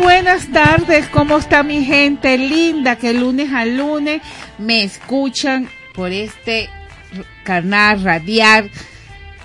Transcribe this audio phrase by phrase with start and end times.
[0.00, 4.22] Buenas tardes, ¿cómo está mi gente linda que lunes a lunes
[4.56, 6.70] me escuchan por este
[7.44, 8.70] canal radial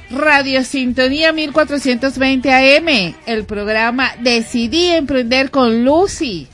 [0.09, 6.47] Radio Sintonía 1420 AM, el programa Decidí Emprender con Lucy.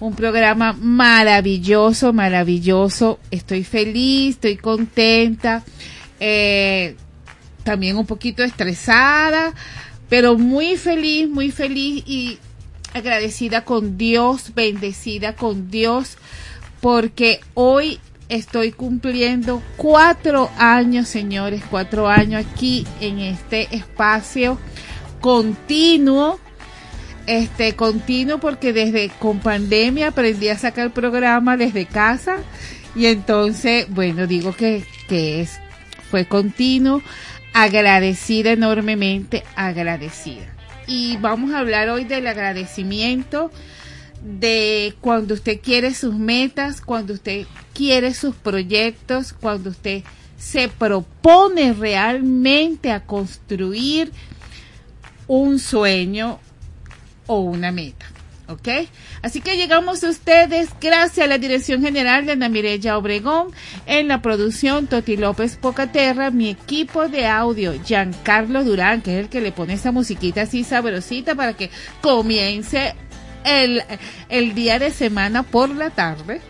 [0.00, 3.20] Un programa maravilloso, maravilloso.
[3.30, 5.62] Estoy feliz, estoy contenta,
[6.18, 6.96] eh,
[7.62, 9.54] también un poquito estresada,
[10.08, 12.38] pero muy feliz, muy feliz y
[12.94, 16.16] agradecida con Dios, bendecida con Dios,
[16.80, 17.98] porque hoy
[18.28, 24.58] estoy cumpliendo cuatro años, señores, cuatro años aquí en este espacio
[25.20, 26.38] continuo.
[27.26, 32.36] Este continuo porque desde con pandemia aprendí a sacar el programa desde casa
[32.94, 35.58] y entonces, bueno, digo que, que es,
[36.10, 37.00] fue continuo,
[37.54, 40.53] agradecida enormemente, agradecida
[40.86, 43.50] y vamos a hablar hoy del agradecimiento
[44.22, 50.02] de cuando usted quiere sus metas, cuando usted quiere sus proyectos, cuando usted
[50.38, 54.12] se propone realmente a construir
[55.26, 56.38] un sueño
[57.26, 58.06] o una meta.
[58.48, 58.68] ¿Ok?
[59.22, 63.48] Así que llegamos a ustedes gracias a la Dirección General de Ana Mireya Obregón,
[63.86, 69.30] en la producción Toti López Pocaterra, mi equipo de audio, Giancarlo Durán, que es el
[69.30, 71.70] que le pone esa musiquita así sabrosita para que
[72.00, 72.94] comience
[73.44, 73.82] el,
[74.28, 76.40] el día de semana por la tarde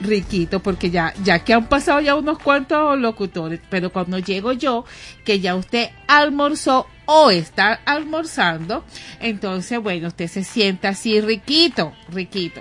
[0.00, 4.84] riquito porque ya ya que han pasado ya unos cuantos locutores, pero cuando llego yo
[5.24, 8.84] que ya usted almorzó o está almorzando,
[9.18, 12.60] entonces, bueno, usted se sienta así riquito, riquito.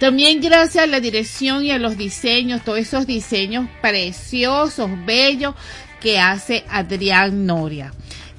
[0.00, 5.54] También gracias a la dirección y a los diseños, todos esos diseños preciosos, bellos
[6.00, 7.92] que hace Adrián Noria.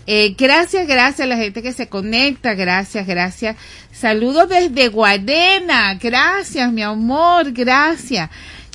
[0.08, 3.58] Eh, gracias, gracias a la gente que se conecta, gracias, gracias.
[3.92, 8.32] Saludos desde Guadena, gracias, mi amor, gracias.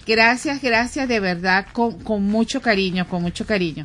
[0.06, 3.84] Gracias, gracias de verdad, con, con mucho cariño, con mucho cariño.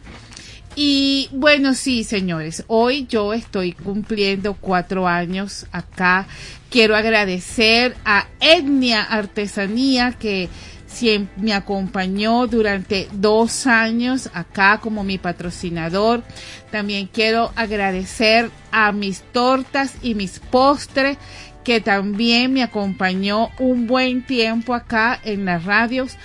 [0.79, 6.27] Y bueno, sí, señores, hoy yo estoy cumpliendo cuatro años acá.
[6.69, 10.49] Quiero agradecer a Etnia Artesanía que
[10.85, 16.21] siempre me acompañó durante dos años acá como mi patrocinador.
[16.69, 21.17] También quiero agradecer a mis tortas y mis postres
[21.63, 26.17] que también me acompañó un buen tiempo acá en las radios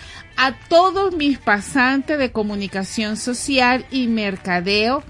[0.43, 5.05] a todos mis pasantes de comunicación social y mercadeo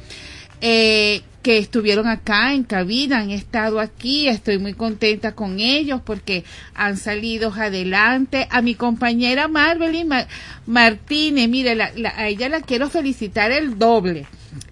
[0.61, 6.45] eh, que estuvieron acá en cabina, han estado aquí, estoy muy contenta con ellos porque
[6.75, 8.47] han salido adelante.
[8.51, 10.11] A mi compañera Marvelyn
[10.67, 14.27] Martínez, mire, a ella la quiero felicitar el doble,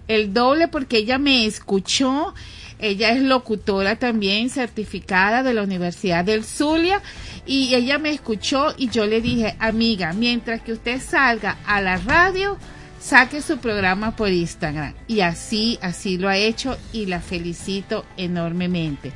[0.07, 2.35] el doble porque ella me escuchó,
[2.77, 7.01] ella es locutora también certificada de la Universidad del Zulia
[7.45, 11.97] y ella me escuchó y yo le dije, amiga, mientras que usted salga a la
[11.97, 12.57] radio,
[12.99, 14.93] saque su programa por Instagram.
[15.07, 19.11] Y así, así lo ha hecho y la felicito enormemente.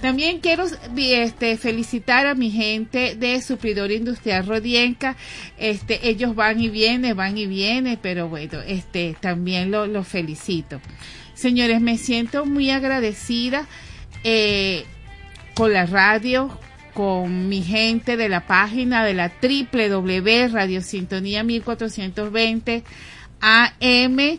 [0.00, 0.66] También quiero
[0.96, 5.16] este, felicitar a mi gente de Supridor Industrial Rodienca.
[5.56, 10.80] Este, ellos van y vienen, van y vienen, pero bueno, este, también lo, lo felicito.
[11.32, 13.66] Señores, me siento muy agradecida
[14.24, 14.84] eh,
[15.54, 16.50] con la radio,
[16.94, 22.84] con mi gente de la página de la www Radio Sintonía 1420
[23.40, 24.38] AM.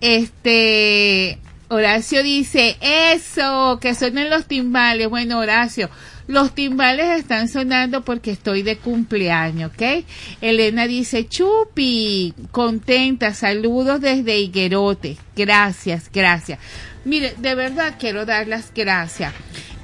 [0.00, 1.38] Este,
[1.68, 5.08] Horacio dice, eso, que suenen los timbales.
[5.08, 5.90] Bueno, Horacio,
[6.26, 10.04] los timbales están sonando porque estoy de cumpleaños, ¿ok?
[10.40, 15.16] Elena dice, chupi, contenta, saludos desde Higuerote.
[15.36, 16.58] Gracias, gracias.
[17.04, 19.32] Mire, de verdad quiero dar las gracias.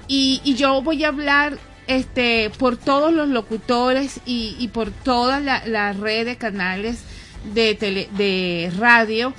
[0.08, 5.66] Y, y yo voy a hablar este, por todos los locutores y, por toda la,
[5.66, 7.02] la, red de canales
[7.54, 9.34] de, tele, de radio.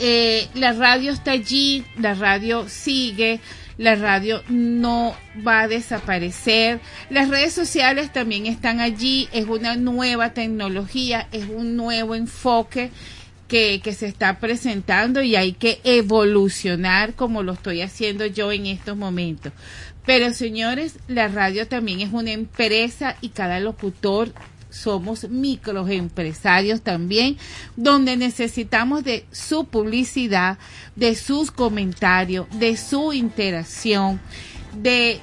[0.00, 3.40] Eh, la radio está allí, la radio sigue,
[3.78, 5.14] la radio no
[5.46, 6.80] va a desaparecer.
[7.10, 12.90] Las redes sociales también están allí, es una nueva tecnología, es un nuevo enfoque
[13.48, 18.66] que, que, se está presentando y hay que evolucionar como lo estoy haciendo yo en
[18.66, 19.52] estos momentos.
[20.08, 24.32] Pero señores, la radio también es una empresa y cada locutor
[24.70, 27.36] somos microempresarios también,
[27.76, 30.56] donde necesitamos de su publicidad,
[30.96, 34.18] de sus comentarios, de su interacción,
[34.80, 35.20] de,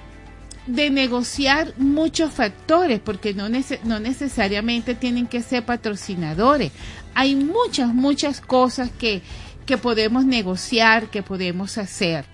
[0.67, 3.49] de negociar muchos factores, porque no,
[3.85, 6.71] no necesariamente tienen que ser patrocinadores.
[7.15, 9.23] Hay muchas, muchas cosas que,
[9.65, 12.25] que podemos negociar, que podemos hacer.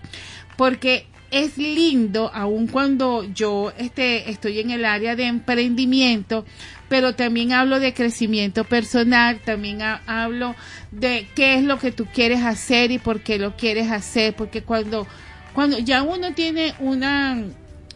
[0.58, 6.46] Porque es lindo, aun cuando yo este, estoy en el área de emprendimiento,
[6.90, 10.56] pero también hablo de crecimiento personal, también hablo
[10.92, 14.62] de qué es lo que tú quieres hacer y por qué lo quieres hacer, porque
[14.62, 15.08] cuando,
[15.54, 17.42] cuando ya uno tiene una,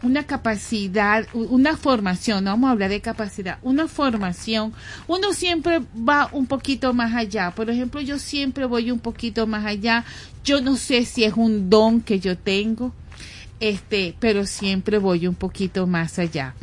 [0.02, 4.72] una capacidad, una formación, no vamos a hablar de capacidad, una formación,
[5.08, 7.50] uno siempre va un poquito más allá.
[7.50, 10.04] Por ejemplo, yo siempre voy un poquito más allá.
[10.42, 12.94] Yo no sé si es un don que yo tengo,
[13.60, 16.54] este, pero siempre voy un poquito más allá.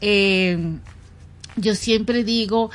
[0.00, 0.78] Eh,
[1.56, 2.70] yo siempre digo,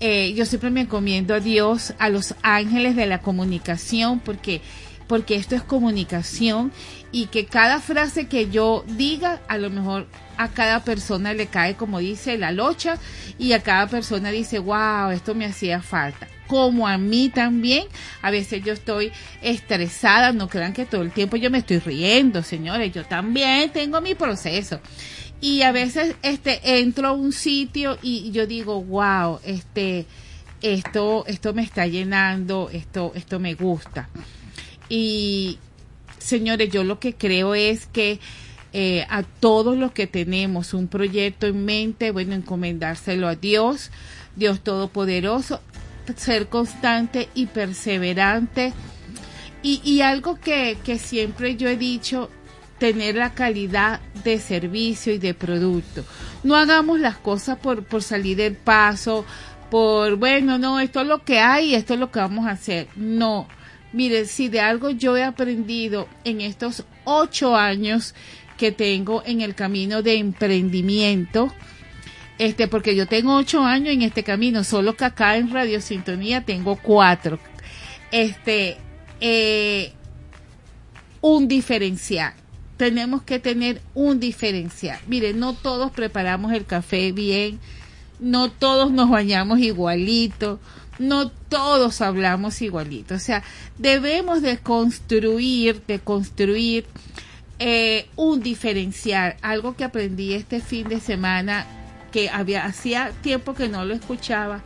[0.00, 4.60] eh, yo siempre me encomiendo a Dios, a los ángeles de la comunicación, porque,
[5.06, 6.72] porque esto es comunicación
[7.12, 11.76] y que cada frase que yo diga, a lo mejor a cada persona le cae,
[11.76, 12.96] como dice, la locha
[13.38, 16.26] y a cada persona dice, wow, esto me hacía falta.
[16.52, 17.86] Como a mí también,
[18.20, 22.42] a veces yo estoy estresada, no crean que todo el tiempo yo me estoy riendo,
[22.42, 24.78] señores, yo también tengo mi proceso.
[25.40, 30.04] Y a veces este entro a un sitio y yo digo wow este
[30.60, 34.10] esto esto me está llenando esto esto me gusta
[34.90, 35.58] y
[36.18, 38.20] señores yo lo que creo es que
[38.74, 43.90] eh, a todos los que tenemos un proyecto en mente bueno encomendárselo a Dios
[44.36, 45.60] Dios todopoderoso
[46.16, 48.72] ser constante y perseverante
[49.62, 52.30] y, y algo que, que siempre yo he dicho
[52.78, 56.04] tener la calidad de servicio y de producto.
[56.42, 59.24] No hagamos las cosas por, por salir del paso,
[59.70, 62.88] por, bueno, no, esto es lo que hay, esto es lo que vamos a hacer.
[62.96, 63.46] No,
[63.92, 68.16] mire, si de algo yo he aprendido en estos ocho años
[68.56, 71.54] que tengo en el camino de emprendimiento,
[72.38, 76.44] este, porque yo tengo ocho años en este camino, solo que acá en Radio Sintonía
[76.44, 77.38] tengo cuatro.
[78.10, 78.76] Este,
[79.20, 79.92] eh,
[81.20, 82.34] un diferencial
[82.82, 84.98] tenemos que tener un diferencial.
[85.06, 87.60] Mire, no todos preparamos el café bien,
[88.18, 90.58] no todos nos bañamos igualito,
[90.98, 93.14] no todos hablamos igualito.
[93.14, 93.44] O sea,
[93.78, 96.86] debemos de construir, de construir
[97.60, 99.36] eh, un diferencial.
[99.42, 101.64] Algo que aprendí este fin de semana
[102.12, 104.62] que había hacía tiempo que no lo escuchaba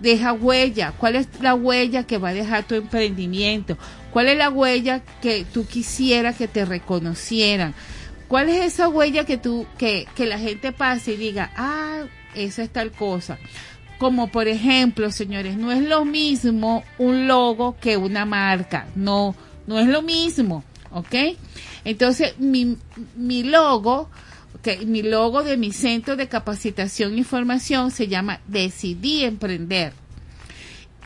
[0.00, 0.92] deja huella.
[0.92, 3.76] ¿Cuál es la huella que va a dejar tu emprendimiento?
[4.12, 7.74] ¿Cuál es la huella que tú quisieras que te reconocieran?
[8.28, 12.62] ¿Cuál es esa huella que tú, que, que la gente pase y diga, ah, esa
[12.62, 13.38] es tal cosa?
[13.98, 18.86] Como por ejemplo, señores, no es lo mismo un logo que una marca.
[18.94, 19.34] No,
[19.66, 20.64] no es lo mismo.
[20.90, 21.14] ¿Ok?
[21.84, 22.76] Entonces, mi,
[23.16, 24.08] mi logo,
[24.64, 29.92] que mi logo de mi centro de capacitación y formación se llama Decidí Emprender.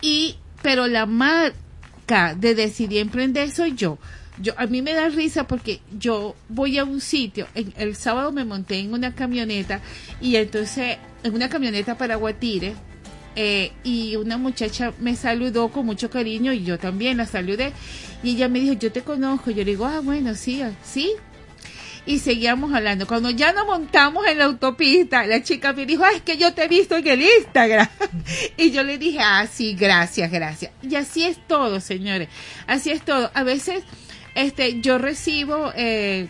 [0.00, 3.98] Y, pero la marca de Decidí Emprender soy yo.
[4.40, 8.44] Yo, a mí me da risa porque yo voy a un sitio, el sábado me
[8.44, 9.80] monté en una camioneta
[10.20, 12.74] y entonces, en una camioneta para Guatire,
[13.34, 17.72] eh, y una muchacha me saludó con mucho cariño y yo también la saludé
[18.22, 21.12] y ella me dijo, yo te conozco, yo le digo, ah, bueno, sí, sí,
[22.08, 23.06] y seguíamos hablando.
[23.06, 26.64] Cuando ya nos montamos en la autopista, la chica me dijo, es que yo te
[26.64, 27.86] he visto en el Instagram.
[28.56, 30.72] y yo le dije, ah, sí, gracias, gracias.
[30.82, 32.30] Y así es todo, señores.
[32.66, 33.30] Así es todo.
[33.34, 33.84] A veces,
[34.34, 36.28] este, yo recibo, eh,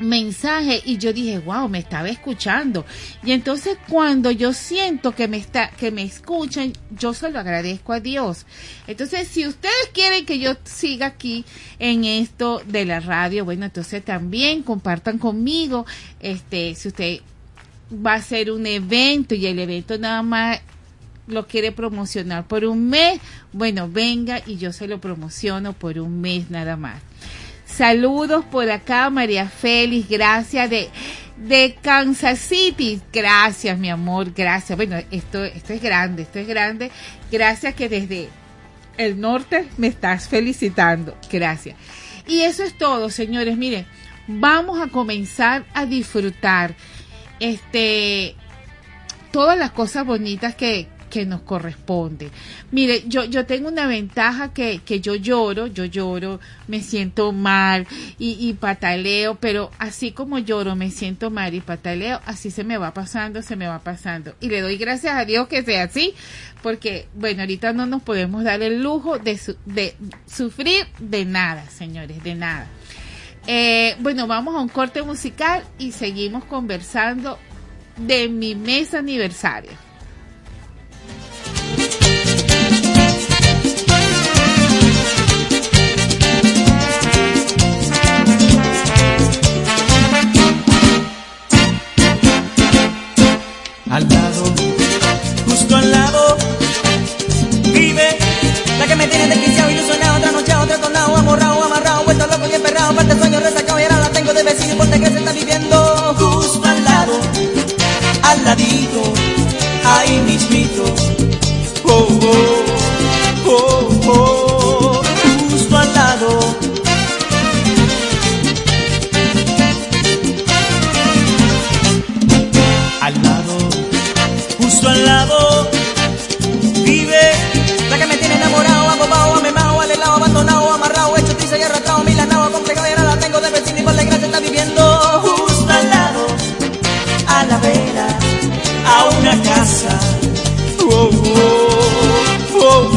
[0.00, 2.84] mensaje y yo dije, wow, me estaba escuchando.
[3.22, 7.92] Y entonces cuando yo siento que me está, que me escuchan, yo se lo agradezco
[7.92, 8.46] a Dios.
[8.86, 11.44] Entonces, si ustedes quieren que yo siga aquí
[11.78, 15.86] en esto de la radio, bueno, entonces también compartan conmigo,
[16.20, 17.20] este, si usted
[17.94, 20.60] va a hacer un evento y el evento nada más
[21.26, 23.20] lo quiere promocionar por un mes,
[23.52, 27.00] bueno, venga y yo se lo promociono por un mes nada más.
[27.76, 30.90] Saludos por acá, María Félix, gracias de,
[31.36, 33.00] de Kansas City.
[33.12, 34.76] Gracias, mi amor, gracias.
[34.76, 36.92] Bueno, esto, esto es grande, esto es grande.
[37.32, 38.28] Gracias que desde
[38.96, 41.18] el norte me estás felicitando.
[41.28, 41.76] Gracias.
[42.28, 43.56] Y eso es todo, señores.
[43.56, 43.86] Miren,
[44.28, 46.76] vamos a comenzar a disfrutar
[47.40, 48.36] este
[49.32, 52.28] todas las cosas bonitas que, que nos corresponde.
[52.72, 57.86] Mire, yo, yo tengo una ventaja que, que yo lloro, yo lloro, me siento mal
[58.18, 62.78] y, y pataleo, pero así como lloro, me siento mal y pataleo, así se me
[62.78, 64.34] va pasando, se me va pasando.
[64.40, 66.14] Y le doy gracias a Dios que sea así,
[66.64, 69.94] porque, bueno, ahorita no nos podemos dar el lujo de, de
[70.26, 72.66] sufrir de nada, señores, de nada.
[73.46, 77.38] Eh, bueno, vamos a un corte musical y seguimos conversando
[77.98, 79.83] de mi mes aniversario.
[93.94, 94.44] al lado,
[95.46, 96.36] justo al lado.
[97.72, 98.18] Vive
[98.80, 102.92] la que me tiene desquiciado, ilusionado, trasnochado, trastornado, amorrado, amarrado, vuelto loco y emperrado.
[102.96, 106.84] Parte sueño resacado y ahora la tengo de vecino porque se está viviendo justo al
[106.84, 107.12] lado,
[108.24, 109.13] al ladito.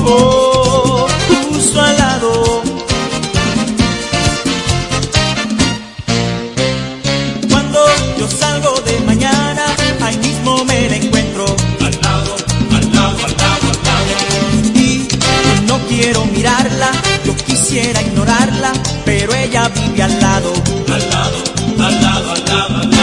[0.08, 1.08] vivo
[1.50, 2.62] justo al lado.
[7.50, 7.80] Cuando
[8.20, 9.66] yo salgo de mañana,
[10.02, 11.46] ahí mismo me la encuentro.
[11.80, 12.36] Al lado,
[12.76, 14.14] al lado, al lado, al lado.
[14.76, 15.08] Y
[15.68, 16.92] no quiero mirarla,
[17.26, 18.72] yo quisiera ignorarla,
[19.06, 20.54] pero ella vive al lado.
[20.88, 21.38] Al lado,
[21.80, 22.97] al lado, al lado, al lado.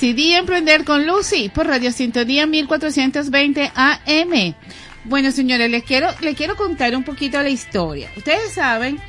[0.00, 4.54] Decidí Emprender con Lucy por Radio Sintonía 1420 AM.
[5.02, 8.08] Bueno, señores, les quiero, les quiero contar un poquito la historia.
[8.16, 9.00] Ustedes saben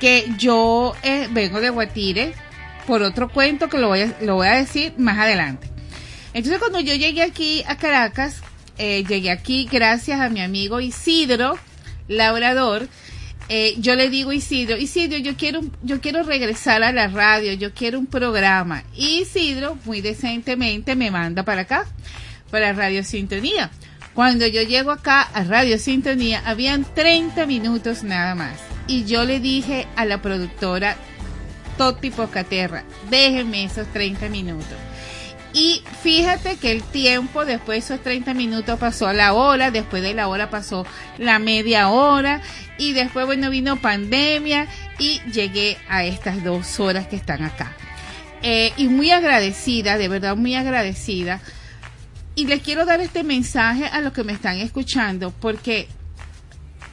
[0.00, 2.32] que yo eh, vengo de Guatire
[2.86, 5.68] por otro cuento que lo voy, a, lo voy a decir más adelante.
[6.32, 8.40] Entonces, cuando yo llegué aquí a Caracas,
[8.78, 11.58] eh, llegué aquí gracias a mi amigo Isidro,
[12.08, 12.88] labrador,
[13.52, 17.52] eh, yo le digo a Isidro, Isidro, yo quiero, yo quiero regresar a la radio,
[17.54, 18.84] yo quiero un programa.
[18.94, 21.84] Y Isidro, muy decentemente, me manda para acá,
[22.52, 23.72] para Radio Sintonía.
[24.14, 28.56] Cuando yo llego acá a Radio Sintonía, habían 30 minutos nada más.
[28.86, 30.96] Y yo le dije a la productora
[31.76, 34.76] Toti Poscaterra, déjeme esos 30 minutos.
[35.52, 40.02] Y fíjate que el tiempo después de esos 30 minutos pasó a la hora, después
[40.02, 40.86] de la hora pasó
[41.18, 42.40] la media hora
[42.80, 44.66] y después, bueno, vino pandemia
[44.98, 47.72] y llegué a estas dos horas que están acá.
[48.42, 51.42] Eh, y muy agradecida, de verdad muy agradecida.
[52.34, 55.88] Y les quiero dar este mensaje a los que me están escuchando porque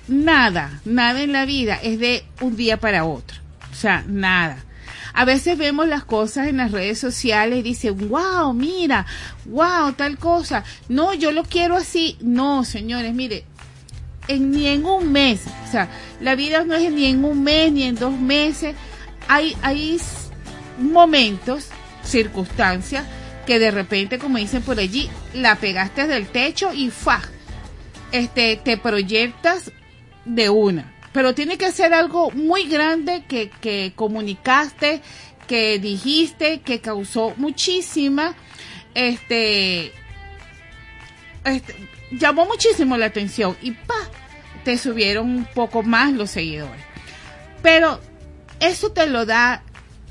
[0.10, 3.38] nada, nada en la vida es de un día para otro.
[3.72, 4.58] O sea, nada.
[5.14, 9.06] A veces vemos las cosas en las redes sociales y dicen, wow, mira,
[9.46, 10.66] wow, tal cosa.
[10.90, 12.18] No, yo lo quiero así.
[12.20, 13.46] No, señores, mire,
[14.28, 15.42] en, ni en un mes.
[15.68, 15.90] O sea,
[16.22, 18.76] la vida no es ni en un mes, ni en dos meses.
[19.28, 20.00] Hay, hay
[20.78, 21.68] momentos,
[22.04, 23.06] circunstancias,
[23.46, 27.22] que de repente, como dicen por allí, la pegaste del techo y ¡fa!
[28.12, 29.72] Este, te proyectas
[30.26, 30.94] de una.
[31.14, 35.02] Pero tiene que ser algo muy grande que, que comunicaste,
[35.48, 38.36] que dijiste, que causó muchísima,
[38.94, 39.94] este,
[41.46, 41.76] este,
[42.12, 43.96] llamó muchísimo la atención y pa,
[44.64, 46.84] te subieron un poco más los seguidores.
[47.62, 48.00] Pero
[48.60, 49.64] eso te lo da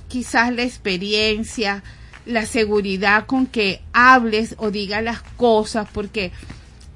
[0.08, 1.82] quizás la experiencia,
[2.24, 6.32] la seguridad con que hables o digas las cosas, porque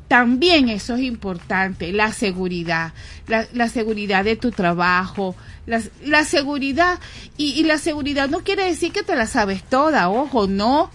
[0.09, 2.93] también eso es importante, la seguridad,
[3.29, 5.37] la, la seguridad de tu trabajo,
[5.67, 6.99] la, la seguridad,
[7.37, 10.91] y, y la seguridad no quiere decir que te la sabes toda, ojo, no,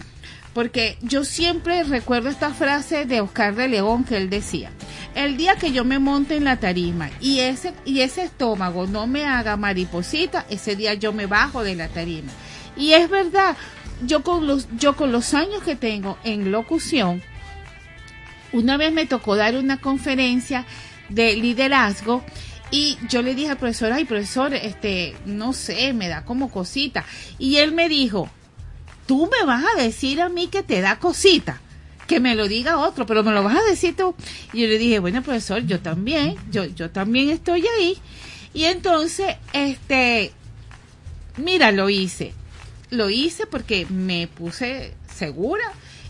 [0.56, 4.70] porque yo siempre recuerdo esta frase de Oscar de León que él decía,
[5.14, 9.06] el día que yo me monte en la tarima y ese, y ese estómago no
[9.06, 12.32] me haga mariposita, ese día yo me bajo de la tarima.
[12.74, 13.54] Y es verdad,
[14.06, 17.20] yo con los, yo con los años que tengo en locución,
[18.54, 20.64] una vez me tocó dar una conferencia
[21.10, 22.24] de liderazgo
[22.70, 27.04] y yo le dije al profesor, ay profesor, este, no sé, me da como cosita.
[27.38, 28.30] Y él me dijo,
[29.06, 31.60] tú me vas a decir a mí que te da cosita,
[32.06, 34.14] que me lo diga otro, pero me lo vas a decir tú.
[34.52, 37.96] Y yo le dije, bueno profesor, yo también, yo, yo también estoy ahí.
[38.52, 40.32] Y entonces, este,
[41.36, 42.32] mira, lo hice.
[42.90, 45.64] Lo hice porque me puse segura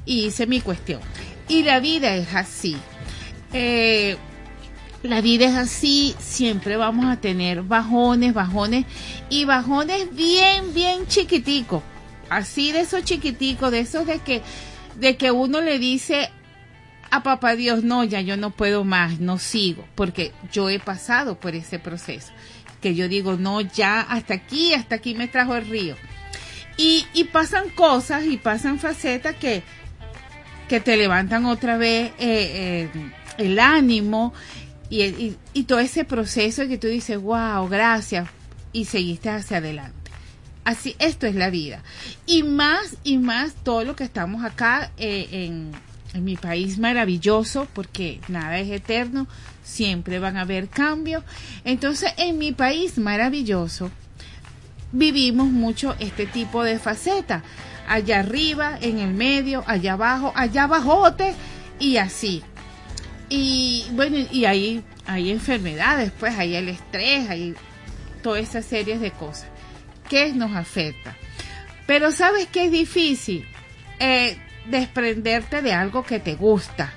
[0.05, 1.01] y hice mi cuestión.
[1.49, 2.77] Y la vida es así.
[3.53, 4.17] Eh,
[5.03, 8.87] la vida es así, siempre vamos a tener bajones, bajones
[9.31, 11.83] y bajones bien, bien chiquiticos.
[12.29, 14.43] Así de esos chiquiticos, de esos de que,
[14.97, 16.31] de que uno le dice
[17.11, 21.39] a papá Dios, no, ya yo no puedo más, no sigo, porque yo he pasado
[21.39, 22.33] por ese proceso.
[22.81, 25.97] Que yo digo, no, ya hasta aquí, hasta aquí me trajo el río.
[26.77, 29.63] Y, pasan cosas y pasan facetas que,
[30.69, 34.35] que te levantan otra vez eh, eh, el ánimo
[34.91, 38.29] y, y, todo ese proceso que tú dices, wow, gracias,
[38.73, 39.96] y seguiste hacia adelante.
[40.67, 41.81] Así, esto es la vida.
[42.27, 45.71] Y más y más todo lo que estamos acá eh, en,
[46.25, 49.29] mi país maravilloso, porque nada es eterno,
[49.63, 51.23] siempre van a haber cambios.
[51.63, 53.93] Entonces, en mi país maravilloso,
[54.91, 57.45] vivimos mucho este tipo de facetas.
[57.87, 61.33] Allá arriba, en el medio, allá abajo, allá abajote
[61.79, 62.43] y así.
[63.29, 67.55] Y bueno, y ahí hay enfermedades, pues hay el estrés, hay
[68.21, 69.47] toda esa serie de cosas
[70.07, 71.17] que nos afecta.
[71.87, 73.47] Pero sabes que es difícil
[73.99, 76.93] eh, desprenderte de algo que te gusta.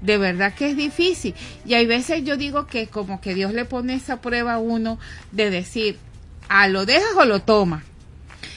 [0.00, 1.34] De verdad que es difícil.
[1.64, 4.98] Y hay veces yo digo que como que Dios le pone esa prueba a uno
[5.32, 5.98] de decir,
[6.48, 7.82] a ah, lo dejas o lo tomas.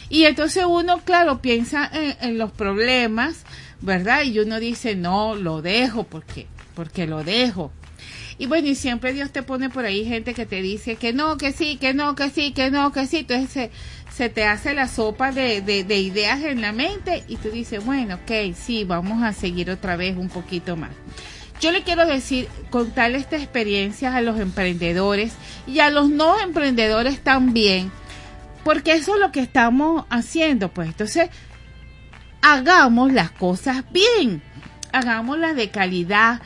[0.10, 3.44] Y entonces uno, claro, piensa en, en los problemas,
[3.82, 4.24] ¿verdad?
[4.24, 7.72] Y uno dice, no, lo dejo porque porque lo dejo.
[8.40, 11.38] Y bueno, y siempre Dios te pone por ahí gente que te dice que no,
[11.38, 13.18] que sí, que no, que sí, que no, que sí.
[13.18, 13.72] Entonces
[14.12, 18.16] se, te hace la sopa de, de, ideas en la mente y tú dices, bueno,
[18.16, 20.92] ok, sí, vamos a seguir otra vez un poquito más.
[21.60, 25.34] Yo le quiero decir, contarle esta experiencia a los emprendedores
[25.66, 27.92] y a los no emprendedores también,
[28.64, 31.32] porque eso es lo que estamos haciendo, pues entonces
[32.44, 34.44] hagamos las cosas bien,
[34.92, 36.42] hagámoslas de calidad,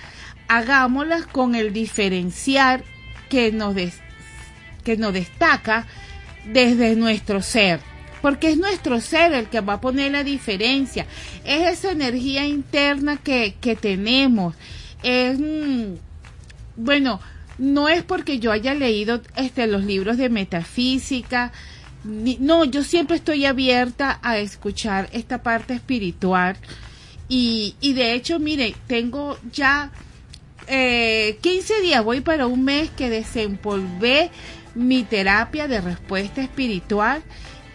[0.51, 2.83] hagámoslas con el diferenciar
[3.29, 3.73] que nos,
[4.83, 5.87] que nos destaca
[6.43, 7.79] desde nuestro ser.
[8.21, 11.05] Porque es nuestro ser el que va a poner la diferencia.
[11.45, 14.53] Es esa energía interna que, que tenemos.
[15.01, 15.93] Es, mm,
[16.75, 17.21] bueno,
[17.57, 21.53] no es porque yo haya leído este, los libros de metafísica.
[22.03, 26.57] no, yo siempre estoy abierta a escuchar esta parte espiritual.
[27.29, 29.91] Y, y de hecho, mire, tengo ya
[30.73, 34.31] eh, 15 días, voy para un mes que desempolvé
[34.73, 37.21] mi terapia de respuesta espiritual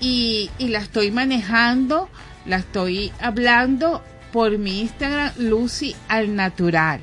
[0.01, 2.09] y, y la estoy manejando,
[2.47, 7.01] la estoy hablando por mi Instagram, Lucy al Natural.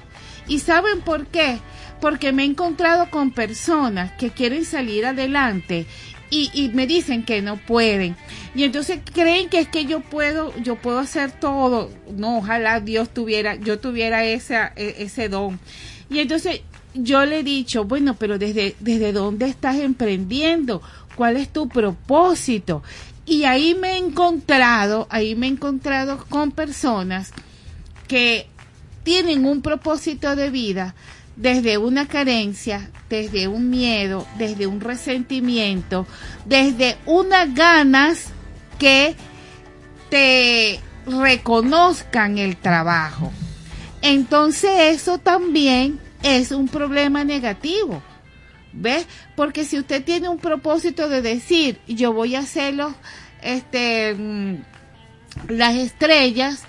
[0.47, 1.59] ¿Y saben por qué?
[2.01, 5.85] Porque me he encontrado con personas que quieren salir adelante
[6.33, 8.15] y, y, me dicen que no pueden.
[8.55, 11.91] Y entonces creen que es que yo puedo, yo puedo hacer todo.
[12.11, 15.59] No, ojalá Dios tuviera, yo tuviera ese, ese don.
[16.09, 16.61] Y entonces
[16.95, 20.81] yo le he dicho, bueno, pero desde, desde dónde estás emprendiendo,
[21.15, 22.81] cuál es tu propósito.
[23.27, 27.31] Y ahí me he encontrado, ahí me he encontrado con personas
[28.07, 28.47] que
[29.03, 30.95] tienen un propósito de vida
[31.35, 36.05] desde una carencia, desde un miedo, desde un resentimiento,
[36.45, 38.27] desde unas ganas
[38.77, 39.15] que
[40.09, 43.31] te reconozcan el trabajo.
[44.01, 48.01] Entonces eso también es un problema negativo.
[48.75, 49.05] ¿Ves?
[49.35, 52.75] Porque si usted tiene un propósito de decir, yo voy a hacer
[53.41, 54.55] este, mm,
[55.49, 56.63] las estrellas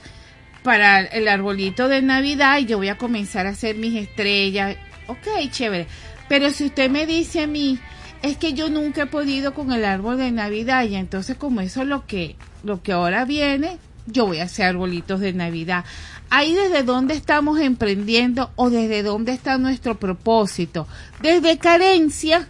[0.64, 4.76] para el arbolito de Navidad y yo voy a comenzar a hacer mis estrellas.
[5.06, 5.86] Ok, chévere.
[6.26, 7.78] Pero si usted me dice a mí,
[8.22, 11.82] es que yo nunca he podido con el árbol de Navidad y entonces como eso
[11.82, 15.84] es lo que, lo que ahora viene, yo voy a hacer arbolitos de Navidad.
[16.30, 20.88] Ahí desde dónde estamos emprendiendo o desde dónde está nuestro propósito.
[21.20, 22.48] Desde carencia,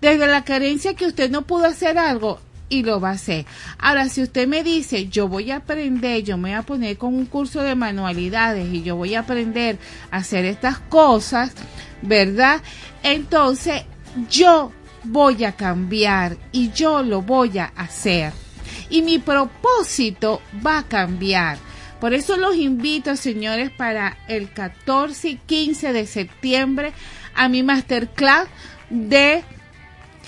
[0.00, 3.46] desde la carencia que usted no pudo hacer algo y lo va a hacer.
[3.78, 7.14] Ahora, si usted me dice, yo voy a aprender, yo me voy a poner con
[7.14, 9.78] un curso de manualidades y yo voy a aprender
[10.10, 11.52] a hacer estas cosas,
[12.02, 12.60] ¿verdad?
[13.02, 13.82] Entonces,
[14.30, 14.72] yo
[15.04, 18.32] voy a cambiar y yo lo voy a hacer.
[18.88, 21.58] y mi propósito va a cambiar.
[22.00, 26.92] Por eso los invito, señores, para el 14 y 15 de septiembre
[27.34, 28.48] a mi masterclass
[28.90, 29.42] de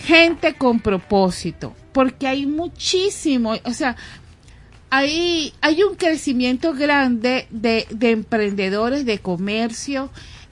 [0.05, 3.97] gente con propósito, porque hay muchísimo, o sea,
[4.89, 10.09] hay, hay un crecimiento grande de, de emprendedores de comercio,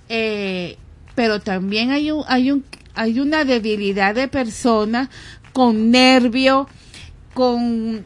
[0.09, 0.77] eh,
[1.15, 2.65] pero también hay un, hay un,
[2.97, 5.09] hay una debilidad de personas
[5.53, 6.69] con nervio,
[7.33, 8.05] con,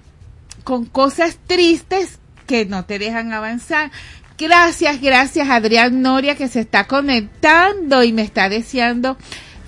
[0.62, 3.90] con cosas tristes que no te dejan avanzar.
[4.36, 9.16] Gracias, gracias Adrián Noria que se está conectando y me está deseando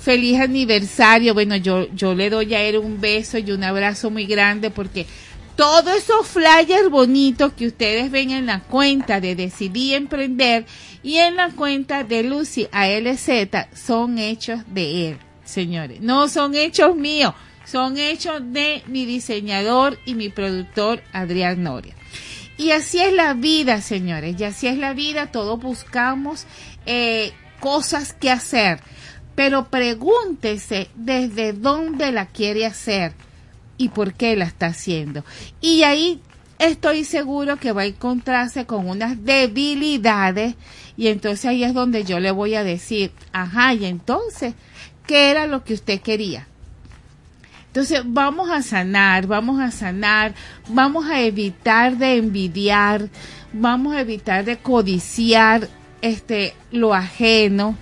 [0.03, 1.35] feliz aniversario.
[1.35, 5.07] Bueno, yo, yo le doy a él un beso y un abrazo muy grande porque
[5.57, 10.67] todos esos flyers bonitos que ustedes ven en la cuenta de Decidí Emprender
[11.03, 13.29] y en la cuenta de Lucy ALZ
[13.75, 16.01] son hechos de él, señores.
[16.01, 17.35] No son hechos míos,
[17.65, 21.95] son hechos de mi diseñador y mi productor Adrián Noria.
[22.57, 26.47] Y así es la vida, señores, y así es la vida, todos buscamos
[26.87, 28.81] eh, cosas que hacer,
[29.35, 33.13] pero pregúntese desde dónde la quiere hacer
[33.77, 35.25] y por qué la está haciendo.
[35.61, 36.21] Y ahí
[36.59, 40.55] estoy seguro que va a encontrarse con unas debilidades
[40.97, 44.55] y entonces ahí es donde yo le voy a decir, ajá, y entonces,
[45.07, 46.47] ¿qué era lo que usted quería?
[47.69, 50.35] Entonces vamos a sanar, vamos a sanar,
[50.69, 53.09] vamos a evitar de envidiar,
[53.55, 55.69] vamos a evitar de codiciar
[56.03, 57.79] este lo ajeno.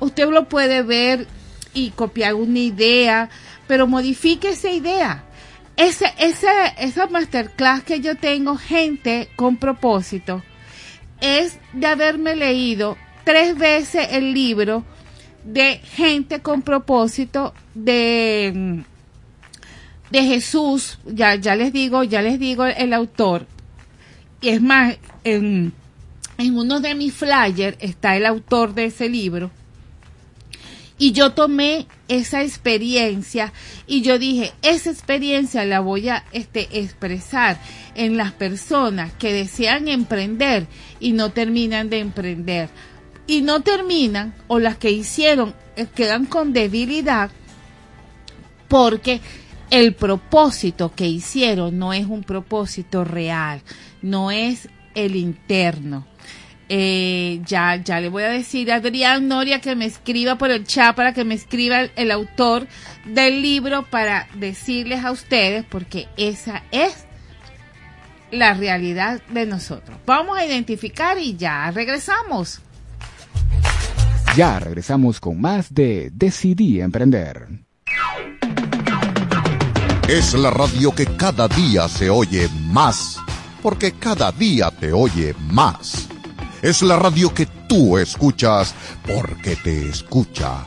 [0.00, 1.26] Usted lo puede ver
[1.74, 3.30] y copiar una idea,
[3.66, 5.24] pero modifique esa idea.
[5.76, 10.42] Ese, ese, esa masterclass que yo tengo, gente con propósito,
[11.20, 14.84] es de haberme leído tres veces el libro
[15.44, 18.82] de gente con propósito de,
[20.10, 23.46] de Jesús, ya, ya les digo, ya les digo el, autor.
[24.40, 25.72] Y es más, en,
[26.38, 29.50] en uno de mis flyers está el autor de ese libro.
[31.00, 33.54] Y yo tomé esa experiencia
[33.86, 37.58] y yo dije, esa experiencia la voy a este, expresar
[37.94, 40.66] en las personas que desean emprender
[41.00, 42.68] y no terminan de emprender.
[43.26, 47.30] Y no terminan, o las que hicieron, eh, quedan con debilidad
[48.68, 49.22] porque
[49.70, 53.62] el propósito que hicieron no es un propósito real,
[54.02, 56.06] no es el interno.
[56.72, 60.64] Eh, ya, ya le voy a decir a Adrián Noria que me escriba por el
[60.64, 62.68] chat para que me escriba el, el autor
[63.04, 67.08] del libro para decirles a ustedes, porque esa es
[68.30, 69.98] la realidad de nosotros.
[70.06, 72.60] Vamos a identificar y ya regresamos.
[74.36, 77.48] Ya regresamos con más de Decidí Emprender.
[80.06, 83.16] Es la radio que cada día se oye más,
[83.60, 86.08] porque cada día te oye más.
[86.62, 88.74] Es la radio que tú escuchas
[89.06, 90.66] porque te escucha.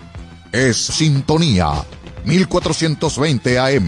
[0.51, 1.83] Es Sintonía
[2.25, 3.87] 1420 AM.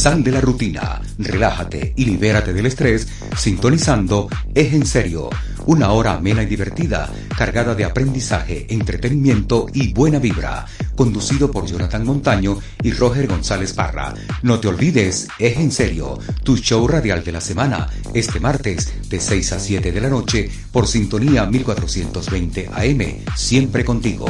[0.00, 5.28] Sal de la rutina, relájate y libérate del estrés sintonizando Es en serio,
[5.66, 10.64] una hora amena y divertida, cargada de aprendizaje, entretenimiento y buena vibra,
[10.96, 14.14] conducido por Jonathan Montaño y Roger González Parra.
[14.42, 19.20] No te olvides, Es en serio, tu show radial de la semana, este martes de
[19.20, 24.24] 6 a 7 de la noche por sintonía 1420 AM, siempre contigo.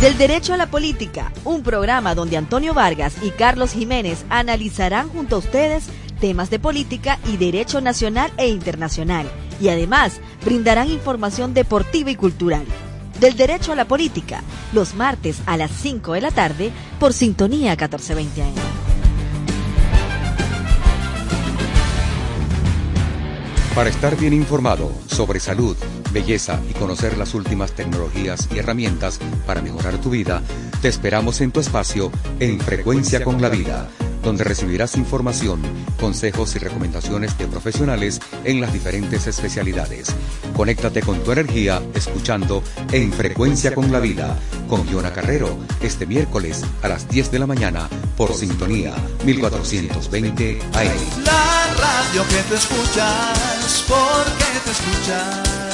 [0.00, 5.36] Del Derecho a la Política, un programa donde Antonio Vargas y Carlos Jiménez analizarán junto
[5.36, 5.84] a ustedes
[6.22, 9.30] temas de política y derecho nacional e internacional.
[9.60, 12.64] Y además, brindarán información deportiva y cultural.
[13.20, 17.72] Del derecho a la política, los martes a las 5 de la tarde por Sintonía
[17.72, 18.54] 1420 AM.
[23.74, 25.76] Para estar bien informado sobre salud,
[26.12, 30.42] belleza y conocer las últimas tecnologías y herramientas para mejorar tu vida,
[30.82, 33.88] te esperamos en tu espacio en Frecuencia con la Vida,
[34.22, 35.60] donde recibirás información,
[35.98, 40.14] consejos y recomendaciones de profesionales en las diferentes especialidades.
[40.56, 44.36] Conéctate con tu energía escuchando en Frecuencia con la Vida
[44.70, 48.94] con Giona Carrero este miércoles a las 10 de la mañana por Sintonía
[49.24, 51.24] 1420 AM.
[51.24, 55.69] La radio que te escuchas, porque te escuchas.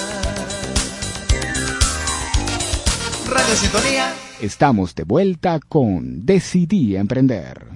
[3.37, 4.14] Radio Sintonía.
[4.40, 7.66] Estamos de vuelta con Decidí Emprender.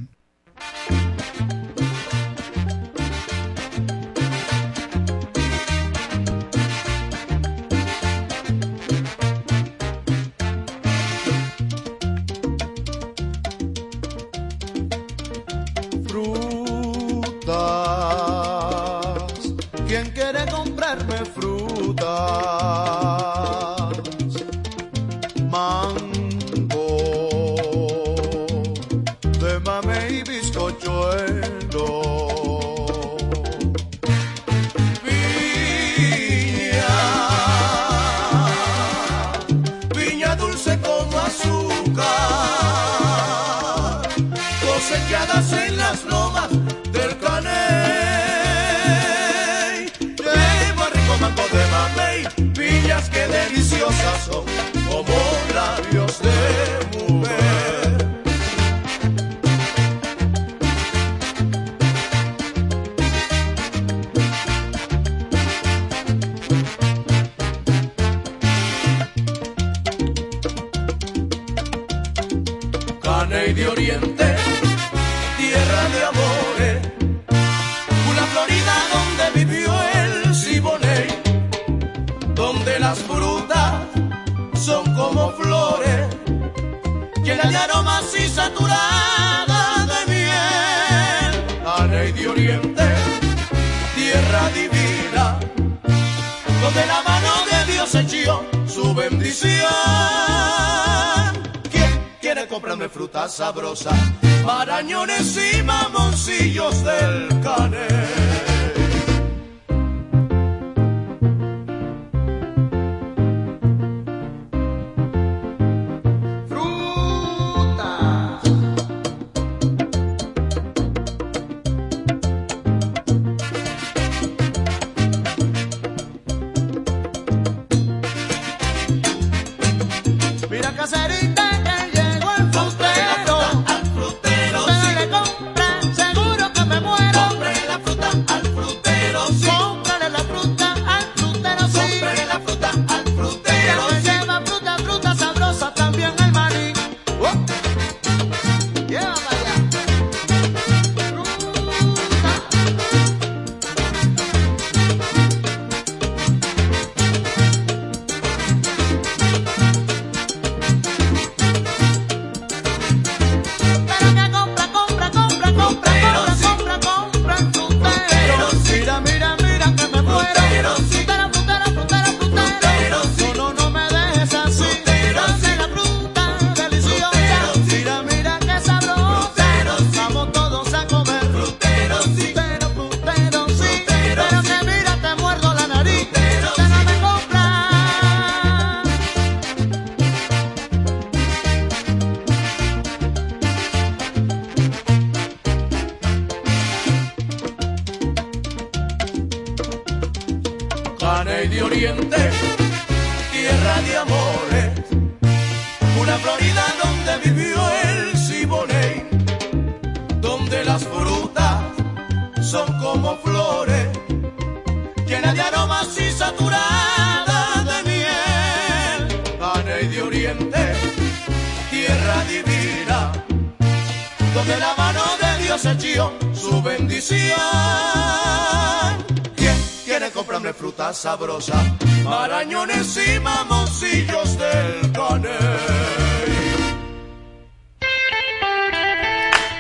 [232.02, 235.31] Marañones y mamoncillos del caney.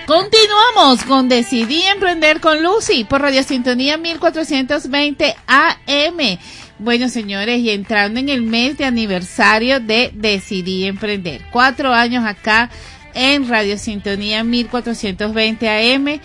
[0.06, 6.38] Continuamos con Decidí Emprender con Lucy por Radio Sintonía 1420 AM.
[6.78, 11.42] Bueno, señores, y entrando en el mes de aniversario de Decidí Emprender.
[11.52, 12.70] Cuatro años acá
[13.12, 16.20] en Radio Sintonía 1420 AM.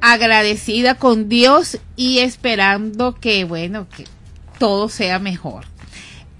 [0.00, 4.17] Agradecida con Dios y esperando que, bueno, que
[4.58, 5.64] todo sea mejor.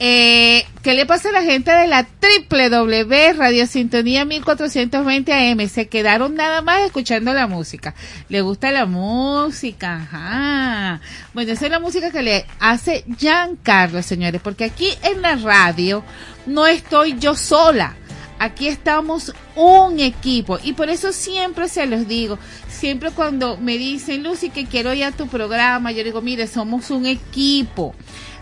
[0.01, 5.69] Eh, ¿Qué le pasa a la gente de la www Radio Sintonía 1420 AM?
[5.69, 7.95] Se quedaron nada más escuchando la música.
[8.29, 9.97] ¿Le gusta la música?
[9.97, 11.01] Ajá.
[11.35, 16.05] Bueno, esa es la música que le hace Giancarlo, señores, porque aquí en la radio
[16.47, 17.97] no estoy yo sola.
[18.39, 22.39] Aquí estamos un equipo y por eso siempre se los digo,
[22.79, 26.91] siempre cuando me dicen, Lucy, que quiero ir a tu programa, yo digo, mire, somos
[26.91, 27.95] un equipo.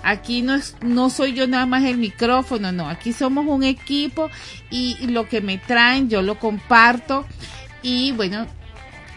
[0.03, 4.30] Aquí no, es, no soy yo nada más el micrófono, no, aquí somos un equipo
[4.70, 7.26] y lo que me traen yo lo comparto
[7.82, 8.47] y bueno,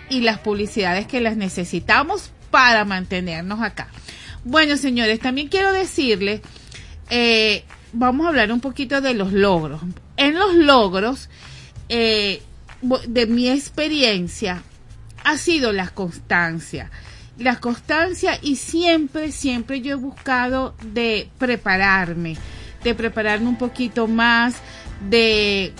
[0.09, 3.89] y las publicidades que las necesitamos para mantenernos acá.
[4.45, 6.41] Bueno, señores, también quiero decirles,
[7.09, 9.81] eh, vamos a hablar un poquito de los logros.
[10.17, 11.29] En los logros,
[11.89, 12.41] eh,
[13.07, 14.63] de mi experiencia,
[15.29, 16.89] ha sido la constancia.
[17.37, 22.35] La constancia y siempre, siempre yo he buscado de prepararme,
[22.83, 24.55] de prepararme un poquito más,
[25.07, 25.71] de,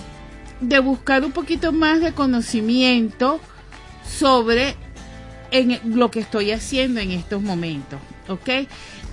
[0.61, 3.39] de buscar un poquito más de conocimiento
[4.07, 4.75] sobre
[5.49, 8.67] en lo que estoy haciendo en estos momentos, ¿ok?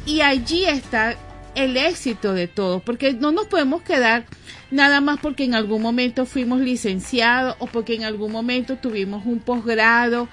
[0.04, 1.16] Y allí está
[1.54, 4.26] el éxito de todo, porque no nos podemos quedar
[4.70, 9.40] nada más porque en algún momento fuimos licenciados o porque en algún momento tuvimos un
[9.40, 10.28] posgrado.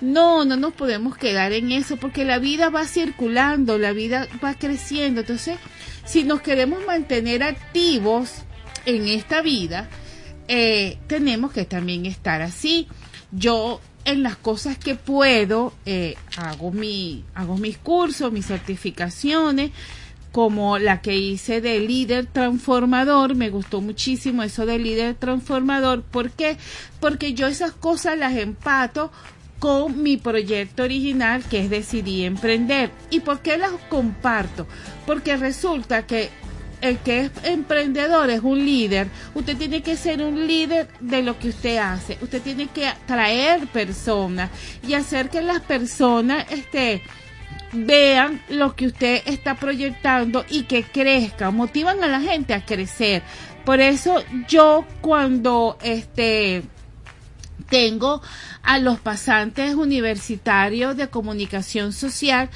[0.00, 4.54] No, no nos podemos quedar en eso porque la vida va circulando, la vida va
[4.54, 5.20] creciendo.
[5.20, 5.58] Entonces,
[6.04, 8.32] si nos queremos mantener activos
[8.84, 9.88] en esta vida,
[10.48, 12.88] eh, tenemos que también estar así.
[13.30, 19.70] Yo en las cosas que puedo eh, hago mi hago mis cursos, mis certificaciones,
[20.32, 26.30] como la que hice de líder transformador, me gustó muchísimo eso de líder transformador, ¿por
[26.30, 26.56] qué?
[27.00, 29.12] Porque yo esas cosas las empato
[29.58, 32.90] con mi proyecto original que es Decidí Emprender.
[33.10, 34.66] ¿Y por qué las comparto?
[35.06, 36.30] Porque resulta que
[36.80, 39.06] el que es emprendedor es un líder.
[39.34, 42.18] Usted tiene que ser un líder de lo que usted hace.
[42.20, 44.50] Usted tiene que atraer personas
[44.86, 47.02] y hacer que las personas este,
[47.72, 51.50] vean lo que usted está proyectando y que crezca.
[51.50, 53.22] Motivan a la gente a crecer.
[53.64, 56.62] Por eso yo cuando este
[57.68, 58.20] tengo
[58.62, 62.50] a los pasantes universitarios de comunicación social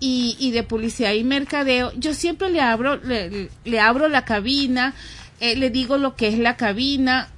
[0.00, 4.94] y, y de publicidad y mercadeo, yo siempre le abro, le, abro la cabina,
[5.40, 7.28] eh, le digo lo que es la cabina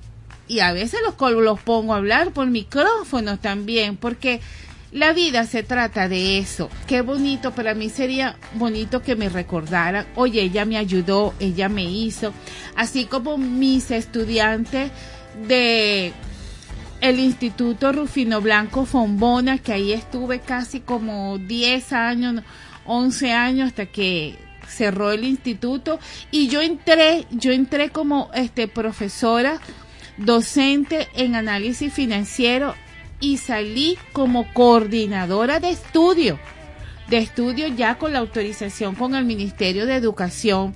[0.47, 4.41] y a veces los, los pongo a hablar por micrófono también, porque
[4.93, 6.70] la vida se trata de eso.
[6.87, 11.84] Qué bonito, para mí sería bonito que me recordaran, oye, ella me ayudó, ella me
[11.84, 12.32] hizo,
[12.76, 14.91] así como mis estudiantes
[15.47, 16.12] de
[17.01, 22.43] el Instituto Rufino Blanco Fombona, que ahí estuve casi como 10 años,
[22.87, 29.61] 11 años hasta que cerró el instituto y yo entré, yo entré como este profesora
[30.16, 32.74] docente en análisis financiero
[33.21, 36.39] y salí como coordinadora de estudio,
[37.09, 40.75] de estudio ya con la autorización con el Ministerio de Educación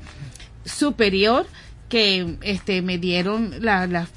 [0.65, 1.47] Superior
[1.89, 3.53] que este me dieron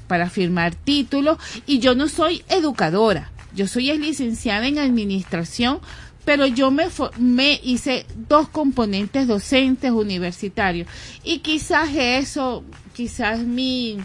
[0.06, 5.80] para firmar títulos y yo no soy educadora, yo soy licenciada en administración,
[6.24, 6.86] pero yo me,
[7.18, 10.88] me hice dos componentes docentes universitarios.
[11.22, 12.64] Y quizás eso,
[12.94, 13.98] quizás mi,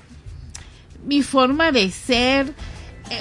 [1.05, 2.53] mi forma de ser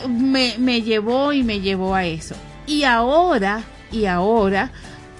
[0.09, 2.35] me, me llevó y me llevó a eso.
[2.67, 4.71] Y ahora, y ahora,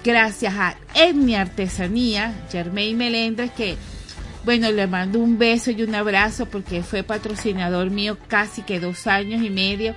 [0.03, 3.75] gracias a Etnia Artesanía, Germain Melendres, que,
[4.45, 9.07] bueno, le mando un beso y un abrazo porque fue patrocinador mío casi que dos
[9.07, 9.95] años y medio.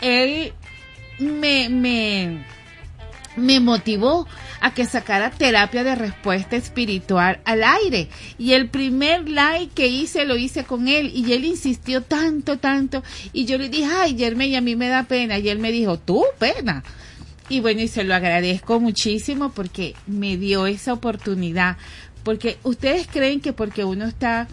[0.00, 0.52] Él
[1.18, 2.44] me, me,
[3.36, 4.26] me motivó
[4.60, 8.08] a que sacara terapia de respuesta espiritual al aire.
[8.38, 13.02] Y el primer like que hice lo hice con él y él insistió tanto, tanto.
[13.32, 15.38] Y yo le dije, ay, Germán, a mí me da pena.
[15.38, 16.82] Y él me dijo, tú, pena.
[17.48, 21.76] Y bueno, y se lo agradezco muchísimo porque me dio esa oportunidad.
[22.22, 24.48] Porque ustedes creen que porque uno está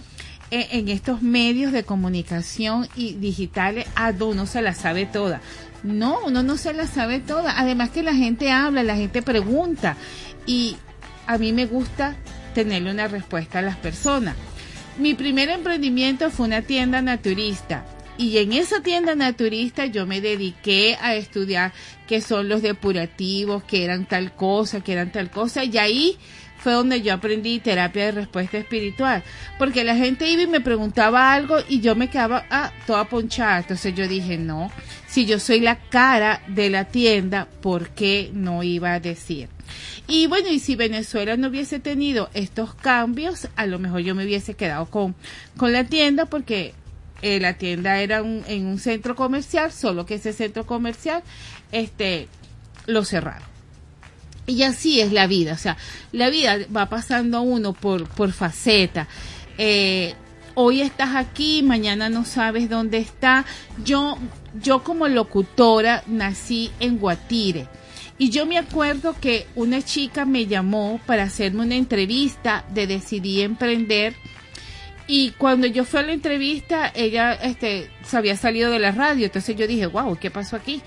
[0.51, 5.41] en estos medios de comunicación y digitales, a uno se la sabe toda.
[5.86, 7.59] No, uno no se la sabe toda.
[7.59, 9.95] Además que la gente habla, la gente pregunta.
[10.47, 10.77] Y
[11.27, 12.15] a mí me gusta
[12.55, 14.36] tenerle una respuesta a las personas.
[14.97, 17.86] Mi primer emprendimiento fue una tienda naturista.
[18.17, 21.73] Y en esa tienda naturista yo me dediqué a estudiar
[22.07, 25.65] qué son los depurativos, que eran tal cosa, que eran tal cosa.
[25.65, 26.17] Y ahí
[26.66, 29.22] fue donde yo aprendí terapia de respuesta espiritual.
[29.59, 33.59] Porque la gente iba y me preguntaba algo y yo me quedaba ah, toda ponchada.
[33.59, 34.72] Entonces yo dije, no,
[35.05, 39.47] si yo soy la cara de la tienda, ¿por qué no iba a decir?
[40.07, 44.26] Y bueno, y si Venezuela no hubiese tenido estos cambios, a lo mejor yo me
[44.26, 45.13] hubiese quedado con,
[45.57, 46.74] con la tienda porque
[47.22, 51.22] eh, la tienda era un- en un centro comercial, solo que ese centro comercial
[51.72, 52.28] este,
[52.88, 53.55] lo cerraron.
[54.47, 55.75] Y así es la vida, o sea,
[56.11, 59.07] la vida va pasando a uno por, por faceta.
[59.57, 60.13] Eh,
[60.53, 63.45] hoy estás aquí, mañana no sabes dónde está.
[63.83, 64.17] Yo,
[64.61, 67.67] yo como locutora nací en Guatire.
[68.17, 73.41] Y yo me acuerdo que una chica me llamó para hacerme una entrevista de Decidí
[73.41, 74.15] Emprender.
[75.07, 79.25] Y cuando yo fui a la entrevista, ella este, se había salido de la radio.
[79.25, 80.81] Entonces yo dije, wow, ¿qué pasó aquí?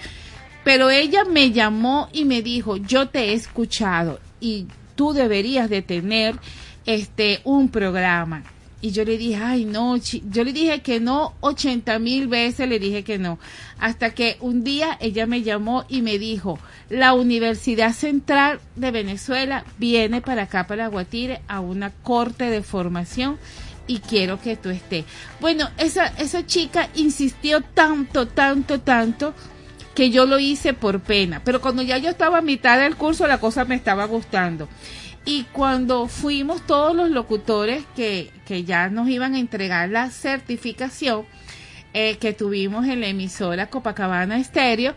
[0.65, 5.83] Pero ella me llamó y me dijo, yo te he escuchado y tú deberías de
[5.83, 6.39] tener
[6.87, 8.43] este un programa.
[8.81, 10.23] Y yo le dije, ay no, chi-".
[10.31, 13.39] yo le dije que no, 80 mil veces le dije que no.
[13.81, 19.65] Hasta que un día ella me llamó y me dijo, la Universidad Central de Venezuela
[19.79, 23.39] viene para acá, para Guatire, a una corte de formación
[23.89, 25.05] y quiero que tú estés.
[25.41, 29.35] Bueno, esa, esa chica insistió tanto, tanto, tanto
[29.95, 31.43] que yo lo hice por pena.
[31.45, 34.69] Pero cuando ya yo estaba a mitad del curso, la cosa me estaba gustando.
[35.25, 41.27] Y cuando fuimos todos los locutores que, que ya nos iban a entregar la certificación
[41.93, 44.95] eh, que tuvimos en la emisora Copacabana Estéreo,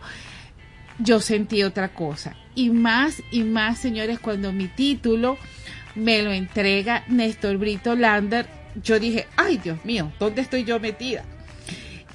[0.98, 2.36] yo sentí otra cosa.
[2.54, 5.38] Y más y más, señores, cuando mi título
[5.94, 8.46] me lo entrega Néstor Brito Lander,
[8.82, 11.24] yo dije, ay Dios mío, ¿dónde estoy yo metida?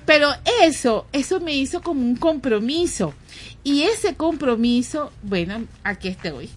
[0.08, 0.30] Pero
[0.64, 3.14] eso, eso me hizo como un compromiso.
[3.62, 6.50] Y ese compromiso, bueno, aquí estoy.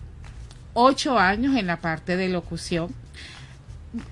[0.73, 2.95] Ocho años en la parte de locución.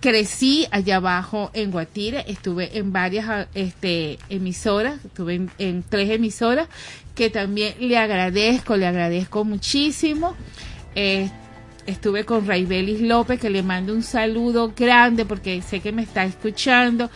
[0.00, 6.66] Crecí allá abajo en Guatire, estuve en varias ah, este, emisoras, estuve en, tres emisoras,
[7.14, 10.34] que también le agradezco, le agradezco muchísimo.
[10.96, 11.30] Eh,
[11.86, 16.24] estuve con Raibelis López, que le mando un saludo grande porque sé que me está
[16.24, 17.08] escuchando.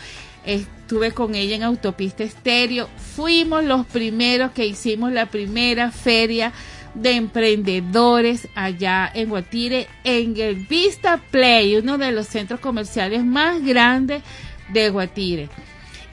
[0.92, 2.86] Estuve con ella en Autopista Estéreo.
[3.16, 6.52] Fuimos los primeros que hicimos la primera feria
[6.94, 13.64] de emprendedores allá en Guatire, en el Vista Play, uno de los centros comerciales más
[13.64, 14.22] grandes
[14.70, 15.48] de Guatire.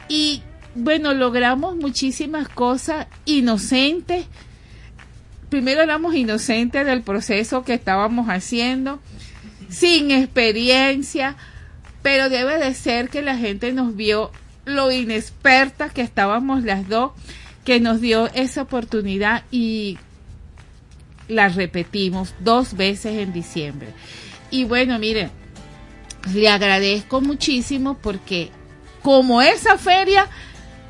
[0.08, 0.44] Y
[0.76, 4.28] bueno, logramos muchísimas cosas inocentes.
[5.50, 9.02] Primero éramos inocentes del proceso que estábamos haciendo,
[9.68, 11.36] sin experiencia,
[12.02, 14.32] pero debe de ser que la gente nos vio
[14.66, 17.12] lo inexpertas que estábamos las dos,
[17.66, 19.98] que nos dio esa oportunidad y
[21.28, 23.94] la repetimos dos veces en diciembre.
[24.52, 25.32] Y bueno, miren,
[26.34, 28.52] le agradezco muchísimo porque
[29.02, 30.28] como esa feria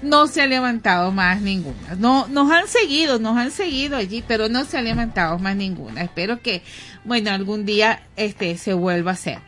[0.02, 1.96] no se ha levantado más ninguna.
[1.98, 6.02] No, nos han seguido, nos han seguido allí, pero no se ha levantado más ninguna.
[6.02, 6.64] Espero que,
[7.04, 9.40] bueno, algún día este se vuelva a hacer.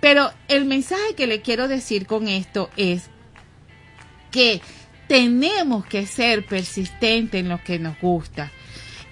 [0.00, 3.10] Pero el mensaje que le quiero decir con esto es
[4.30, 4.60] que
[5.08, 8.50] tenemos que ser persistentes en lo que nos gusta.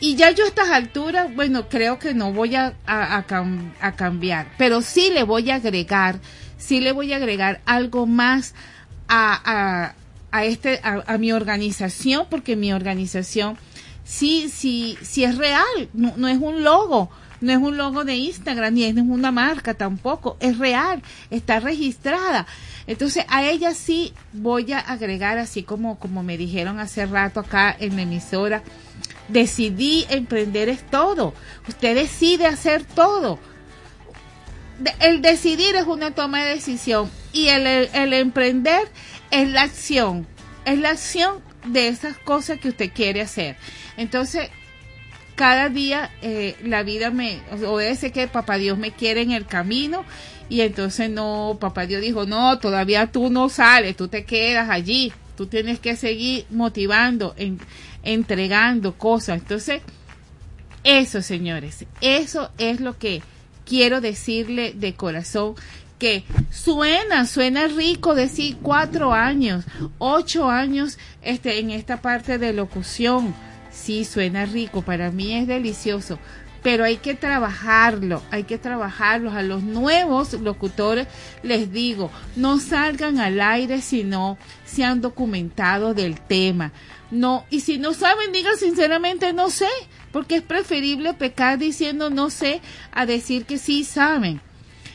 [0.00, 3.72] Y ya yo a estas alturas, bueno, creo que no voy a, a, a cam-
[3.80, 6.20] a cambiar, pero sí le voy a agregar,
[6.56, 8.54] sí le voy a agregar algo más
[9.08, 9.94] a,
[10.44, 13.58] este, a mi organización, porque mi organización
[14.04, 17.10] sí, sí, sí es real, no, no es un logo,
[17.40, 22.46] no es un logo de Instagram, ni es una marca tampoco, es real, está registrada.
[22.86, 27.74] Entonces a ella sí voy a agregar, así como, como me dijeron hace rato acá
[27.78, 28.62] en la emisora,
[29.28, 31.34] decidí emprender es todo.
[31.68, 33.38] Usted decide hacer todo.
[35.00, 38.88] El decidir es una toma de decisión y el- el emprender
[39.30, 40.26] es la acción,
[40.64, 43.56] es la acción de esas cosas que usted quiere hacer.
[43.96, 44.50] Entonces,
[45.38, 50.04] cada día eh, la vida me obedece que papá Dios me quiere en el camino
[50.48, 55.12] y entonces no, papá Dios dijo, no, todavía tú no sales, tú te quedas allí,
[55.36, 57.60] tú tienes que seguir motivando, en-
[58.02, 59.38] entregando cosas.
[59.38, 59.80] Entonces,
[60.84, 63.22] eso, señores, eso es lo que
[63.64, 65.54] quiero decirle de corazón
[65.98, 69.64] que suena, suena rico decir cuatro años,
[69.98, 73.34] ocho años este, en esta parte de locución.
[73.78, 76.18] Sí, suena rico, para mí es delicioso,
[76.62, 79.34] pero hay que trabajarlo, hay que trabajarlos.
[79.34, 81.06] A los nuevos locutores
[81.42, 86.72] les digo, no salgan al aire si no se han documentado del tema.
[87.10, 89.70] No, y si no saben, digan sinceramente no sé,
[90.12, 92.60] porque es preferible pecar diciendo no sé
[92.92, 94.40] a decir que sí saben.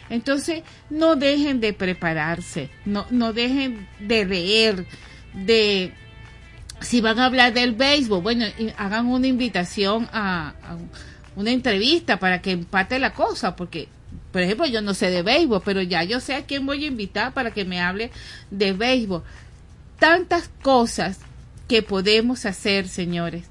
[0.09, 4.85] Entonces, no dejen de prepararse, no, no dejen de leer,
[5.33, 5.93] de
[6.83, 8.45] si van a hablar del béisbol, bueno,
[8.77, 10.53] hagan una invitación a
[11.35, 13.87] una entrevista para que empate la cosa, porque,
[14.31, 16.87] por ejemplo, yo no sé de béisbol, pero ya yo sé a quién voy a
[16.87, 18.11] invitar para que me hable
[18.51, 19.23] de béisbol.
[19.99, 21.19] Tantas cosas
[21.67, 23.45] que podemos hacer, señores,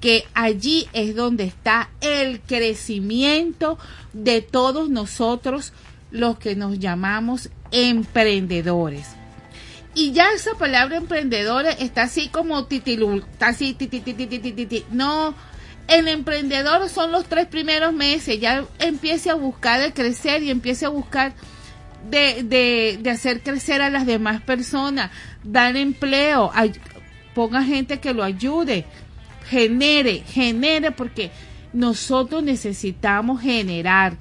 [0.00, 3.78] que allí es donde está el crecimiento
[4.12, 5.72] de todos nosotros
[6.10, 9.06] los que nos llamamos emprendedores.
[9.94, 14.26] Y ya esa palabra emprendedores está así como titilul, está así ti, ti, ti, ti,
[14.26, 14.84] ti, ti, ti, ti.
[14.90, 15.34] No,
[15.88, 20.86] el emprendedor son los tres primeros meses, ya empiece a buscar de crecer y empiece
[20.86, 21.34] a buscar
[22.08, 22.42] de,
[23.00, 25.10] de, hacer crecer a las demás personas,
[25.44, 26.50] dar empleo,
[27.34, 28.86] ponga gente que lo ayude,
[29.48, 31.30] genere, genere, porque
[31.72, 34.16] nosotros necesitamos generar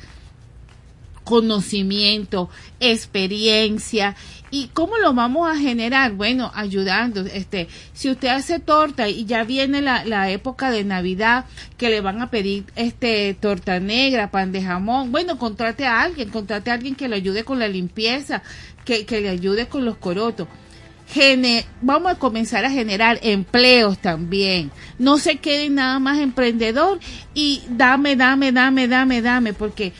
[1.23, 2.49] conocimiento,
[2.79, 4.15] experiencia.
[4.53, 6.11] ¿Y cómo lo vamos a generar?
[6.11, 7.21] Bueno, ayudando.
[7.21, 11.45] Este, si usted hace torta y ya viene la, la época de Navidad
[11.77, 16.29] que le van a pedir este torta negra, pan de jamón, bueno, contrate a alguien,
[16.29, 18.43] contrate a alguien que le ayude con la limpieza,
[18.83, 20.49] que, que le ayude con los corotos.
[21.13, 24.69] Gene- vamos a comenzar a generar empleos también.
[24.99, 26.99] No se queden nada más emprendedor
[27.33, 29.93] y dame, dame, dame, dame, dame, porque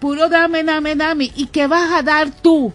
[0.00, 1.30] puro dame, dame, dame.
[1.36, 2.72] ¿Y qué vas a dar tú?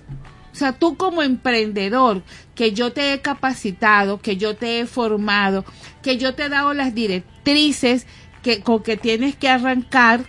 [0.51, 2.23] O sea, tú como emprendedor,
[2.55, 5.65] que yo te he capacitado, que yo te he formado,
[6.01, 8.05] que yo te he dado las directrices
[8.43, 10.25] que, con que tienes que arrancar,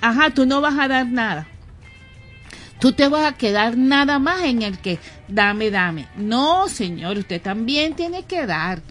[0.00, 1.48] ajá, tú no vas a dar nada.
[2.78, 4.98] Tú te vas a quedar nada más en el que
[5.28, 6.06] dame, dame.
[6.16, 8.82] No, señor, usted también tiene que dar.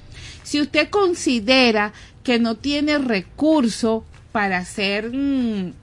[0.42, 1.94] Si usted considera
[2.24, 5.74] que no tiene recurso para hacer mm,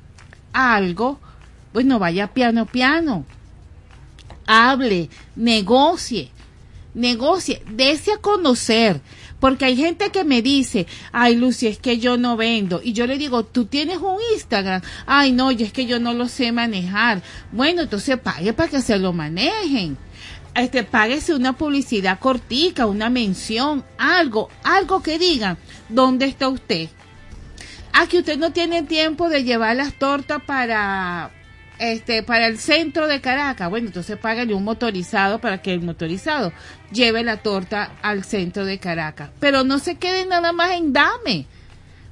[0.53, 1.21] algo,
[1.73, 3.25] bueno, vaya piano, piano.
[4.53, 6.29] Hable, negocie,
[6.93, 9.01] negocie, dése a conocer.
[9.39, 12.81] Porque hay gente que me dice, ay Lucy, es que yo no vendo.
[12.83, 14.83] Y yo le digo, tú tienes un Instagram.
[15.07, 17.23] Ay no, y es que yo no lo sé manejar.
[17.53, 19.97] Bueno, entonces pague para que se lo manejen.
[20.57, 26.89] Este, páguese una publicidad cortica, una mención, algo, algo que digan, ¿dónde está usted?
[27.93, 31.31] Ah, que usted no tiene tiempo de llevar las tortas para
[31.81, 33.69] este para el centro de Caracas.
[33.71, 36.53] Bueno, entonces págale un motorizado para que el motorizado
[36.93, 39.31] lleve la torta al centro de Caracas.
[39.41, 41.47] Pero no se quede nada más en dame.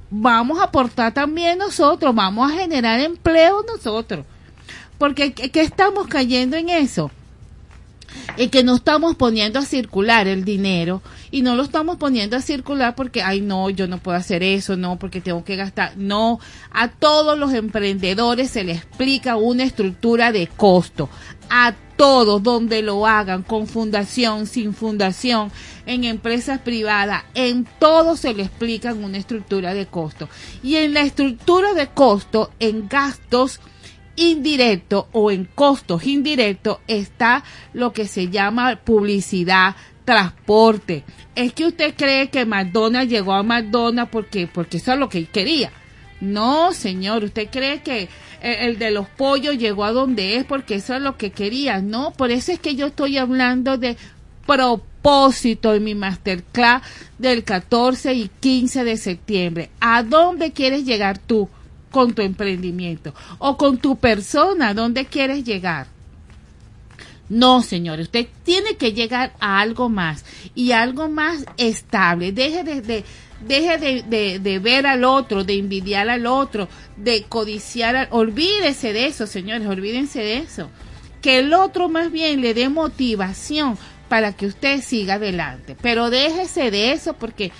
[0.09, 4.25] Vamos a aportar también nosotros, vamos a generar empleo nosotros.
[4.97, 7.11] Porque ¿qué, estamos cayendo en eso?
[8.37, 11.01] Y que no estamos poniendo a circular el dinero
[11.31, 14.75] y no lo estamos poniendo a circular porque, ay, no, yo no puedo hacer eso,
[14.75, 15.97] no, porque tengo que gastar.
[15.97, 16.39] No,
[16.71, 21.09] a todos los emprendedores se les explica una estructura de costo.
[21.49, 25.51] A todos donde lo hagan, con fundación, sin fundación,
[25.85, 30.29] en empresas privadas, en todo se le explica una estructura de costo.
[30.63, 33.59] Y en la estructura de costo, en gastos,
[34.19, 37.43] indirecto o en costos indirectos está
[37.73, 41.03] lo que se llama publicidad, transporte.
[41.35, 45.25] Es que usted cree que McDonald's llegó a McDonald's porque, porque eso es lo que
[45.25, 45.71] quería.
[46.19, 48.09] No, señor, usted cree que
[48.41, 51.81] el, el de los pollos llegó a donde es porque eso es lo que quería.
[51.81, 53.95] No, por eso es que yo estoy hablando de
[54.45, 56.81] propósito en mi masterclass
[57.17, 59.69] del 14 y 15 de septiembre.
[59.79, 61.47] ¿A dónde quieres llegar tú?
[61.91, 65.87] Con tu emprendimiento o con tu persona, ¿a dónde quieres llegar?
[67.29, 70.25] No, señor, usted tiene que llegar a algo más
[70.55, 72.31] y algo más estable.
[72.31, 73.05] Deje de, de
[73.45, 76.67] deje de, de, de, ver al otro, de envidiar al otro,
[76.97, 78.07] de codiciar al...
[78.11, 80.69] Olvídese de eso, señores, olvídense de eso.
[81.21, 83.77] Que el otro más bien le dé motivación
[84.07, 85.77] para que usted siga adelante.
[85.79, 87.51] Pero déjese de eso porque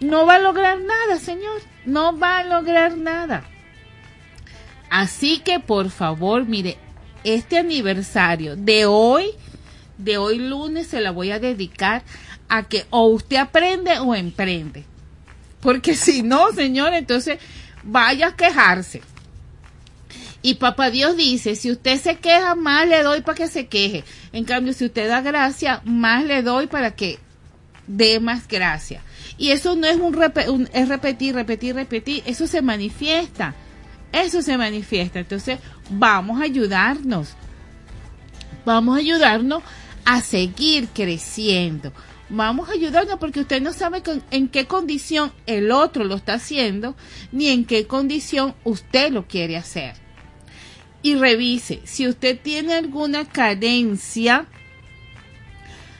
[0.00, 1.60] no va a lograr nada, señor.
[1.84, 3.44] No va a lograr nada.
[4.90, 6.76] Así que por favor, mire,
[7.22, 9.26] este aniversario de hoy,
[9.98, 12.02] de hoy lunes, se la voy a dedicar
[12.48, 14.84] a que o usted aprende o emprende.
[15.60, 17.38] Porque si no, señor, entonces
[17.84, 19.02] vaya a quejarse.
[20.42, 24.04] Y papá Dios dice, si usted se queja, más le doy para que se queje.
[24.32, 27.18] En cambio, si usted da gracia, más le doy para que
[27.86, 29.02] dé más gracia.
[29.36, 30.16] Y eso no es un,
[30.48, 33.54] un es repetir, repetir, repetir, eso se manifiesta
[34.12, 35.20] Eso se manifiesta.
[35.20, 35.58] Entonces,
[35.90, 37.34] vamos a ayudarnos.
[38.64, 39.62] Vamos a ayudarnos
[40.04, 41.92] a seguir creciendo.
[42.28, 46.94] Vamos a ayudarnos porque usted no sabe en qué condición el otro lo está haciendo,
[47.32, 49.94] ni en qué condición usted lo quiere hacer.
[51.02, 54.46] Y revise, si usted tiene alguna carencia,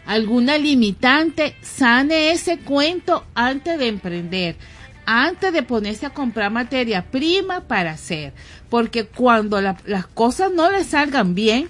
[0.07, 4.57] alguna limitante, sane ese cuento antes de emprender,
[5.13, 8.33] antes de ponerse a comprar materia prima para hacer.
[8.69, 11.69] Porque cuando la- las cosas no le salgan bien,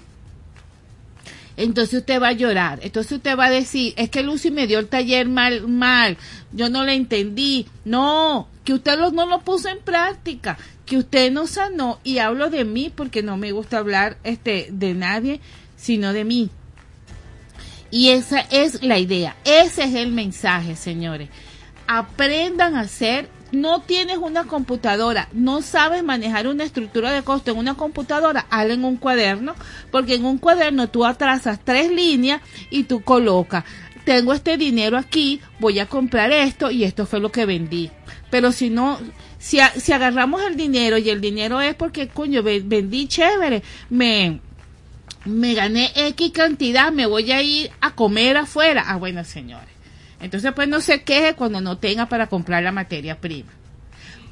[1.57, 2.79] entonces usted va a llorar.
[2.83, 6.17] Entonces usted va a decir, es que Lucy me dio el taller mal, mal,
[6.51, 7.65] yo no le entendí.
[7.83, 11.99] No, que usted no lo puso en práctica, que usted no sanó.
[12.03, 15.39] Y hablo de mí porque no me gusta hablar este, de nadie,
[15.77, 16.49] sino de mí.
[17.89, 21.27] Y esa es la idea, ese es el mensaje, señores.
[21.93, 27.57] Aprendan a hacer, no tienes una computadora, no sabes manejar una estructura de costo en
[27.57, 29.55] una computadora, hazlo en un cuaderno,
[29.91, 32.39] porque en un cuaderno tú atrasas tres líneas
[32.69, 33.65] y tú colocas,
[34.05, 37.91] tengo este dinero aquí, voy a comprar esto y esto fue lo que vendí.
[38.29, 38.97] Pero si no,
[39.37, 43.63] si, a- si agarramos el dinero y el dinero es porque, coño, ve- vendí chévere,
[43.89, 44.39] me,
[45.25, 48.85] me gané X cantidad, me voy a ir a comer afuera.
[48.87, 49.70] Ah, bueno, señores.
[50.21, 53.51] Entonces, pues no se queje cuando no tenga para comprar la materia prima.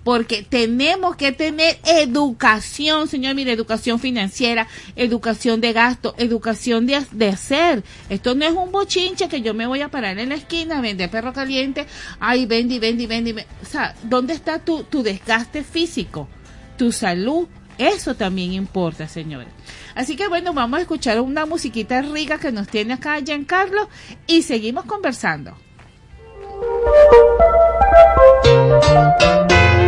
[0.04, 7.84] Porque tenemos que tener educación, señor, mire, educación financiera, educación de gasto, educación de, hacer.
[8.10, 10.82] Esto no es un bochinche que yo me voy a parar en la esquina a
[10.82, 11.86] vender perro caliente.
[12.20, 12.76] Ay, vende.
[12.76, 13.46] y vende.
[13.62, 16.30] O sea, ¿dónde está tu, tu desgaste físico?
[16.78, 17.48] Tu salud.
[17.78, 19.50] Eso también importa, señores.
[19.96, 23.90] Así que bueno, vamos a escuchar una musiquita rica que nos tiene acá Giancarlo
[24.28, 25.56] y seguimos conversando.
[28.44, 29.79] Tengo un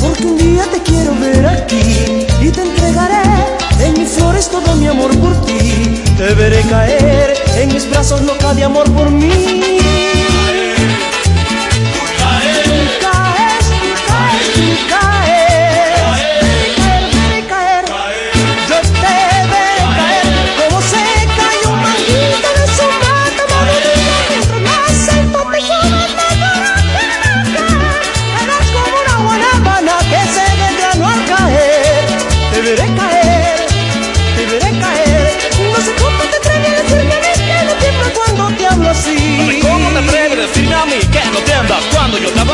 [0.00, 3.22] porque un día te quiero ver aquí y te entregaré
[3.80, 6.02] en mis flores todo mi amor por ti.
[6.16, 9.79] Te veré caer en mis brazos loca de amor por mí.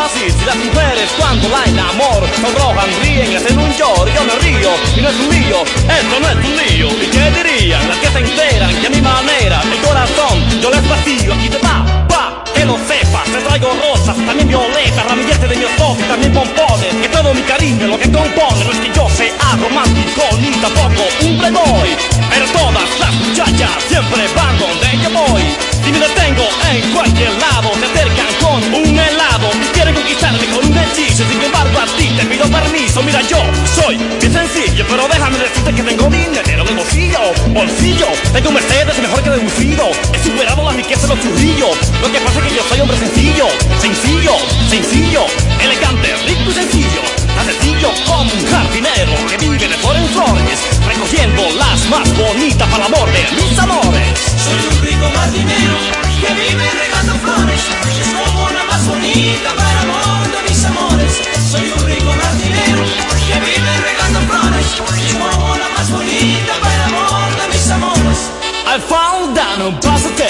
[0.07, 5.01] Si las mujeres cuando la enamoro sonrojan, ríen hacen un lloro, yo me río y
[5.01, 6.89] no es un lío, esto no es un lío.
[7.03, 10.89] ¿Y qué dirían las que se enteran que a mi manera el corazón yo les
[10.89, 11.35] vacío?
[11.35, 15.65] Aquí te va, va, que lo sepas, te traigo rosas, también violetas, ramilletes de mi
[15.65, 16.95] y también pompones,
[17.27, 21.37] todo mi cariño lo que compone no es que yo sea romántico ni tampoco un
[21.39, 21.97] playboy,
[22.31, 25.43] pero todas las muchachas siempre van donde yo voy.
[25.83, 30.67] Si me detengo en cualquier lado, se acercan con un helado y quieren conquistarme con
[30.67, 31.25] un hechizo.
[31.29, 33.03] Sin embargo, a ti te pido permiso.
[33.03, 33.39] Mira, yo
[33.75, 37.21] soy bien sencillo, pero déjame decirte que tengo dinero en el bolsillo.
[37.49, 39.91] Bolsillo, tengo un Mercedes mejor que deducido.
[40.13, 41.77] He superado la riqueza de los churrillos.
[42.03, 43.47] Lo que pasa es que yo soy hombre sencillo,
[43.81, 44.33] sencillo,
[44.69, 45.27] sencillo,
[45.63, 47.03] elegante, rico y sencillo.
[47.35, 52.69] Tan sencillo como un jardinero que vive de flor en flores, recogiendo las más bonitas
[52.69, 54.09] para el amor de mis amores.
[54.37, 55.77] Soy un rico jardinero
[56.21, 57.63] que vive regando flores.
[57.89, 61.13] Es como la más bonita para amor de mis amores.
[61.51, 62.83] Soy un rico jardinero
[63.29, 64.67] que vive regando flores.
[64.67, 68.31] Es como la más bonita para amor de mis amores.
[68.69, 69.79] I found down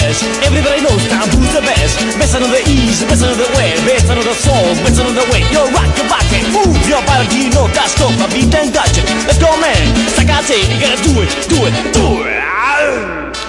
[0.07, 1.99] Pasatesh Everybody knows Tambu's the best.
[2.17, 5.25] Best on the east, best on the way Best on the soul, best on the
[5.31, 5.43] way.
[5.51, 9.05] Yo rock your body, move your body No that's stop, I beat and touch it.
[9.27, 13.46] Let's go man, Sakate, you gotta do it, do it, do it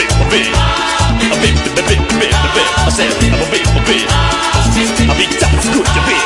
[0.00, 2.68] bit, a bit, a bit, a bit, a bit, a bit.
[2.80, 4.08] I said I'm a bit, a bit.
[4.08, 6.16] I be tough, it's good to be.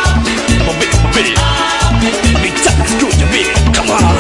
[0.63, 1.35] I'm a bit, a bit.
[1.35, 3.43] I be tough, it's good to be.
[3.75, 4.15] Come on.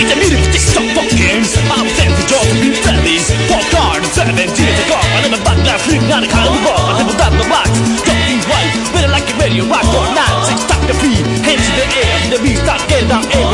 [0.00, 1.44] It's a music stick so fucking.
[1.68, 2.72] I'm sent to Jordan B.
[2.80, 3.28] Friendlies.
[3.52, 4.96] Four cards, seven tears to go.
[4.96, 6.80] I never back left, ring, not a kind of war.
[6.88, 7.68] I never done the box.
[8.00, 10.40] Talking white, better like a radio rock or nine.
[10.48, 12.16] Six, stop the beat, hands in the air.
[12.32, 13.53] The beat, stop getting out, air.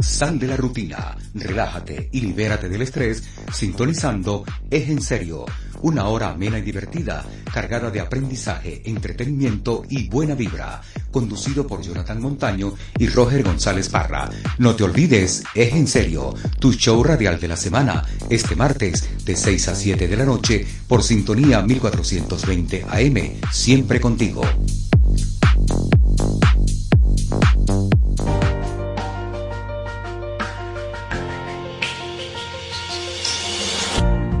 [0.00, 5.44] Sal de la rutina, relájate y libérate del estrés sintonizando Es en serio,
[5.82, 10.80] una hora amena y divertida, cargada de aprendizaje, entretenimiento y buena vibra,
[11.10, 14.30] conducido por Jonathan Montaño y Roger González Parra.
[14.58, 19.34] No te olvides, Es en serio, tu show radial de la semana, este martes de
[19.34, 24.42] 6 a 7 de la noche por sintonía 1420 AM, siempre contigo.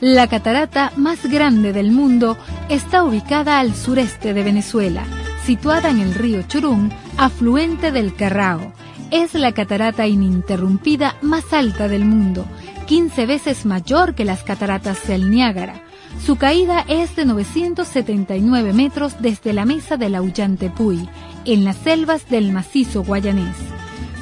[0.00, 2.38] la catarata más grande del mundo,
[2.68, 5.04] está ubicada al sureste de Venezuela,
[5.44, 8.72] situada en el río Churún, afluente del Carrao.
[9.10, 12.46] Es la catarata ininterrumpida más alta del mundo,
[12.86, 15.82] 15 veces mayor que las cataratas del Niágara.
[16.24, 21.08] Su caída es de 979 metros desde la mesa del Auyantepuy,
[21.44, 23.56] en las selvas del macizo guayanés.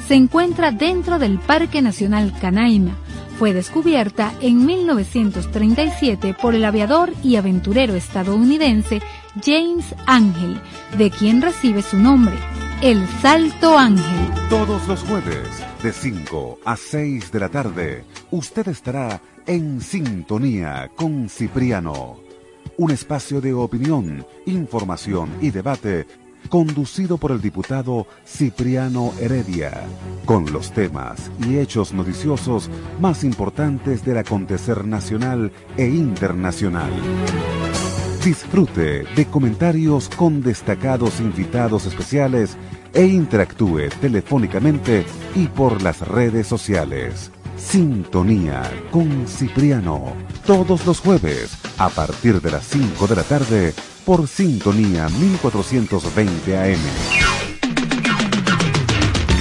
[0.07, 2.95] Se encuentra dentro del Parque Nacional Canaima,
[3.39, 9.01] fue descubierta en 1937 por el aviador y aventurero estadounidense
[9.41, 10.59] James Ángel,
[10.97, 12.35] de quien recibe su nombre,
[12.81, 14.49] el Salto Ángel.
[14.49, 15.47] Todos los jueves,
[15.81, 22.19] de 5 a 6 de la tarde, usted estará en sintonía con Cipriano.
[22.75, 26.05] Un espacio de opinión, información y debate
[26.47, 29.83] conducido por el diputado Cipriano Heredia,
[30.25, 32.69] con los temas y hechos noticiosos
[32.99, 36.91] más importantes del acontecer nacional e internacional.
[38.23, 42.57] Disfrute de comentarios con destacados invitados especiales
[42.93, 47.31] e interactúe telefónicamente y por las redes sociales.
[47.57, 50.13] Sintonía con Cipriano,
[50.45, 53.73] todos los jueves a partir de las 5 de la tarde
[54.09, 56.79] por Sintonía 1420 AM.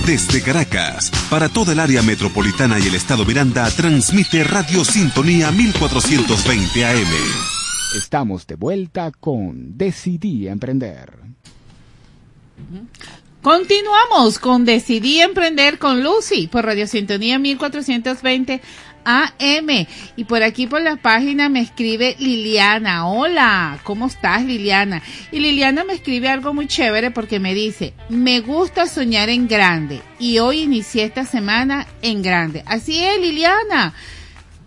[0.07, 6.85] Desde Caracas, para toda el área metropolitana y el estado Miranda, transmite Radio Sintonía 1420
[6.85, 7.09] AM.
[7.97, 11.15] Estamos de vuelta con Decidí Emprender.
[13.41, 18.61] Continuamos con Decidí Emprender con Lucy por Radio Sintonía 1420
[19.05, 19.87] AM.
[20.17, 23.09] Y por aquí por la página me escribe Liliana.
[23.09, 25.03] Hola, ¿cómo estás Liliana?
[25.33, 30.03] Y Liliana me escribe algo muy chévere porque me dice, me gusta soñar en grande
[30.19, 32.63] y hoy inicié esta semana en grande.
[32.67, 33.95] Así es Liliana.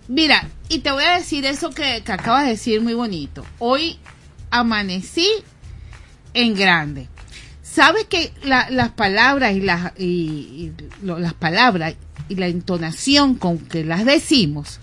[0.08, 3.46] Mira, y te voy a decir eso que, que acabas de decir muy bonito.
[3.60, 3.98] Hoy
[4.50, 5.28] amanecí
[6.34, 7.08] en grande.
[7.64, 10.72] Sabes que la, las palabras y las, y,
[11.02, 11.96] las palabras
[12.30, 14.80] y la entonación con que las decimos,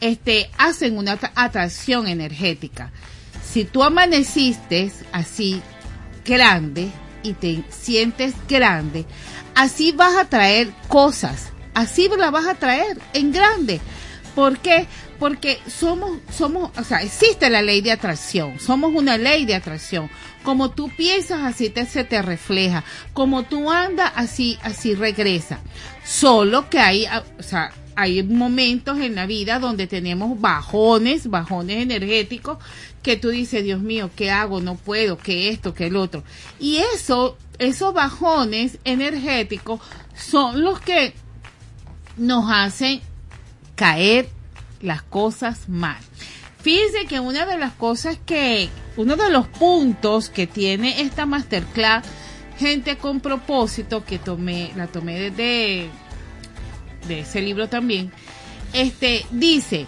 [0.00, 2.92] este, hacen una atracción energética.
[3.42, 5.62] Si tú amaneciste así
[6.24, 6.90] grande
[7.22, 9.06] y te sientes grande,
[9.54, 13.80] así vas a traer cosas, así las vas a traer en grande.
[14.34, 14.86] ¿Por qué?
[15.18, 20.10] Porque somos, somos, o sea, existe la ley de atracción, somos una ley de atracción.
[20.44, 22.84] Como tú piensas, así te, se te refleja.
[23.12, 25.58] Como tú andas, así, así regresa.
[26.04, 31.78] Solo que hay, ah, o sea, hay momentos en la vida donde tenemos bajones, bajones
[31.82, 32.58] energéticos,
[33.02, 34.60] que tú dices, Dios mío, ¿qué hago?
[34.60, 36.24] No puedo, que esto, que el otro.
[36.58, 39.80] Y eso, esos bajones energéticos
[40.14, 41.14] son los que
[42.16, 43.00] nos hacen
[43.74, 44.28] caer
[44.80, 45.98] las cosas mal.
[46.60, 52.06] Fíjense que una de las cosas que, uno de los puntos que tiene esta masterclass,
[52.58, 55.90] gente con propósito, que tomé, la tomé desde
[57.06, 58.12] de ese libro también,
[58.72, 59.86] este dice,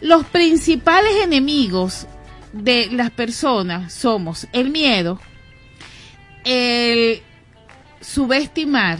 [0.00, 2.06] los principales enemigos
[2.52, 5.20] de las personas somos el miedo,
[6.44, 7.22] el
[8.00, 8.98] subestimar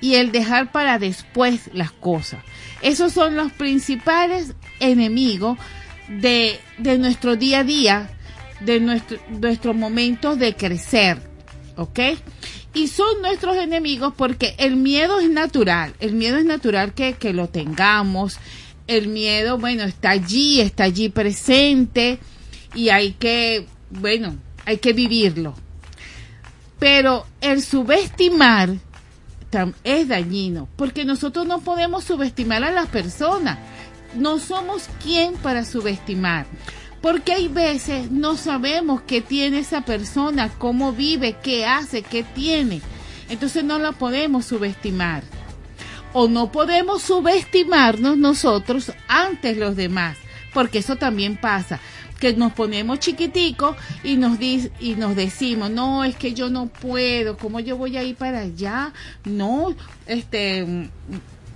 [0.00, 2.40] y el dejar para después las cosas.
[2.82, 5.58] Esos son los principales enemigos
[6.08, 8.10] de, de nuestro día a día,
[8.60, 11.18] de nuestro, nuestros momentos de crecer.
[11.76, 12.00] ¿Ok?
[12.74, 15.94] Y son nuestros enemigos porque el miedo es natural.
[16.00, 18.38] El miedo es natural que, que lo tengamos.
[18.86, 22.18] El miedo, bueno, está allí, está allí presente.
[22.74, 25.54] Y hay que, bueno, hay que vivirlo.
[26.78, 28.76] Pero el subestimar
[29.84, 33.58] es dañino, porque nosotros no podemos subestimar a las personas.
[34.16, 36.46] No somos quien para subestimar.
[37.00, 42.80] Porque hay veces no sabemos qué tiene esa persona, cómo vive, qué hace, qué tiene.
[43.28, 45.22] Entonces no la podemos subestimar.
[46.12, 50.16] O no podemos subestimarnos nosotros antes los demás.
[50.54, 51.78] Porque eso también pasa.
[52.18, 57.36] Que nos ponemos chiquiticos y nos, y nos decimos, no, es que yo no puedo,
[57.36, 58.94] ¿cómo yo voy a ir para allá?
[59.24, 59.74] No,
[60.06, 60.88] este,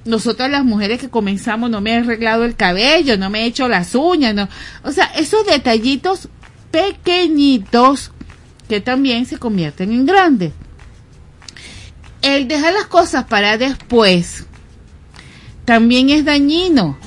[0.04, 3.68] nosotras las mujeres que comenzamos no me he arreglado el cabello, no me he hecho
[3.68, 4.48] las uñas, no.
[4.82, 6.28] O sea, esos detallitos
[6.70, 8.12] pequeñitos
[8.68, 10.52] que también se convierten en grandes.
[12.22, 14.46] El dejar las cosas para después
[15.64, 16.98] también es dañino.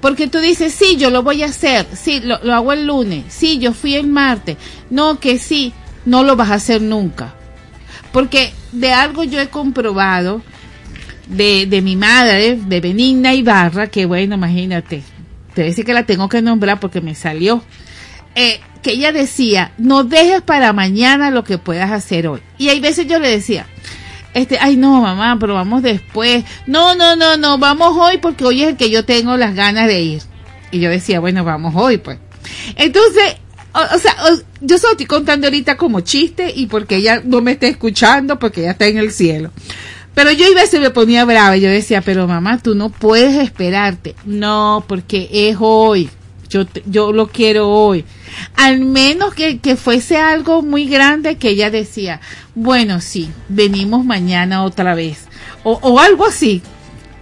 [0.00, 3.24] Porque tú dices, sí, yo lo voy a hacer, sí, lo, lo hago el lunes,
[3.28, 4.56] sí, yo fui el martes,
[4.90, 5.72] no, que sí,
[6.04, 7.34] no lo vas a hacer nunca.
[8.12, 10.42] Porque de algo yo he comprobado,
[11.28, 15.02] de, de mi madre, de Benigna Ibarra, que bueno, imagínate,
[15.54, 17.62] te decir que la tengo que nombrar porque me salió,
[18.34, 22.40] eh, que ella decía, no dejes para mañana lo que puedas hacer hoy.
[22.58, 23.66] Y hay veces yo le decía,
[24.34, 26.44] este, ay no, mamá, pero vamos después.
[26.66, 29.88] No, no, no, no, vamos hoy porque hoy es el que yo tengo las ganas
[29.88, 30.22] de ir.
[30.70, 32.18] Y yo decía, bueno, vamos hoy, pues.
[32.76, 33.36] Entonces,
[33.72, 34.14] o, sea,
[34.60, 38.62] yo solo estoy contando ahorita como chiste y porque ella no me está escuchando, porque
[38.62, 39.50] ella está en el cielo.
[40.14, 43.36] Pero yo a veces me ponía brava y yo decía, pero mamá, tú no puedes
[43.36, 44.14] esperarte.
[44.24, 46.10] No, porque es hoy.
[46.48, 48.04] Yo, yo lo quiero hoy.
[48.56, 52.20] Al menos que, que fuese algo muy grande que ella decía,
[52.54, 55.26] bueno, sí, venimos mañana otra vez.
[55.62, 56.62] O, o algo así.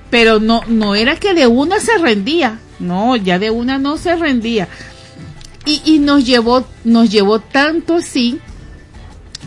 [0.09, 2.61] Pero no, no era que de una se rendía.
[2.79, 4.69] No, ya de una no se rendía.
[5.65, 8.41] Y, y nos llevó, nos llevó tanto así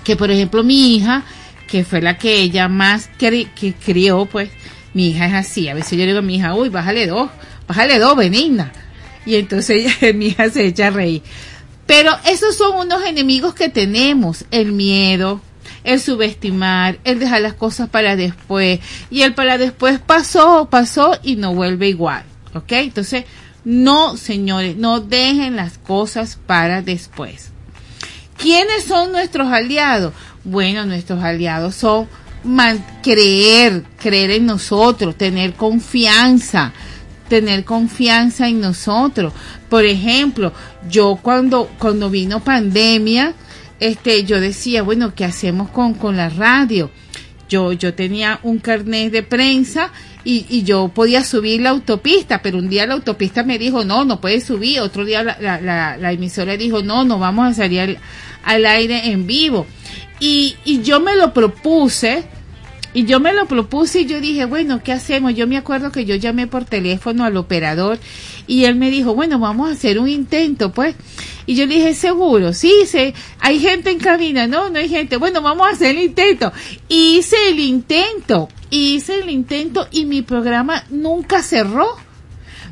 [0.04, 1.24] que por ejemplo mi hija,
[1.70, 3.48] que fue la que ella más que
[3.86, 4.50] crió, pues,
[4.94, 5.70] mi hija es así.
[5.70, 7.30] A veces yo le digo a mi hija, uy, bájale dos,
[7.68, 8.72] bájale dos, benigna.
[9.26, 11.22] Y entonces ella, mi hija se echa a reír.
[11.86, 15.42] Pero esos son unos enemigos que tenemos, el miedo,
[15.84, 18.80] el subestimar, el dejar las cosas para después.
[19.10, 22.24] Y el para después pasó, pasó y no vuelve igual.
[22.54, 22.72] ¿Ok?
[22.72, 23.26] Entonces,
[23.64, 27.52] no, señores, no dejen las cosas para después.
[28.38, 30.14] ¿Quiénes son nuestros aliados?
[30.44, 32.08] Bueno, nuestros aliados son
[33.04, 36.74] creer, creer en nosotros, tener confianza,
[37.28, 39.34] tener confianza en nosotros.
[39.70, 40.54] Por ejemplo,
[40.90, 43.34] yo cuando, cuando vino pandemia,
[43.80, 46.92] este, yo decía, bueno, ¿qué hacemos con, con la radio?
[47.48, 49.92] Yo, yo tenía un carnet de prensa
[50.24, 54.04] y, y yo podía subir la autopista, pero un día la autopista me dijo, no,
[54.06, 54.82] no puedes subir.
[54.82, 57.98] Otro día la, la, la, emisora dijo, no, no vamos a salir al,
[58.44, 59.66] al aire en vivo.
[60.20, 62.26] Y, y yo me lo propuse,
[62.94, 65.36] y yo me lo propuse y yo dije, bueno, ¿qué hacemos?
[65.36, 68.00] Yo me acuerdo que yo llamé por teléfono al operador
[68.50, 70.96] y él me dijo, bueno, vamos a hacer un intento, pues.
[71.46, 75.18] Y yo le dije, seguro, sí, se, hay gente en cabina, no, no hay gente.
[75.18, 76.52] Bueno, vamos a hacer el intento.
[76.88, 81.96] Hice el intento, hice el intento y mi programa nunca cerró.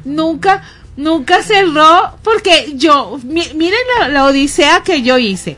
[0.03, 0.63] Nunca,
[0.95, 5.57] nunca cerró porque yo, mi- miren la, la odisea que yo hice.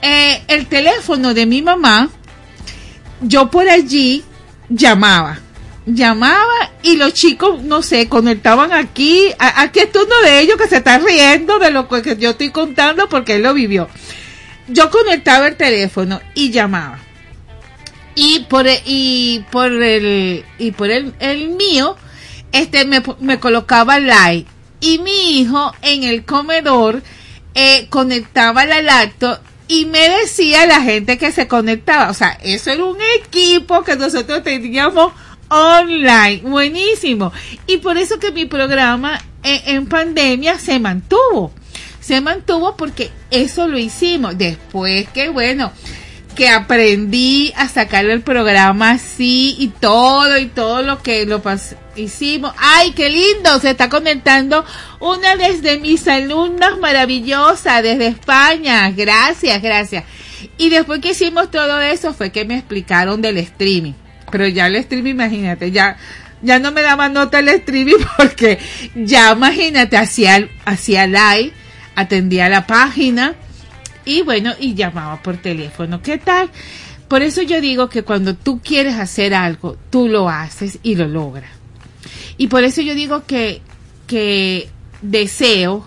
[0.00, 2.08] Eh, el teléfono de mi mamá,
[3.20, 4.22] yo por allí
[4.70, 5.38] llamaba
[5.86, 9.32] llamaba y los chicos, no sé, conectaban aquí.
[9.38, 13.08] Aquí está uno de ellos que se está riendo de lo que yo estoy contando
[13.08, 13.88] porque él lo vivió.
[14.68, 16.98] Yo conectaba el teléfono y llamaba.
[18.14, 21.96] Y por el, y por el, y por el, el mío,
[22.52, 24.48] este, me, me colocaba like.
[24.80, 27.02] Y mi hijo en el comedor,
[27.54, 32.10] eh, conectaba la laptop y me decía la gente que se conectaba.
[32.10, 35.12] O sea, eso era un equipo que nosotros teníamos
[35.48, 36.42] online.
[36.42, 37.32] Buenísimo.
[37.66, 41.52] Y por eso que mi programa en, en pandemia se mantuvo.
[42.00, 44.36] Se mantuvo porque eso lo hicimos.
[44.36, 45.72] Después que, bueno,
[46.34, 51.42] que aprendí a sacarle el programa así y todo y todo lo que lo
[51.96, 52.52] hicimos.
[52.58, 53.58] ¡Ay, qué lindo!
[53.60, 54.64] Se está conectando
[55.00, 58.90] una desde mis alumnas maravillosa desde España.
[58.90, 60.04] Gracias, gracias.
[60.58, 63.94] Y después que hicimos todo eso fue que me explicaron del streaming.
[64.34, 65.96] Pero ya el streaming, imagínate, ya
[66.42, 68.58] ya no me daba nota el streaming porque
[68.96, 71.52] ya imagínate, hacía, hacía live,
[71.94, 73.36] atendía la página
[74.04, 76.02] y bueno, y llamaba por teléfono.
[76.02, 76.50] ¿Qué tal?
[77.06, 81.06] Por eso yo digo que cuando tú quieres hacer algo, tú lo haces y lo
[81.06, 81.52] logras.
[82.36, 83.62] Y por eso yo digo que,
[84.08, 84.68] que
[85.00, 85.86] deseo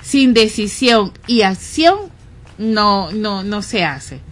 [0.00, 1.98] sin decisión y acción
[2.56, 4.31] no, no, no se hace.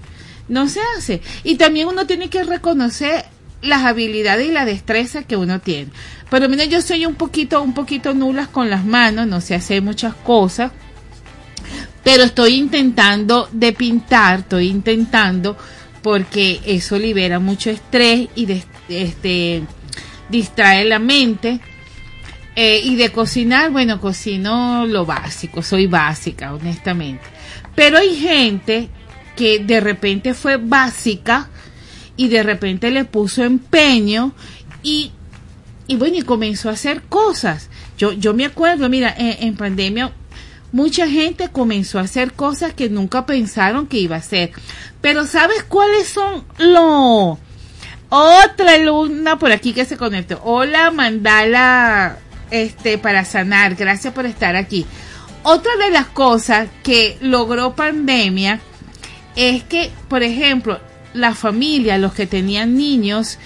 [0.50, 1.22] No se hace.
[1.44, 3.24] Y también uno tiene que reconocer
[3.62, 5.90] las habilidades y la destreza que uno tiene.
[6.28, 9.80] Por lo yo soy un poquito, un poquito nulas con las manos, no sé hacer
[9.80, 10.72] muchas cosas
[12.02, 15.56] pero estoy intentando de pintar, estoy intentando
[16.02, 18.48] porque eso libera mucho estrés y
[18.88, 19.62] este
[20.28, 21.60] distrae la mente.
[22.56, 27.22] Eh, y de cocinar, bueno, cocino lo básico, soy básica, honestamente.
[27.76, 28.88] Pero hay gente
[29.40, 31.48] que de repente fue básica
[32.14, 34.34] y de repente le puso empeño
[34.82, 35.12] y,
[35.86, 37.70] y bueno, y comenzó a hacer cosas.
[37.96, 40.12] Yo, yo me acuerdo, mira, en, en pandemia
[40.72, 44.52] mucha gente comenzó a hacer cosas que nunca pensaron que iba a hacer.
[45.00, 47.38] Pero ¿sabes cuáles son los...
[48.10, 50.38] Otra alumna por aquí que se conectó.
[50.44, 52.18] Hola, Mandala,
[52.50, 53.74] este, para sanar.
[53.74, 54.84] Gracias por estar aquí.
[55.44, 58.60] Otra de las cosas que logró pandemia
[59.48, 60.80] es que, por ejemplo,
[61.14, 63.38] la familia, los que tenían niños,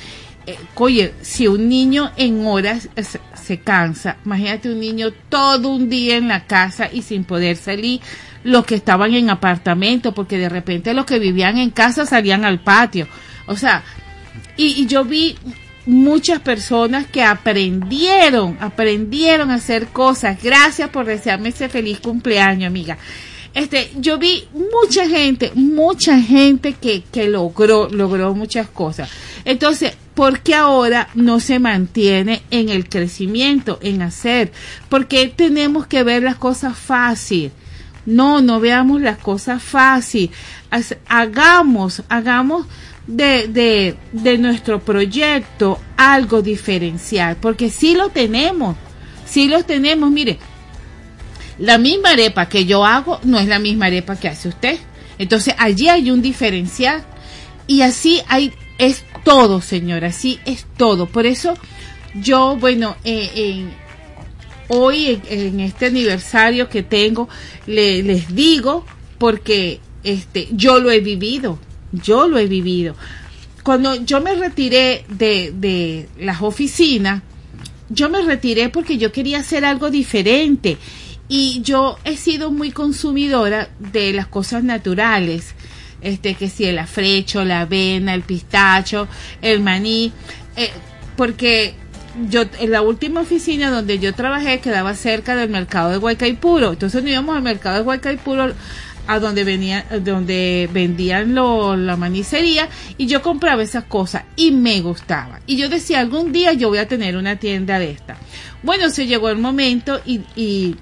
[0.46, 5.88] eh, oye, si un niño en horas se, se cansa, imagínate un niño todo un
[5.88, 8.00] día en la casa y sin poder salir,
[8.42, 12.60] los que estaban en apartamento, porque de repente los que vivían en casa salían al
[12.60, 13.08] patio.
[13.46, 13.82] O sea,
[14.56, 15.36] y, y yo vi
[15.86, 20.42] muchas personas que aprendieron, aprendieron a hacer cosas.
[20.42, 22.98] Gracias por desearme ese feliz cumpleaños, amiga.
[23.54, 29.08] Este, yo vi mucha gente, mucha gente que, que logró, logró muchas cosas.
[29.44, 34.50] Entonces, ¿por qué ahora no se mantiene en el crecimiento, en hacer?
[34.88, 37.52] Porque tenemos que ver las cosas fácil.
[38.06, 40.30] No, no veamos las cosas fácil.
[41.06, 42.66] Hagamos, hagamos
[43.06, 48.76] de, de, de nuestro proyecto algo diferencial, porque sí lo tenemos,
[49.26, 50.10] sí lo tenemos.
[50.10, 50.38] Mire,
[51.58, 54.78] la misma arepa que yo hago no es la misma arepa que hace usted.
[55.18, 57.04] Entonces allí hay un diferencial
[57.66, 61.06] y así hay es todo, señora, así es todo.
[61.06, 61.54] Por eso
[62.14, 63.72] yo, bueno, eh, en-
[64.68, 67.28] hoy en, este aniversario que tengo
[67.66, 68.84] le- les digo
[69.18, 71.58] porque este yo lo he vivido,
[71.92, 72.96] yo lo he vivido.
[73.62, 77.22] Cuando yo me retiré de, de las oficinas,
[77.88, 80.76] yo me retiré porque yo quería hacer algo diferente
[81.28, 85.54] y yo he sido muy consumidora de las cosas naturales
[86.00, 89.08] este que si el afrecho la avena el pistacho
[89.40, 90.12] el maní
[90.56, 90.70] eh,
[91.16, 91.74] porque
[92.28, 97.02] yo en la última oficina donde yo trabajé quedaba cerca del mercado de Guaycaipuro entonces
[97.02, 98.52] nos íbamos al mercado de Guaycaipuro
[99.06, 104.80] a donde venía donde vendían lo, la manicería y yo compraba esas cosas y me
[104.80, 105.40] gustaba.
[105.46, 108.16] Y yo decía algún día yo voy a tener una tienda de esta
[108.62, 110.76] bueno se llegó el momento y, y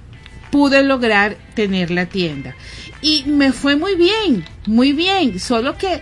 [0.53, 2.55] pude lograr tener la tienda
[3.01, 6.01] y me fue muy bien muy bien solo que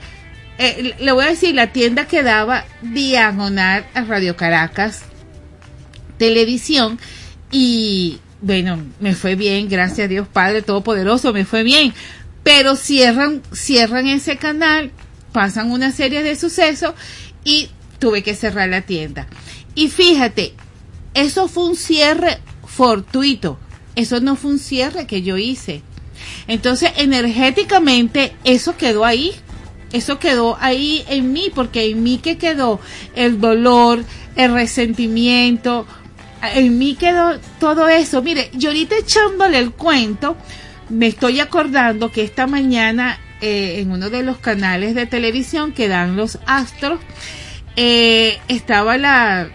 [0.58, 5.04] eh, le voy a decir la tienda quedaba diagonal a Radio Caracas
[6.18, 6.98] televisión
[7.50, 11.92] y bueno, me fue bien, gracias a Dios Padre Todopoderoso, me fue bien,
[12.42, 14.92] pero cierran, cierran ese canal,
[15.32, 16.94] pasan una serie de sucesos
[17.44, 17.68] y
[17.98, 19.26] tuve que cerrar la tienda.
[19.74, 20.54] Y fíjate,
[21.14, 23.58] eso fue un cierre fortuito,
[24.00, 25.82] eso no fue un cierre que yo hice.
[26.48, 29.32] Entonces, energéticamente, eso quedó ahí.
[29.92, 32.80] eso quedó ahí en mí, porque en mí que quedó
[33.16, 34.04] el dolor,
[34.36, 35.84] el resentimiento,
[36.54, 38.22] en mí quedó todo eso.
[38.22, 40.36] Mire, yo ahorita echándole el cuento,
[40.88, 45.88] me estoy acordando que esta mañana eh, en uno de los canales de televisión que
[45.88, 47.00] dan los astros,
[47.76, 49.48] eh, estaba la,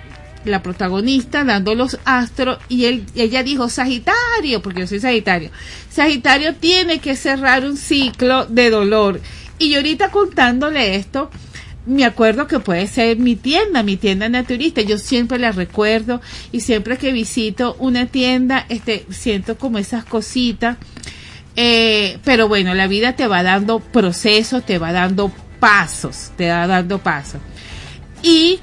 [0.46, 5.50] la protagonista dando los astros y él, ella dijo Sagitario, porque yo soy Sagitario.
[5.90, 9.22] Sagitario tiene que cerrar un ciclo de dolor.
[9.58, 11.30] Y yo ahorita contándole esto,
[11.86, 14.82] me acuerdo que puede ser mi tienda, mi tienda naturista.
[14.82, 20.78] Yo siempre la recuerdo y siempre que visito una tienda, este, siento como esas cositas.
[21.56, 26.68] Eh, pero bueno, la vida te va dando procesos, te va dando pasos, te va
[26.68, 27.40] dando pasos.
[28.24, 28.60] Y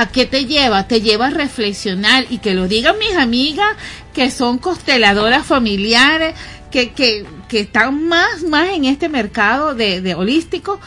[0.00, 0.88] ¿A qué te lleva?
[0.88, 3.76] Te lleva a reflexionar y que lo digan mis amigas
[4.14, 6.34] que son consteladoras familiares,
[6.70, 10.80] que, que, que están más, más en este mercado de, de holístico,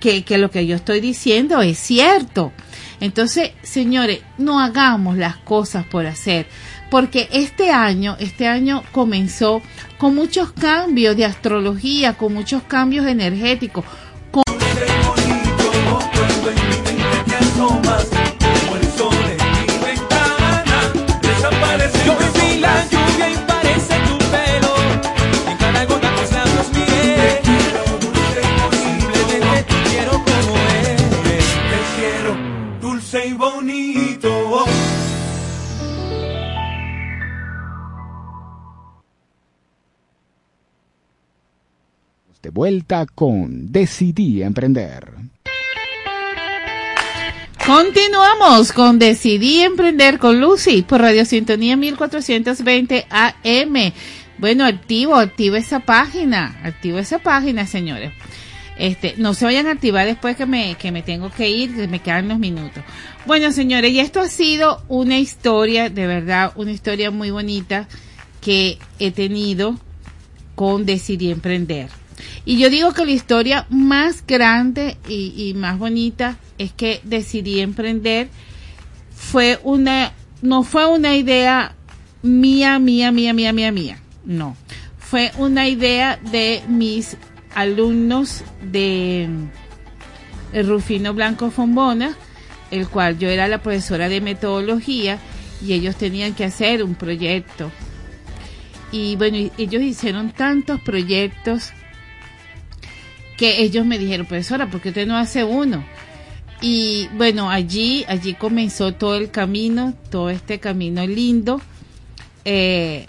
[0.00, 2.52] que, que lo que yo estoy diciendo es cierto.
[3.00, 6.46] Entonces, señores, no hagamos las cosas por hacer,
[6.90, 9.62] porque este año, este año comenzó
[9.96, 13.86] con muchos cambios de astrología, con muchos cambios energéticos,
[42.42, 45.12] De vuelta con Decidí Emprender.
[47.64, 53.92] Continuamos con Decidí Emprender con Lucy por Radio Sintonía 1420 AM.
[54.38, 58.12] Bueno, activo, activa esa página, activa esa página, señores.
[58.76, 61.86] Este, no se vayan a activar después que me, que me tengo que ir, que
[61.86, 62.82] me quedan unos minutos.
[63.24, 67.86] Bueno, señores, y esto ha sido una historia, de verdad, una historia muy bonita
[68.40, 69.78] que he tenido
[70.56, 72.01] con Decidí Emprender.
[72.44, 78.28] Y yo digo que la historia más grande y, más bonita es que decidí emprender
[79.14, 80.12] fue una,
[80.42, 81.74] no fue una idea
[82.22, 83.98] mía, mía, mía, mía, mía, mía.
[84.24, 84.56] No.
[84.98, 87.16] Fue una idea de mis
[87.54, 89.28] alumnos de
[90.52, 92.16] el Rufino Blanco Fombona,
[92.70, 95.18] el cual yo era la profesora de metodología
[95.64, 97.70] y ellos tenían que hacer un proyecto.
[98.90, 101.72] Y bueno, ellos hicieron tantos proyectos
[103.42, 105.84] que ellos me dijeron, profesora, ¿por qué usted no hace uno?
[106.60, 111.60] Y bueno, allí, allí comenzó todo el camino, todo este camino lindo.
[112.44, 113.06] Eh,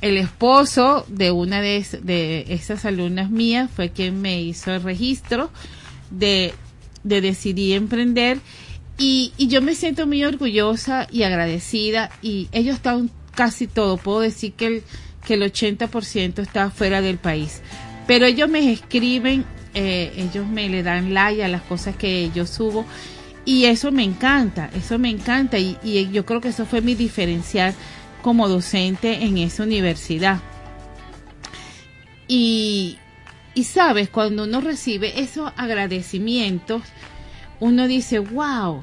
[0.00, 4.82] el esposo de una de, es- de esas alumnas mías fue quien me hizo el
[4.82, 5.50] registro
[6.10, 6.54] de,
[7.04, 8.38] de decidir emprender
[8.96, 14.20] y, y yo me siento muy orgullosa y agradecida y ellos están casi todo, puedo
[14.20, 14.82] decir que el,
[15.26, 17.60] que el 80% está fuera del país,
[18.10, 22.44] pero ellos me escriben, eh, ellos me le dan like a las cosas que yo
[22.44, 22.84] subo
[23.44, 25.78] y eso me encanta, eso me encanta y,
[26.10, 27.72] yo creo que eso fue mi diferencial
[28.20, 30.40] como docente en esa universidad.
[32.26, 32.98] Y,
[33.54, 36.82] y sabes, cuando uno recibe esos agradecimientos,
[37.60, 38.80] uno dice, wow,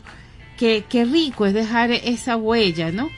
[0.56, 3.10] qué, qué rico es dejar esa huella, ¿no?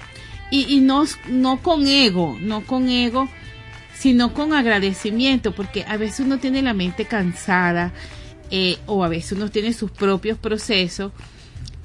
[0.49, 3.29] Y, y no, no con ego, no con ego,
[3.99, 7.91] sino con agradecimiento, porque a veces uno tiene la mente cansada
[8.49, 11.11] eh, o a veces uno tiene sus propios procesos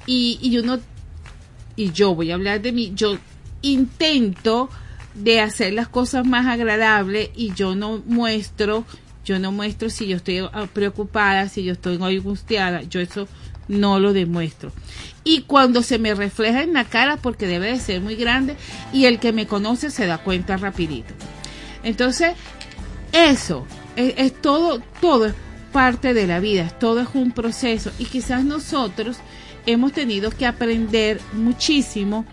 [0.05, 0.79] y, y uno,
[1.75, 3.17] y yo voy a hablar de mí, yo
[3.61, 4.69] intento
[5.13, 8.85] de hacer las cosas más agradables y yo no muestro,
[9.25, 13.27] yo no muestro si yo estoy ah, preocupada, si yo estoy angustiada, yo eso
[13.67, 14.71] no lo demuestro.
[15.25, 18.55] Y cuando se me refleja en la cara, porque debe de ser muy grande,
[18.93, 21.13] y el que me conoce se da cuenta rapidito.
[21.85, 22.33] Entonces,
[23.13, 25.33] eso es, todo, todo es
[25.71, 29.17] parte de la vida, todo es un proceso y quizás nosotros
[29.65, 32.25] hemos tenido que aprender muchísimo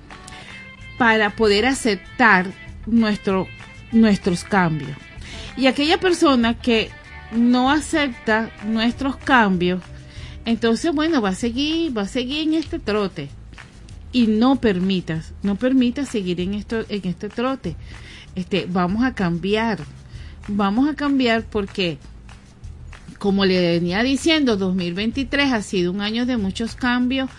[0.99, 2.47] para poder aceptar
[2.87, 3.47] nuestro,
[3.93, 4.97] nuestros cambios.
[5.57, 6.91] Y aquella persona que
[7.31, 9.83] no acepta nuestros cambios,
[10.47, 13.29] entonces bueno, va a seguir, va a seguir en este trote.
[14.13, 17.77] Y no permitas, no permitas seguir en esto, en este trote.
[18.35, 19.81] Este, vamos a cambiar.
[20.49, 21.99] Vamos a cambiar porque
[23.19, 27.31] como le venía diciendo, 2023 ha sido un año de muchos cambios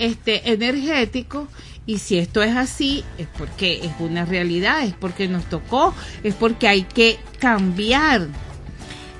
[0.00, 1.48] este energéticos
[1.86, 6.34] y si esto es así es porque es una realidad, es porque nos tocó, es
[6.34, 8.28] porque hay que cambiar.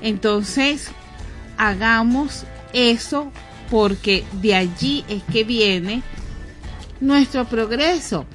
[0.01, 0.91] Entonces,
[1.57, 2.43] hagamos
[2.73, 3.31] eso
[3.71, 6.03] porque de allí es que viene
[6.99, 8.25] nuestro progreso.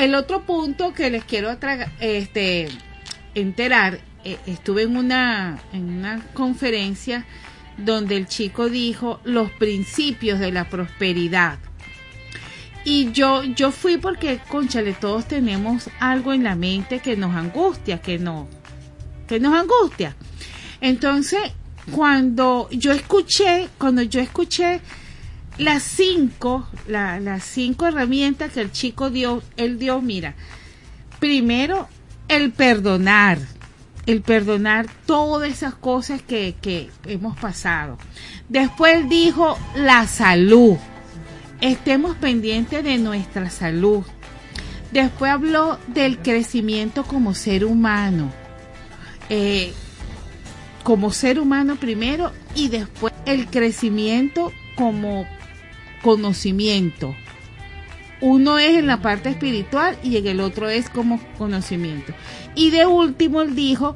[0.00, 1.54] El otro punto que les quiero
[2.00, 2.68] este,
[3.34, 7.26] enterar, eh, estuve en una, en una conferencia
[7.76, 11.58] donde el chico dijo los principios de la prosperidad.
[12.82, 18.00] Y yo, yo fui porque, conchale, todos tenemos algo en la mente que nos angustia,
[18.00, 18.48] que no,
[19.28, 20.16] que nos angustia.
[20.80, 21.42] Entonces,
[21.90, 24.80] cuando yo escuché, cuando yo escuché
[25.60, 30.34] las cinco, la- las cinco herramientas que el chico dio, él dio, mira,
[31.18, 31.88] primero
[32.28, 33.38] el perdonar,
[34.06, 37.98] el perdonar todas esas cosas que, que hemos pasado.
[38.48, 40.76] Después dijo la salud,
[41.60, 44.02] estemos pendientes de nuestra salud.
[44.92, 48.32] Después habló del crecimiento como ser humano.
[49.28, 49.72] Eh,
[50.82, 55.26] como ser humano primero y después el crecimiento como
[56.02, 57.14] conocimiento.
[58.20, 62.12] Uno es en la parte espiritual y en el otro es como conocimiento.
[62.54, 63.94] Y de último él dijo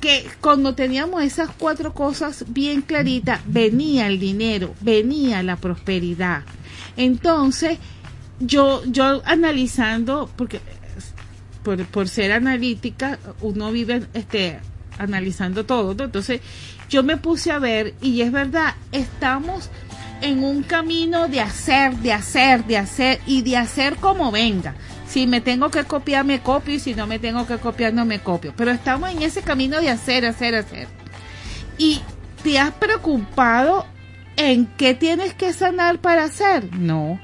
[0.00, 6.42] que cuando teníamos esas cuatro cosas bien claritas, venía el dinero, venía la prosperidad.
[6.96, 7.78] Entonces,
[8.40, 10.60] yo, yo analizando, porque
[11.62, 14.58] por, por ser analítica, uno vive este,
[14.98, 16.04] analizando todo, ¿no?
[16.04, 16.40] Entonces,
[16.88, 19.70] yo me puse a ver y es verdad, estamos
[20.20, 24.74] en un camino de hacer, de hacer, de hacer y de hacer como venga.
[25.06, 28.04] Si me tengo que copiar, me copio y si no me tengo que copiar, no
[28.04, 28.54] me copio.
[28.56, 30.86] Pero estamos en ese camino de hacer, hacer, hacer.
[31.78, 32.00] Y
[32.44, 33.86] te has preocupado
[34.36, 36.72] en qué tienes que sanar para hacer.
[36.74, 37.20] No.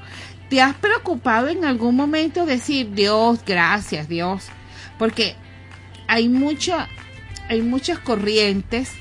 [0.49, 4.47] ¿Te has preocupado en algún momento decir, Dios, gracias, Dios?
[4.97, 5.35] Porque
[6.07, 6.87] hay mucha,
[7.49, 8.91] hay muchas corrientes,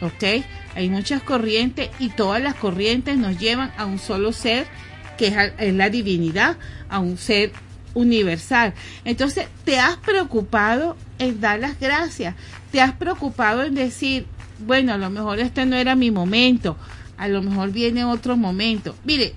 [0.00, 0.44] ¿ok?
[0.76, 4.66] Hay muchas corrientes y todas las corrientes nos llevan a un solo ser,
[5.16, 5.28] que
[5.58, 6.58] es, la divinidad,
[6.90, 7.50] a un ser
[7.94, 8.74] universal.
[9.06, 12.34] Entonces, ¿te has preocupado en dar las gracias?
[12.72, 14.26] ¿Te has preocupado en decir,
[14.66, 16.76] bueno, a lo mejor este no era mi momento,
[17.16, 18.94] a lo mejor viene otro momento?
[19.04, 19.32] Mire,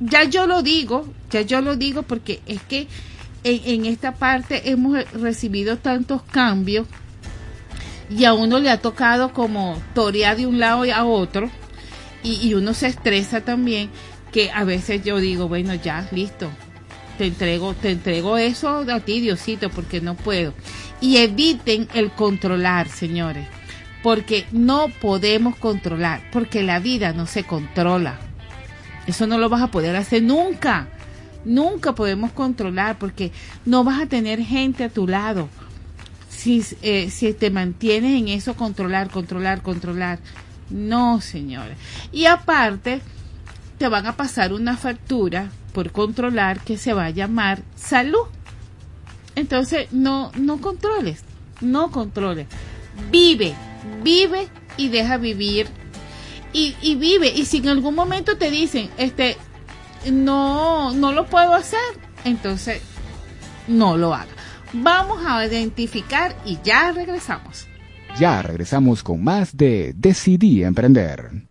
[0.00, 2.88] ya yo lo digo, ya yo lo digo porque es que
[3.44, 6.88] en, en esta parte hemos recibido tantos cambios
[8.16, 11.50] y a uno le ha tocado como torear de un lado a otro
[12.22, 13.90] y, y uno se estresa también
[14.32, 16.50] que a veces yo digo, bueno, ya, listo,
[17.18, 20.54] te entrego, te entrego eso a ti, Diosito, porque no puedo.
[21.00, 23.46] Y eviten el controlar, señores,
[24.02, 28.18] porque no podemos controlar, porque la vida no se controla.
[29.06, 30.88] Eso no lo vas a poder hacer nunca.
[31.44, 33.32] Nunca podemos controlar porque
[33.66, 35.48] no vas a tener gente a tu lado.
[36.42, 40.18] Si, eh, si te mantienes en eso, controlar, controlar, controlar.
[40.70, 41.78] No, señores.
[42.10, 43.00] Y aparte,
[43.78, 48.26] te van a pasar una factura por controlar que se va a llamar salud.
[49.36, 51.22] Entonces, no, no controles,
[51.60, 52.48] no controles.
[53.12, 53.54] Vive,
[54.02, 55.68] vive y deja vivir.
[56.52, 57.28] Y, y vive.
[57.28, 59.36] Y si en algún momento te dicen, este,
[60.10, 61.78] no, no lo puedo hacer,
[62.24, 62.82] entonces
[63.68, 64.41] no lo haga.
[64.72, 67.66] Vamos a identificar y ya regresamos.
[68.18, 71.46] Ya regresamos con más de Decidí Emprender.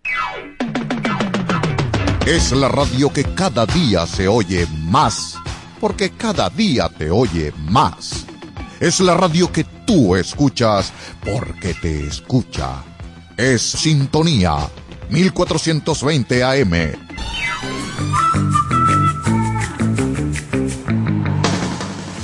[2.25, 5.35] Es la radio que cada día se oye más,
[5.79, 8.25] porque cada día te oye más.
[8.79, 10.91] Es la radio que tú escuchas
[11.23, 12.83] porque te escucha.
[13.37, 14.57] Es Sintonía
[15.09, 17.11] 1420 AM.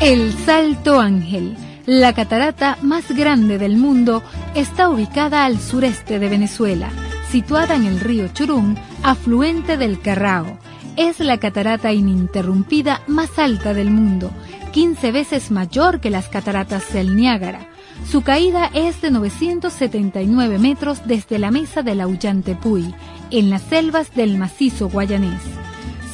[0.00, 4.22] El Salto Ángel, la catarata más grande del mundo,
[4.54, 6.88] está ubicada al sureste de Venezuela,
[7.30, 10.58] situada en el río Churún, afluente del Carrao.
[10.96, 14.30] Es la catarata ininterrumpida más alta del mundo,
[14.72, 17.68] 15 veces mayor que las cataratas del Niágara.
[18.10, 22.94] Su caída es de 979 metros desde la mesa del Auyantepuy,
[23.30, 25.42] en las selvas del macizo guayanés.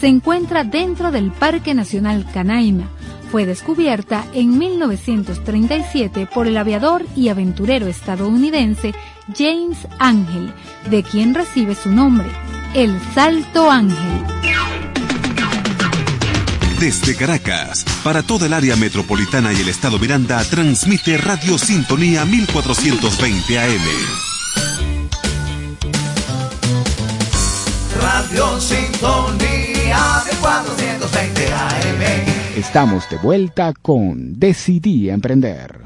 [0.01, 2.91] Se encuentra dentro del Parque Nacional Canaima.
[3.37, 8.95] Fue descubierta en 1937 por el aviador y aventurero estadounidense
[9.37, 10.55] James Ángel,
[10.89, 12.27] de quien recibe su nombre,
[12.73, 14.25] el Salto Ángel.
[16.81, 23.59] Desde Caracas, para toda el área metropolitana y el estado Miranda, transmite Radio Sintonía 1420
[23.59, 23.83] AM.
[28.01, 32.36] Radio Sintonía de 420 AM.
[32.57, 35.86] Estamos de vuelta con Decidí Emprender.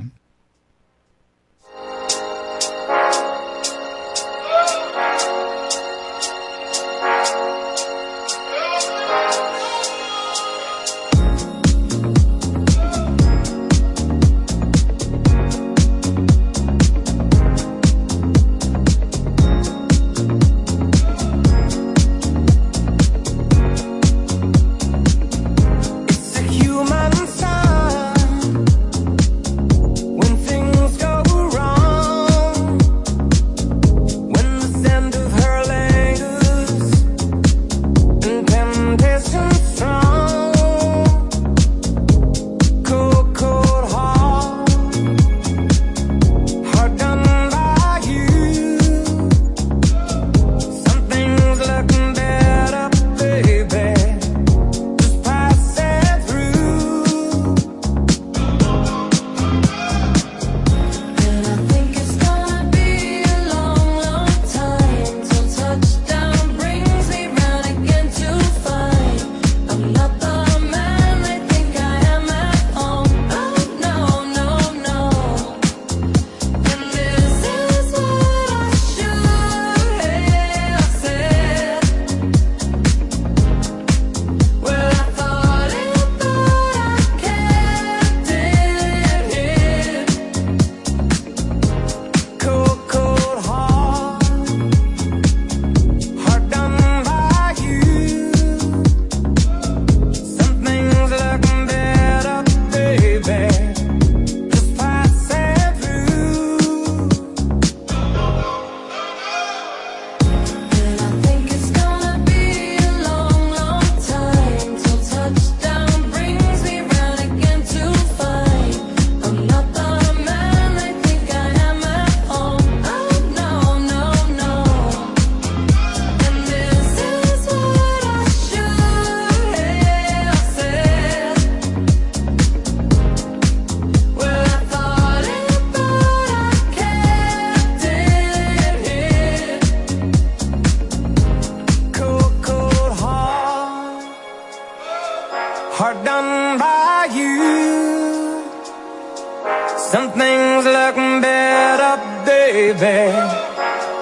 [149.91, 153.11] Something's looking better, baby.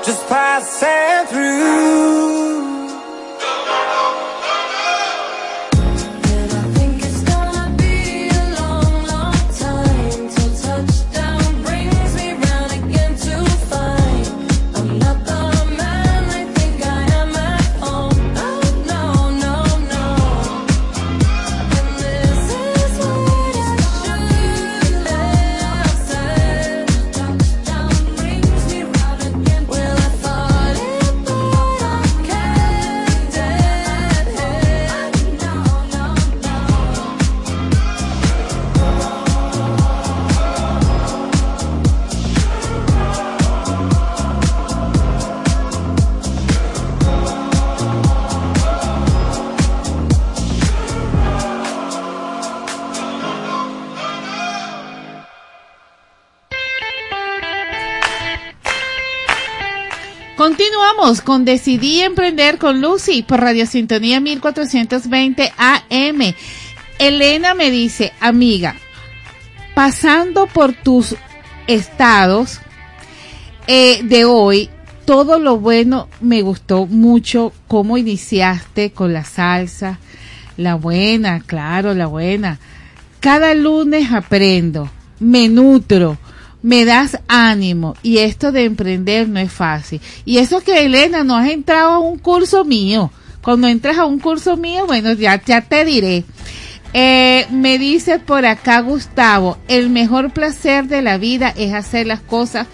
[0.05, 2.38] Just passing through.
[61.09, 66.35] Con Decidí Emprender con Lucy por Radio Sintonía 1420 AM.
[66.99, 68.77] Elena me dice, amiga,
[69.75, 71.17] pasando por tus
[71.67, 72.61] estados
[73.67, 74.69] eh, de hoy,
[75.07, 79.99] todo lo bueno me gustó mucho cómo iniciaste con la salsa,
[80.59, 82.59] la buena, claro, la buena.
[83.21, 84.91] Cada lunes aprendo,
[85.21, 86.19] me nutro,
[86.63, 90.01] me das ánimo y esto de emprender no es fácil.
[90.25, 93.11] Y eso que Elena no has entrado a un curso mío.
[93.43, 96.25] Cuando entras a un curso mío, bueno, ya, ya te diré.
[96.93, 102.21] Eh, me dice por acá Gustavo, el mejor placer de la vida es hacer las
[102.21, 102.67] cosas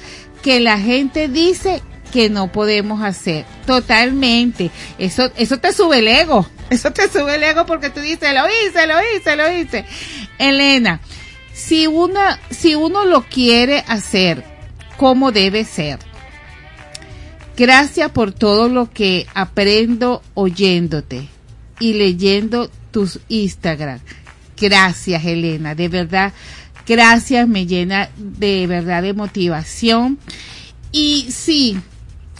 [0.42, 1.82] que la gente dice
[2.12, 3.44] que no podemos hacer.
[3.66, 4.70] Totalmente.
[4.98, 6.48] Eso, eso te sube el ego.
[6.70, 9.84] Eso te sube el ego porque tú dices, lo hice, lo hice, lo hice.
[10.38, 11.00] Elena,
[11.54, 14.44] si una, si uno lo quiere hacer
[14.96, 16.00] como debe ser,
[17.56, 21.28] gracias por todo lo que aprendo oyéndote
[21.78, 24.00] y leyendo tus Instagram.
[24.60, 26.32] Gracias, Elena, de verdad,
[26.86, 30.18] gracias, me llena de verdad de motivación.
[30.90, 31.76] Y sí,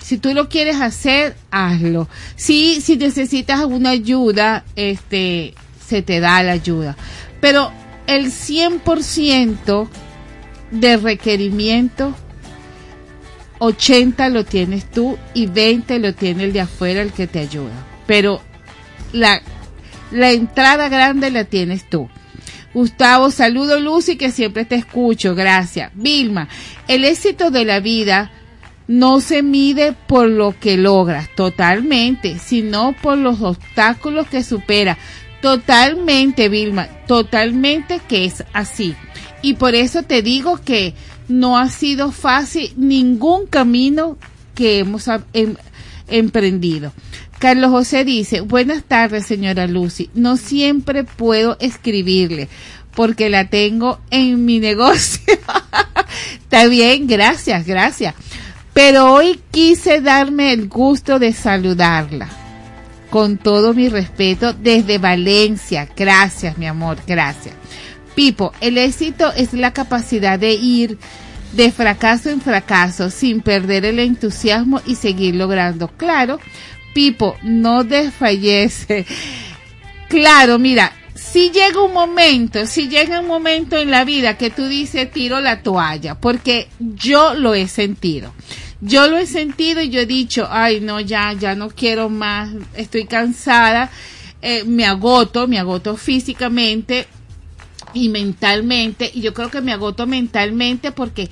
[0.01, 2.09] si tú lo quieres hacer, hazlo.
[2.37, 5.55] Sí, si necesitas alguna ayuda, este,
[5.85, 6.97] se te da la ayuda.
[7.41, 7.73] Pero
[8.07, 9.89] el 100%
[10.71, 12.15] de requerimiento,
[13.59, 17.73] 80 lo tienes tú y 20 lo tiene el de afuera, el que te ayuda.
[18.07, 18.41] Pero
[19.13, 19.41] la,
[20.11, 22.09] la entrada grande la tienes tú.
[22.75, 25.93] Gustavo, saludo Lucy, que siempre te escucho, gracias.
[25.95, 26.49] Vilma,
[26.89, 28.33] el éxito de la vida
[28.89, 34.99] no se mide por lo que logras totalmente, sino por los obstáculos que supera.
[35.45, 38.95] Totalmente, Vilma, totalmente que es así.
[39.43, 40.95] Y por eso te digo que
[41.29, 44.17] no ha sido fácil ningún camino
[44.55, 45.57] que hemos em,
[46.09, 46.95] emprendido.
[47.41, 52.49] Carlos José dice, buenas tardes señora Lucy, no siempre puedo escribirle
[52.95, 55.21] porque la tengo en mi negocio.
[56.41, 58.15] Está bien, gracias, gracias.
[58.73, 62.44] Pero hoy quise darme el gusto de saludarla.
[63.15, 65.89] Con todo mi respeto desde Valencia.
[65.97, 67.55] Gracias, mi amor, gracias.
[68.17, 70.99] Pipo, el éxito es la capacidad de ir
[71.53, 75.87] de fracaso en fracaso sin perder el entusiasmo y seguir logrando.
[75.97, 76.41] Claro,
[76.93, 79.07] Pipo, no desfallece.
[80.09, 84.67] Claro, mira, si llega un momento, si llega un momento en la vida que tú
[84.67, 88.33] dices tiro la toalla, porque yo lo he sentido.
[88.87, 92.51] Yo lo he sentido y yo he dicho, ay no, ya, ya no quiero más,
[92.75, 93.91] estoy cansada,
[94.43, 97.07] eh, me agoto, me agoto físicamente
[97.95, 101.31] y mentalmente, y yo creo que me agoto mentalmente porque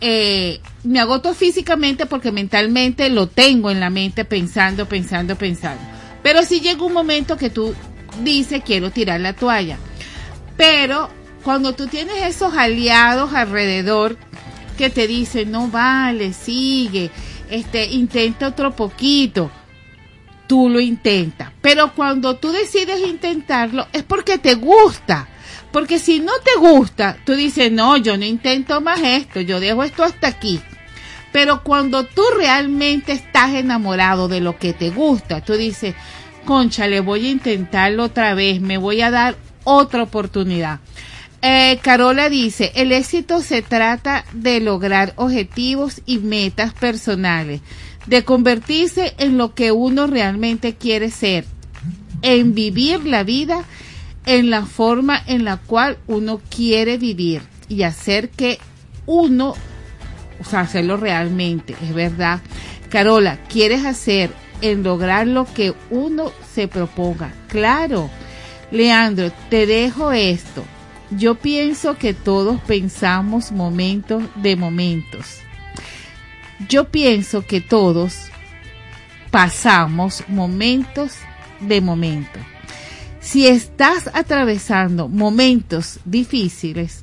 [0.00, 5.80] eh, me agoto físicamente porque mentalmente lo tengo en la mente pensando, pensando, pensando.
[6.24, 7.72] Pero si llega un momento que tú
[8.24, 9.78] dices quiero tirar la toalla.
[10.56, 11.08] Pero
[11.44, 14.16] cuando tú tienes esos aliados alrededor
[14.80, 17.10] que te dicen, no vale, sigue,
[17.50, 19.50] este, intenta otro poquito,
[20.46, 21.52] tú lo intentas.
[21.60, 25.28] Pero cuando tú decides intentarlo es porque te gusta.
[25.70, 29.84] Porque si no te gusta, tú dices, no, yo no intento más esto, yo dejo
[29.84, 30.58] esto hasta aquí.
[31.30, 35.94] Pero cuando tú realmente estás enamorado de lo que te gusta, tú dices,
[36.46, 40.80] concha, le voy a intentarlo otra vez, me voy a dar otra oportunidad.
[41.42, 47.62] Eh, Carola dice, el éxito se trata de lograr objetivos y metas personales,
[48.06, 51.46] de convertirse en lo que uno realmente quiere ser,
[52.22, 53.64] en vivir la vida
[54.26, 58.58] en la forma en la cual uno quiere vivir y hacer que
[59.06, 59.54] uno,
[60.40, 62.40] o sea, hacerlo realmente, es verdad.
[62.90, 64.30] Carola, ¿quieres hacer
[64.60, 67.32] en lograr lo que uno se proponga?
[67.48, 68.10] Claro.
[68.70, 70.64] Leandro, te dejo esto.
[71.10, 75.38] Yo pienso que todos pensamos momentos de momentos.
[76.68, 78.28] Yo pienso que todos
[79.30, 81.14] pasamos momentos
[81.60, 82.42] de momentos.
[83.20, 87.02] Si estás atravesando momentos difíciles,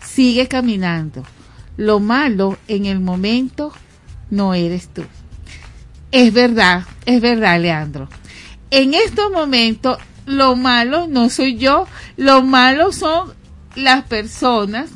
[0.00, 1.22] sigue caminando.
[1.76, 3.72] Lo malo en el momento
[4.30, 5.04] no eres tú.
[6.12, 8.08] Es verdad, es verdad, Leandro.
[8.70, 11.86] En estos momentos lo malo no soy yo,
[12.16, 13.32] lo malo son
[13.74, 14.90] las personas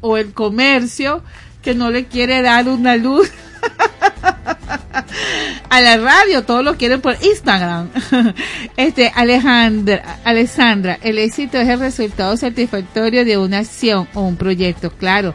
[0.00, 1.22] o el comercio
[1.62, 3.30] que no le quiere dar una luz
[5.70, 7.90] a la radio, todos lo quieren por Instagram.
[8.76, 14.90] Este, Alejandra, Alessandra, el éxito es el resultado satisfactorio de una acción o un proyecto,
[14.90, 15.34] claro.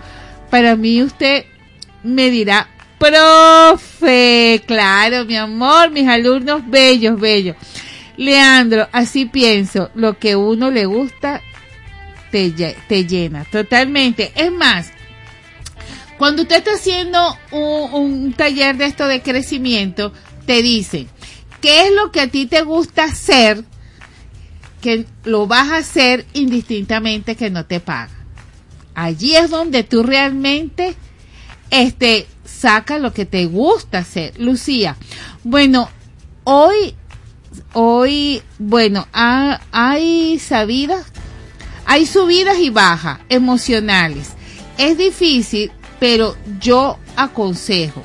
[0.49, 1.45] Para mí usted
[2.03, 2.67] me dirá,
[2.97, 7.55] profe, claro, mi amor, mis alumnos bellos, bellos.
[8.19, 11.41] Leandro, así pienso, lo que uno le gusta
[12.31, 14.33] te, te llena totalmente.
[14.35, 14.91] Es más,
[16.17, 20.11] cuando usted está haciendo un, taller de esto de crecimiento,
[20.45, 21.07] te dice,
[21.61, 23.63] ¿qué es lo que a ti te gusta hacer?
[24.81, 28.11] Que lo vas a hacer indistintamente que no te paga.
[28.95, 30.93] Allí es donde tú realmente
[31.69, 34.37] este saca lo que te gusta hacer.
[34.37, 34.97] Lucía,
[35.45, 35.89] bueno,
[36.43, 36.95] hoy
[37.73, 41.05] hoy, bueno, ha- hay sabidas,
[41.85, 44.33] hay subidas y bajas emocionales.
[44.77, 48.03] Es difícil, pero yo aconsejo.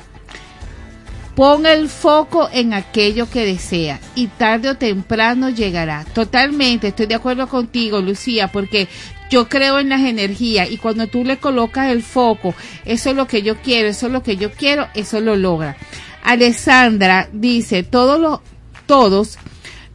[1.35, 6.05] Pon el foco en aquello que desea y tarde o temprano llegará.
[6.13, 8.87] Totalmente, estoy de acuerdo contigo, Lucía, porque
[9.29, 12.55] yo creo en las energías y cuando tú le colocas el foco,
[12.85, 15.75] eso es lo que yo quiero, eso es lo que yo quiero, eso lo logra.
[16.23, 18.39] Alessandra dice, todos los,
[18.85, 19.37] todos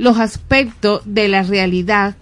[0.00, 2.16] los aspectos de la realidad,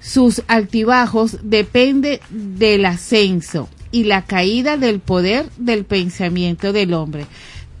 [0.00, 7.26] sus altibajos, depende del ascenso y la caída del poder del pensamiento del hombre.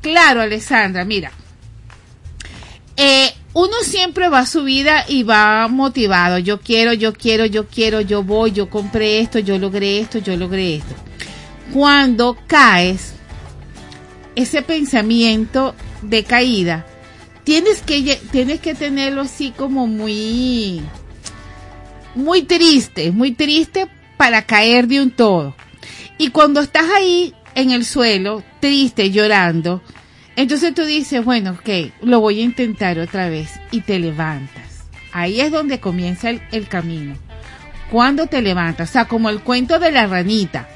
[0.02, 1.32] Claro, Alessandra, mira,
[2.98, 6.38] eh, uno siempre va a su vida y va motivado.
[6.38, 10.36] Yo quiero, yo quiero, yo quiero, yo voy, yo compré esto, yo logré esto, yo
[10.36, 10.94] logré esto.
[11.72, 13.14] Cuando caes,
[14.36, 16.84] ese pensamiento de caída,
[17.50, 20.80] tienes que, tienes que tenerlo así como muy,
[22.14, 25.56] muy triste, muy triste para caer de un todo.
[26.16, 29.82] Y cuando estás ahí en el suelo, triste, llorando,
[30.36, 34.84] entonces tú dices, bueno, ok, lo voy a intentar otra vez y te levantas.
[35.12, 37.16] Ahí es donde comienza el, el camino.
[37.90, 40.68] Cuando te levantas, o sea, como el cuento de la ranita.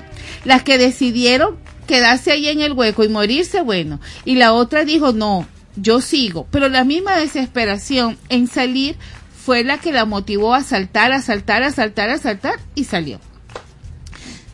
[0.45, 1.57] Las que decidieron
[1.87, 4.01] quedarse ahí en el hueco y morirse, bueno.
[4.25, 5.47] Y la otra dijo, no,
[5.77, 6.47] yo sigo.
[6.51, 8.97] Pero la misma desesperación en salir
[9.45, 13.21] fue la que la motivó a saltar, a saltar, a saltar, a saltar y salió.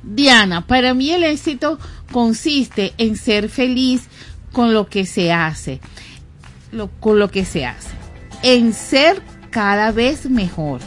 [0.02, 1.78] Diana, para mí el éxito
[2.10, 4.02] consiste en ser feliz
[4.52, 5.80] con lo que se hace,
[6.98, 7.90] con lo que se hace,
[8.42, 10.80] en ser cada vez mejor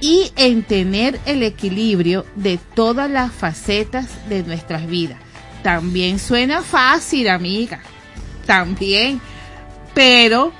[0.00, 5.18] y en tener el equilibrio de todas las facetas de nuestras vidas.
[5.62, 7.82] También suena fácil, amiga,
[8.46, 9.20] también,
[10.00, 10.50] pero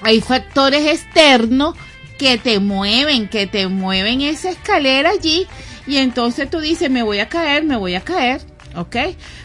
[0.00, 1.74] hay factores externos
[2.18, 5.48] que te mueven, que te mueven esa escalera allí
[5.88, 8.42] y entonces tú dices, me voy a caer, me voy a caer,
[8.76, 8.94] ¿ok?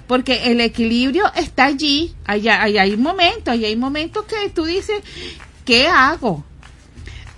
[0.06, 5.02] Porque el equilibrio está allí, allá, allá hay momentos, allá hay momentos que tú dices,
[5.66, 6.46] ¿qué hago?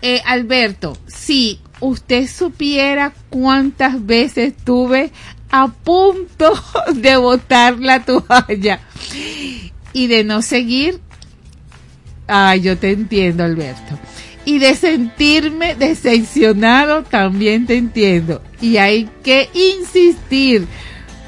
[0.01, 5.13] Eh, Alberto, si usted supiera cuántas veces estuve
[5.49, 6.51] a punto
[6.95, 8.81] de botar la toalla
[9.93, 10.99] y de no seguir,
[12.31, 13.99] ay, yo te entiendo, Alberto.
[14.45, 18.41] Y de sentirme decepcionado, también te entiendo.
[18.61, 20.65] Y hay que insistir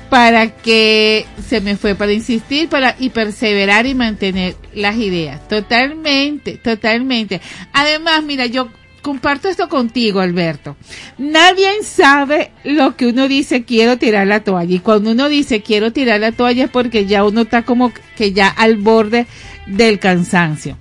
[0.10, 5.48] para que se me fue para insistir para y perseverar y mantener las ideas.
[5.48, 7.42] Totalmente, totalmente.
[7.74, 8.70] Además, mira, yo
[9.02, 10.78] comparto esto contigo, Alberto.
[11.18, 14.76] Nadie sabe lo que uno dice quiero tirar la toalla.
[14.76, 18.34] Y cuando uno dice quiero tirar la toalla es porque ya uno está como que
[18.34, 19.28] ya al borde
[19.68, 20.78] del cansancio.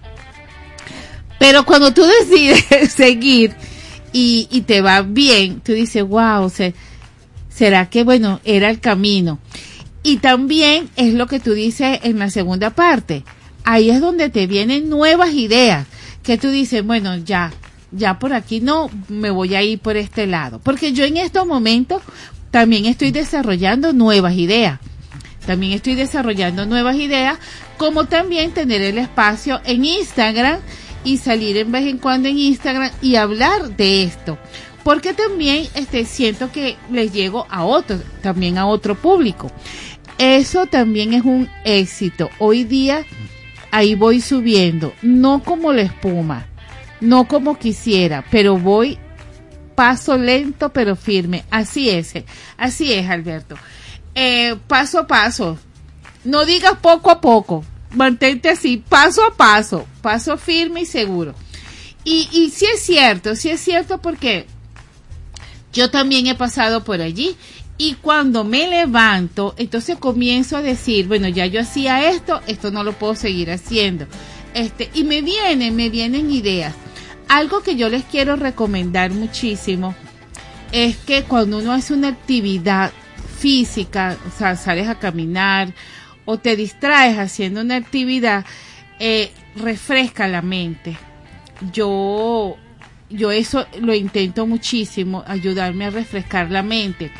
[1.42, 3.52] Pero cuando tú decides seguir
[4.12, 6.72] y, y te va bien, tú dices, wow, se,
[7.48, 9.40] será que bueno, era el camino.
[10.04, 13.24] Y también es lo que tú dices en la segunda parte.
[13.64, 15.88] Ahí es donde te vienen nuevas ideas,
[16.22, 17.52] que tú dices, bueno, ya,
[17.90, 20.60] ya por aquí no, me voy a ir por este lado.
[20.62, 22.02] Porque yo en estos momentos
[22.52, 24.78] también estoy desarrollando nuevas ideas.
[25.44, 27.36] También estoy desarrollando nuevas ideas,
[27.78, 30.60] como también tener el espacio en Instagram
[31.04, 34.38] y salir en vez en cuando en Instagram y hablar de esto.
[34.84, 39.50] Porque también este, siento que les llego a otros, también a otro público.
[40.18, 42.30] Eso también es un éxito.
[42.38, 43.04] Hoy día
[43.70, 46.46] ahí voy subiendo, no como la espuma,
[47.00, 48.98] no como quisiera, pero voy
[49.74, 51.44] paso lento pero firme.
[51.50, 52.14] Así es,
[52.56, 53.56] así es, Alberto.
[54.14, 55.58] Eh, paso a paso.
[56.24, 57.64] No digas poco a poco.
[57.94, 61.34] Mantente así, paso a paso, paso firme y seguro.
[62.04, 64.46] Y, y sí es cierto, sí es cierto porque
[65.72, 67.36] yo también he pasado por allí.
[67.78, 72.84] Y cuando me levanto, entonces comienzo a decir, bueno, ya yo hacía esto, esto no
[72.84, 74.06] lo puedo seguir haciendo.
[74.54, 76.74] Este, y me vienen, me vienen ideas.
[77.28, 79.94] Algo que yo les quiero recomendar muchísimo
[80.70, 82.92] es que cuando uno hace una actividad
[83.38, 85.74] física, o sea, sales a caminar
[86.24, 88.44] o te distraes haciendo una actividad,
[88.98, 90.96] eh, refresca la mente.
[91.72, 92.56] Yo,
[93.10, 97.10] yo eso lo intento muchísimo, ayudarme a refrescar la mente.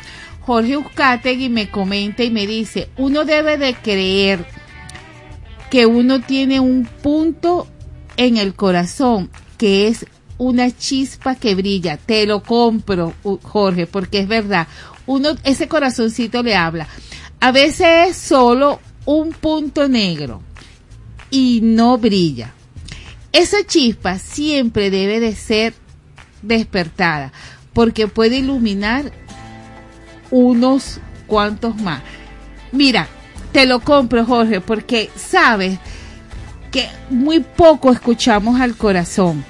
[0.41, 4.45] Jorge Uzcategui me comenta y me dice, uno debe de creer
[5.69, 7.67] que uno tiene un punto
[8.17, 10.05] en el corazón que es
[10.37, 11.97] una chispa que brilla.
[11.97, 14.67] Te lo compro, Jorge, porque es verdad.
[15.05, 16.87] uno, ese corazoncito le habla.
[17.39, 20.41] A veces es solo un punto negro
[21.29, 22.53] y no brilla.
[23.31, 25.73] Esa chispa siempre debe de ser
[26.41, 27.33] despertada
[27.73, 29.11] porque puede iluminar
[30.29, 32.01] unos cuantos más.
[32.71, 33.07] Mira,
[33.51, 35.79] te lo compro, Jorge, porque sabes
[36.71, 39.43] que muy poco escuchamos al corazón.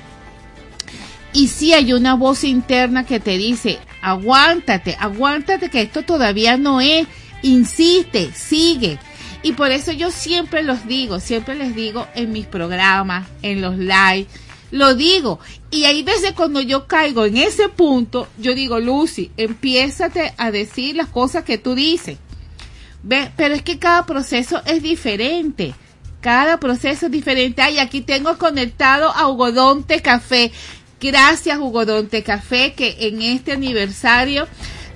[1.32, 6.80] Y si hay una voz interna que te dice, aguántate, aguántate que esto todavía no
[6.80, 7.08] es,
[7.42, 9.00] insiste, sigue.
[9.44, 13.78] Y por eso yo siempre los digo, siempre les digo en mis programas, en los
[13.78, 14.26] live,
[14.72, 15.40] lo digo.
[15.70, 20.96] Y hay veces cuando yo caigo en ese punto, yo digo, Lucy, empiézate a decir
[20.96, 22.18] las cosas que tú dices.
[23.04, 23.32] ¿Ve?
[23.36, 25.76] Pero es que cada proceso es diferente.
[26.22, 27.62] Cada proceso es diferente.
[27.62, 30.54] Ay, aquí tengo conectado a Hugodonte Café.
[31.02, 34.48] Gracias, Hugodonte Café, que en este aniversario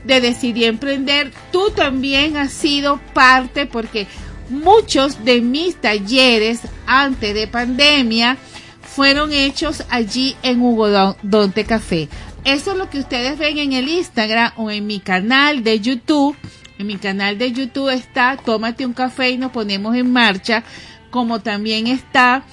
[0.05, 4.07] de Decidí Emprender, tú también has sido parte porque
[4.49, 8.37] muchos de mis talleres antes de pandemia
[8.81, 12.09] fueron hechos allí en Hugodonte Café.
[12.43, 16.35] Eso es lo que ustedes ven en el Instagram o en mi canal de YouTube.
[16.79, 20.63] En mi canal de YouTube está Tómate un café y nos ponemos en marcha,
[21.09, 22.43] como también está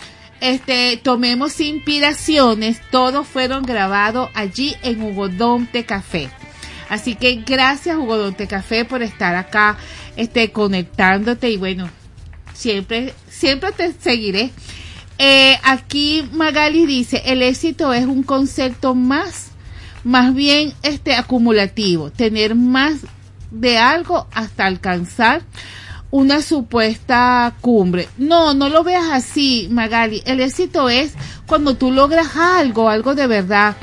[0.41, 6.29] este Tomemos inspiraciones, todos fueron grabados allí en Hugodonte Café.
[6.89, 9.79] Así que gracias Hugodonte Café por estar acá
[10.17, 11.89] este conectándote y bueno,
[12.53, 14.51] siempre siempre te seguiré.
[15.19, 19.53] Eh, aquí Magali dice, el éxito es un concepto más
[20.05, 23.01] más bien este acumulativo, tener más
[23.51, 25.43] de algo hasta alcanzar
[26.11, 28.09] una supuesta cumbre.
[28.19, 30.23] No, no lo veas así, Magali.
[30.27, 31.15] El éxito es
[31.47, 33.77] cuando tú logras algo, algo de verdad,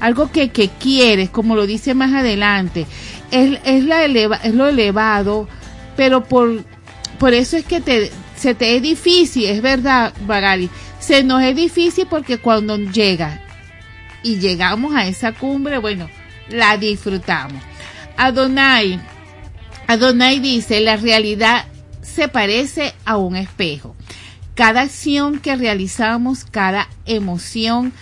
[0.00, 2.86] algo que, que quieres, como lo dice más adelante.
[3.30, 5.48] Es, es, la eleva, es lo elevado,
[5.96, 6.64] pero por,
[7.18, 10.70] por eso es que te, se te es difícil, es verdad, Magali.
[11.00, 13.40] Se nos es difícil porque cuando llega
[14.22, 16.08] y llegamos a esa cumbre, bueno,
[16.48, 17.62] la disfrutamos.
[18.16, 19.00] Adonai,
[19.86, 21.66] Adonai dice, la realidad
[22.02, 23.94] se parece a un espejo.
[24.54, 27.92] Cada acción que realizamos, cada emoción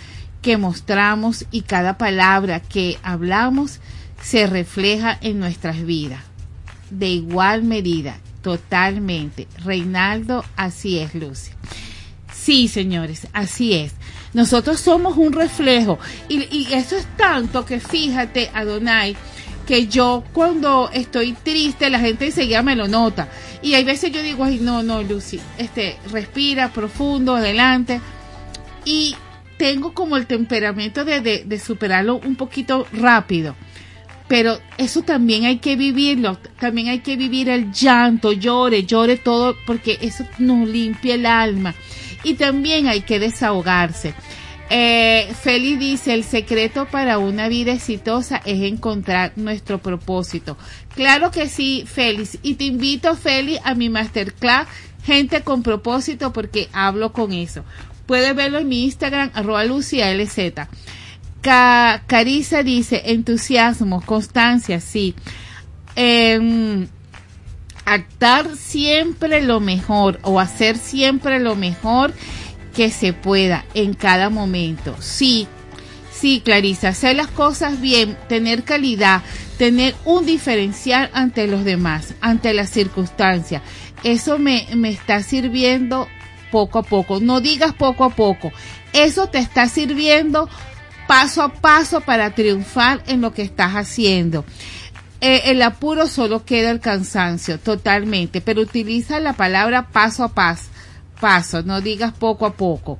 [0.41, 3.81] que mostramos y cada palabra que hablamos
[4.21, 6.21] se refleja en nuestras vidas.
[6.95, 9.47] De igual medida, totalmente.
[9.63, 11.51] Reinaldo, así es, Lucy.
[12.33, 13.93] Sí, señores, así es.
[14.33, 15.99] Nosotros somos un reflejo.
[16.29, 19.17] Y, y eso es tanto que fíjate, Adonai,
[19.67, 23.27] que yo cuando estoy triste, la gente enseguida me lo nota.
[23.61, 27.99] Y hay veces yo digo, ay, no, no, Lucy, este, respira profundo, adelante.
[28.85, 29.15] Y
[29.57, 33.55] tengo como el temperamento de, de, de superarlo un poquito rápido.
[34.27, 39.55] Pero eso también hay que vivirlo, también hay que vivir el llanto, llore, llore todo,
[39.67, 41.75] porque eso nos limpia el alma.
[42.23, 44.15] Y también hay que desahogarse.
[44.71, 50.57] Eh, Feli dice, el secreto para una vida exitosa es encontrar nuestro propósito.
[50.95, 52.39] Claro que sí, Félix.
[52.41, 54.67] Y te invito, Feli, a mi masterclass,
[55.03, 57.63] gente con propósito, porque hablo con eso.
[58.07, 60.67] Puedes verlo en mi Instagram, arroba Lucia LZ.
[61.45, 65.13] Ca Carisa dice, entusiasmo, constancia, sí.
[65.95, 66.87] Eh,
[67.85, 72.15] actar siempre lo mejor o hacer siempre lo mejor
[72.75, 74.95] que se pueda en cada momento.
[74.99, 75.47] Sí,
[76.11, 79.21] sí, Clarisa, hacer las cosas bien, tener calidad,
[79.59, 83.61] tener un diferencial ante los demás, ante las circunstancias.
[84.03, 86.07] Eso me, me está sirviendo
[86.51, 87.19] poco a poco.
[87.19, 88.51] No digas poco a poco.
[88.93, 90.49] Eso te está sirviendo
[91.07, 94.45] paso a paso para triunfar en lo que estás haciendo.
[95.21, 100.69] Eh, el apuro solo queda el cansancio, totalmente, pero utiliza la palabra paso a paso,
[101.19, 102.99] paso, no digas poco a poco.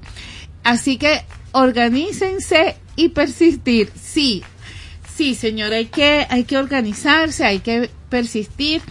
[0.64, 3.92] Así que organícense y persistir.
[4.02, 4.44] Sí,
[5.16, 8.82] sí, señor, hay que, hay que organizarse, hay que persistir.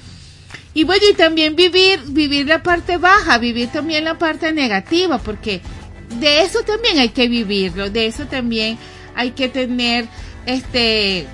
[0.74, 5.60] Y bueno, y también vivir, vivir la parte baja, vivir también la parte negativa, porque
[6.20, 8.78] de eso también hay que vivirlo, de eso también
[9.14, 10.06] hay que tener,
[10.46, 11.26] este,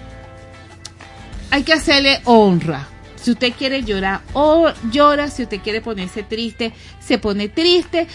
[1.51, 2.89] hay que hacerle honra.
[3.17, 5.29] Si usted quiere llorar, o llora.
[5.29, 8.07] Si usted quiere ponerse triste, se pone triste.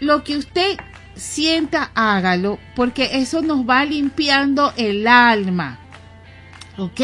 [0.00, 0.76] Lo que usted
[1.14, 5.78] sienta, hágalo, porque eso nos va limpiando el alma.
[6.76, 7.00] ¿Ok?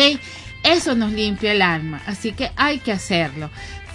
[0.64, 2.02] Eso nos limpia el alma.
[2.06, 3.50] Así que hay que hacerlo.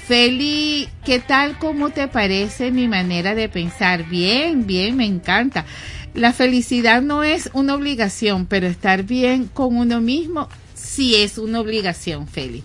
[0.08, 1.58] Feli, ¿qué tal?
[1.58, 4.04] ¿Cómo te parece mi manera de pensar?
[4.06, 5.66] Bien, bien, me encanta.
[6.14, 11.60] La felicidad no es una obligación, pero estar bien con uno mismo sí es una
[11.60, 12.64] obligación, Feli.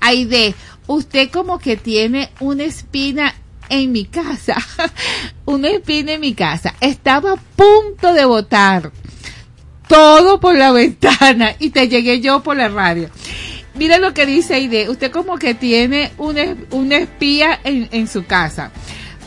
[0.00, 0.54] Aide,
[0.86, 3.34] usted como que tiene una espina
[3.70, 4.56] en mi casa,
[5.46, 6.74] una espina en mi casa.
[6.80, 8.92] Estaba a punto de votar
[9.88, 13.08] todo por la ventana y te llegué yo por la radio.
[13.74, 18.26] Mira lo que dice Aide, usted como que tiene una, una espía en, en su
[18.26, 18.72] casa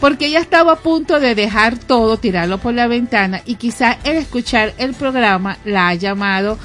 [0.04, 4.18] porque ella estaba a punto de dejar todo, tirarlo por la ventana y quizá el
[4.18, 6.60] escuchar el programa la ha llamado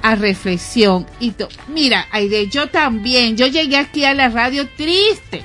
[0.00, 1.32] a reflexión y
[1.66, 5.44] mira, Aide, yo también, yo llegué aquí a la radio triste,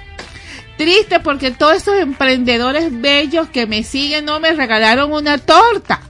[0.78, 6.02] triste porque todos esos emprendedores bellos que me siguen no me regalaron una torta,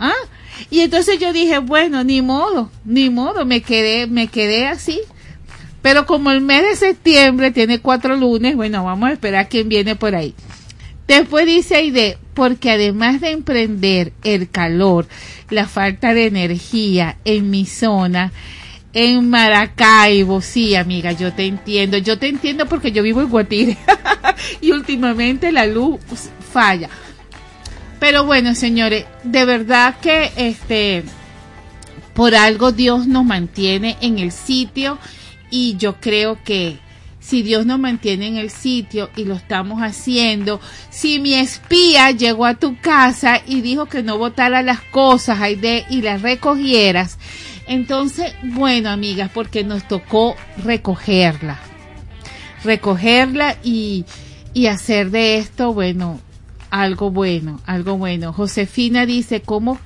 [0.00, 0.10] ¿ah?
[0.70, 5.00] Y entonces yo dije, bueno, ni modo, ni modo, me quedé, me quedé así.
[5.82, 9.94] Pero como el mes de septiembre tiene cuatro lunes, bueno, vamos a esperar quién viene
[9.94, 10.34] por ahí.
[11.10, 15.08] Después dice Aide, porque además de emprender el calor,
[15.48, 18.30] la falta de energía en mi zona,
[18.92, 23.76] en Maracaibo, sí, amiga, yo te entiendo, yo te entiendo porque yo vivo en Guatire
[24.60, 25.98] y últimamente la luz
[26.52, 26.88] falla.
[27.98, 31.02] Pero bueno, señores, de verdad que este
[32.14, 34.96] por algo Dios nos mantiene en el sitio
[35.50, 36.78] y yo creo que
[37.30, 42.44] si Dios nos mantiene en el sitio y lo estamos haciendo, si mi espía llegó
[42.44, 47.18] a tu casa y dijo que no botara las cosas Aide, y las recogieras,
[47.68, 50.34] entonces, bueno, amigas, porque nos tocó
[50.64, 51.60] recogerla,
[52.64, 54.06] recogerla y,
[54.52, 56.18] y hacer de esto, bueno,
[56.70, 58.32] algo bueno, algo bueno.
[58.32, 59.78] Josefina dice, ¿cómo,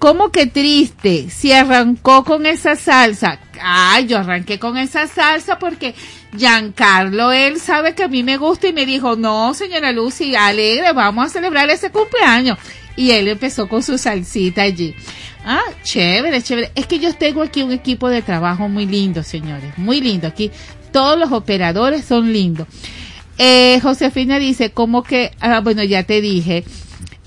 [0.00, 1.30] cómo que triste?
[1.30, 3.38] Si arrancó con esa salsa.
[3.62, 5.94] Ay, yo arranqué con esa salsa porque
[6.36, 10.92] Giancarlo, él sabe que a mí me gusta y me dijo, no, señora Lucy, alegre,
[10.92, 12.58] vamos a celebrar ese cumpleaños.
[12.96, 14.94] Y él empezó con su salsita allí.
[15.44, 16.72] Ah, chévere, chévere.
[16.74, 20.26] Es que yo tengo aquí un equipo de trabajo muy lindo, señores, muy lindo.
[20.26, 20.50] Aquí
[20.92, 22.66] todos los operadores son lindos.
[23.36, 26.64] Eh, Josefina dice, como que, ah, bueno, ya te dije.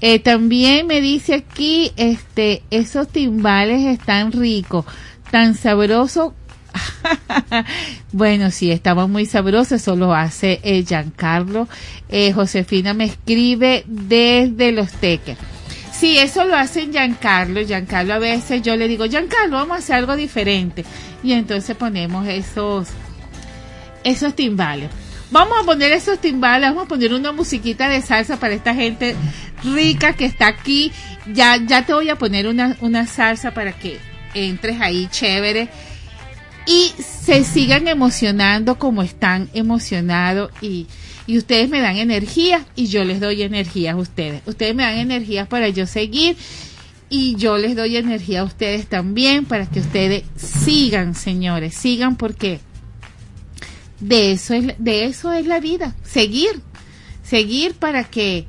[0.06, 4.84] Eh, también me dice aquí, este, esos timbales están ricos,
[5.32, 6.34] tan sabrosos.
[8.12, 11.70] bueno, sí, estaban muy sabrosos, eso lo hace eh, Giancarlo.
[12.10, 15.38] Eh, Josefina me escribe desde los teques.
[15.94, 17.66] Sí, eso lo hace Giancarlo.
[17.66, 20.84] Giancarlo a veces yo le digo, Giancarlo, vamos a hacer algo diferente.
[21.24, 22.90] Y entonces ponemos esos,
[24.04, 24.90] esos timbales.
[25.32, 29.16] Vamos a poner esos timbales, vamos a poner una musiquita de salsa para esta gente
[29.64, 30.92] rica que está aquí.
[31.34, 33.98] Ya, ya te voy a poner una, una salsa para que
[34.34, 35.70] entres ahí chévere
[36.66, 40.88] y se sigan emocionando como están emocionados y,
[41.28, 44.42] y ustedes me dan energía y yo les doy energía a ustedes.
[44.46, 46.38] Ustedes me dan energía para yo seguir
[47.10, 52.60] y yo les doy energía a ustedes también para que ustedes sigan, señores, sigan porque
[54.00, 56.62] de eso es de eso es la vida, seguir,
[57.24, 58.48] seguir para que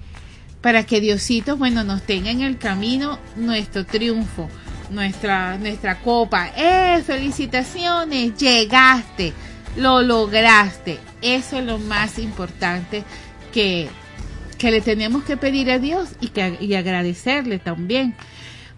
[0.64, 4.48] para que Diosito, bueno, nos tenga en el camino nuestro triunfo,
[4.88, 6.52] nuestra nuestra copa.
[6.56, 9.34] Eh, felicitaciones, llegaste,
[9.76, 10.98] lo lograste.
[11.20, 13.04] Eso es lo más importante
[13.52, 13.88] que
[14.56, 18.14] que le tenemos que pedir a Dios y que y agradecerle también.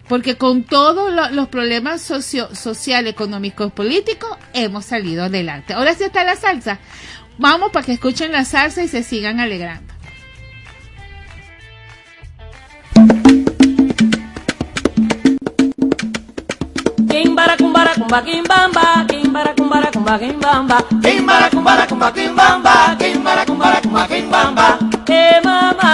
[0.09, 5.73] Porque con todos lo- los problemas socio, social, económicos, políticos, hemos salido adelante.
[5.73, 6.79] Ahora sí está la salsa.
[7.37, 9.93] Vamos para que escuchen la salsa y se sigan alegrando.
[17.17, 24.03] Kimbara kumbara kumba kimbamba, kimbara kumbara kumba kimbamba, kimbara kumbara kumba kimbamba, kimbara kumbara kumba
[24.07, 24.67] kimbamba.
[25.09, 25.93] Eh mama,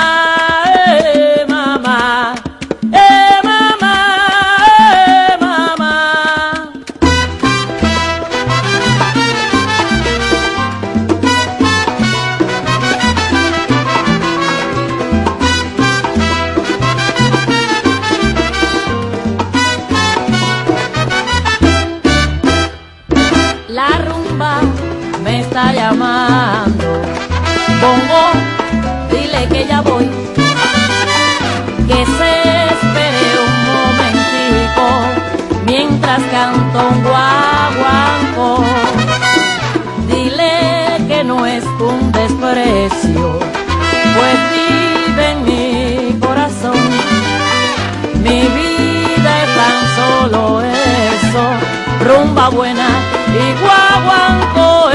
[36.76, 38.64] un guaguanco.
[40.08, 43.40] Dile que no es un desprecio,
[44.16, 46.78] pues vive en mi corazón.
[48.22, 51.44] Mi vida es tan solo eso,
[52.06, 52.88] rumba buena
[53.28, 54.90] y guaguanco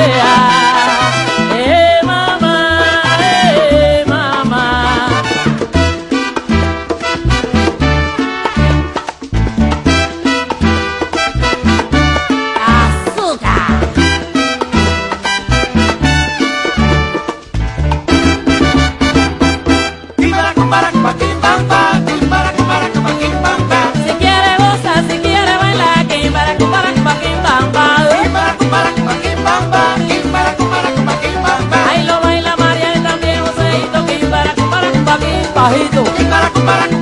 [36.68, 36.97] Quimbara,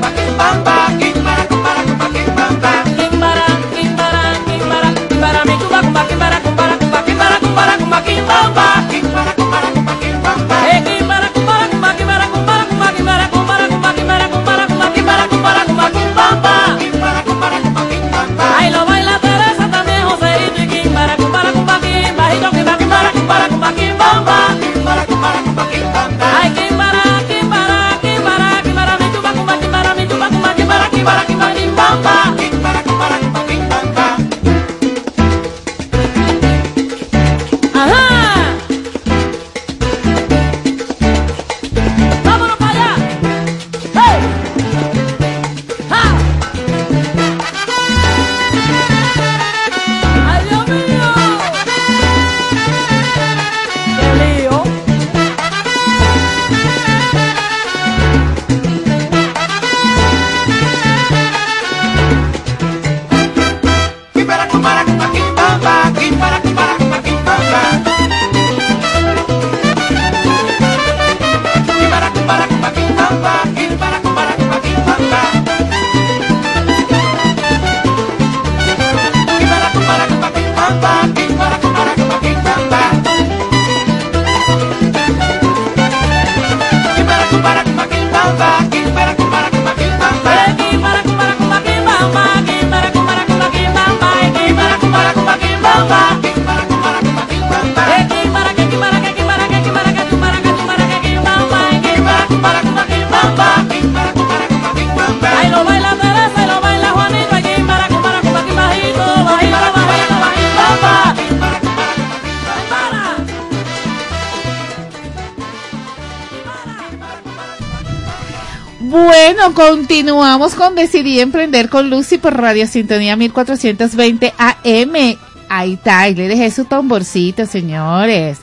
[119.96, 125.16] continuamos con Decidí Emprender con Lucy por Radio Sintonía 1420 AM.
[125.48, 128.40] Ahí está, ahí le dejé su tamborcito, señores.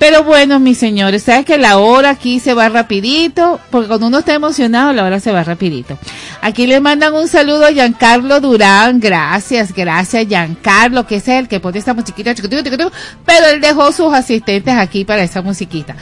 [0.00, 4.18] Pero bueno, mis señores, sabes que la hora aquí se va rapidito, porque cuando uno
[4.18, 5.96] está emocionado, la hora se va rapidito.
[6.42, 11.60] Aquí le mandan un saludo a Giancarlo Durán, gracias, gracias Giancarlo, que es el que
[11.60, 15.94] pone esta musiquita, pero él dejó sus asistentes aquí para esa musiquita.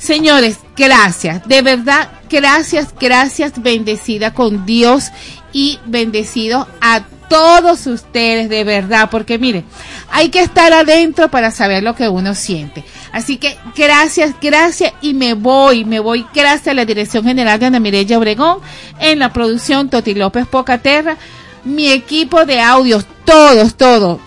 [0.00, 5.08] Señores, gracias, de verdad, gracias, gracias, bendecida con Dios
[5.52, 9.62] y bendecido a todos ustedes, de verdad, porque mire,
[10.10, 12.82] hay que estar adentro para saber lo que uno siente.
[13.12, 17.66] Así que gracias, gracias y me voy, me voy gracias a la Dirección General de
[17.66, 18.60] Ana Mireya Obregón,
[19.00, 21.18] en la producción Toti López Pocaterra,
[21.64, 24.18] mi equipo de audios, todos, todos,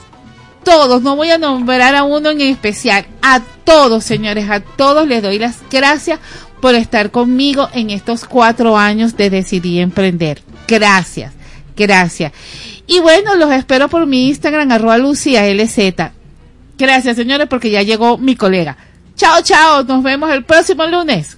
[0.64, 5.22] todos, no voy a nombrar a uno en especial, a todos, señores, a todos les
[5.22, 6.20] doy las gracias
[6.62, 10.42] por estar conmigo en estos cuatro años de Decidí Emprender.
[10.68, 11.34] Gracias,
[11.76, 12.32] gracias.
[12.88, 16.12] Y bueno, los espero por mi Instagram, arroba Lucía LZ.
[16.78, 18.78] Gracias, señores, porque ya llegó mi colega.
[19.16, 21.38] Chao, chao, nos vemos el próximo lunes.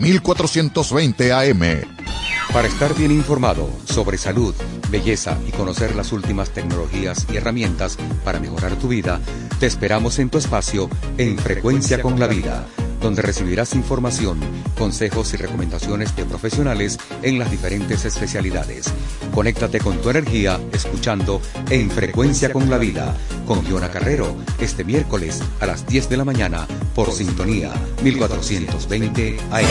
[0.00, 1.60] 1420 AM.
[2.52, 4.54] Para estar bien informado sobre salud,
[4.90, 9.20] belleza y conocer las últimas tecnologías y herramientas para mejorar tu vida,
[9.60, 12.66] te esperamos en tu espacio en Frecuencia con la Vida,
[13.00, 14.38] donde recibirás información,
[14.78, 18.92] consejos y recomendaciones de profesionales en las diferentes especialidades.
[19.32, 21.40] Conéctate con tu energía escuchando
[21.70, 23.16] En Frecuencia con la Vida
[23.46, 27.72] con Giona Carrero este miércoles a las 10 de la mañana por Sintonía
[28.02, 29.66] 1420 AM.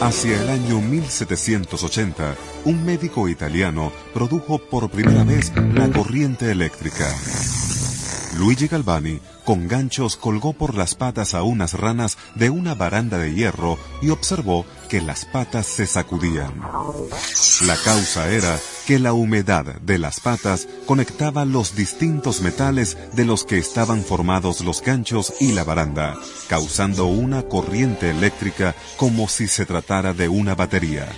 [0.00, 2.34] Hacia el año 1780,
[2.66, 7.08] un médico italiano produjo por primera vez la corriente eléctrica.
[8.38, 13.32] Luigi Galvani con ganchos colgó por las patas a unas ranas de una baranda de
[13.32, 16.52] hierro y observó que las patas se sacudían.
[17.62, 23.44] La causa era que la humedad de las patas conectaba los distintos metales de los
[23.44, 26.16] que estaban formados los ganchos y la baranda,
[26.48, 31.08] causando una corriente eléctrica como si se tratara de una batería.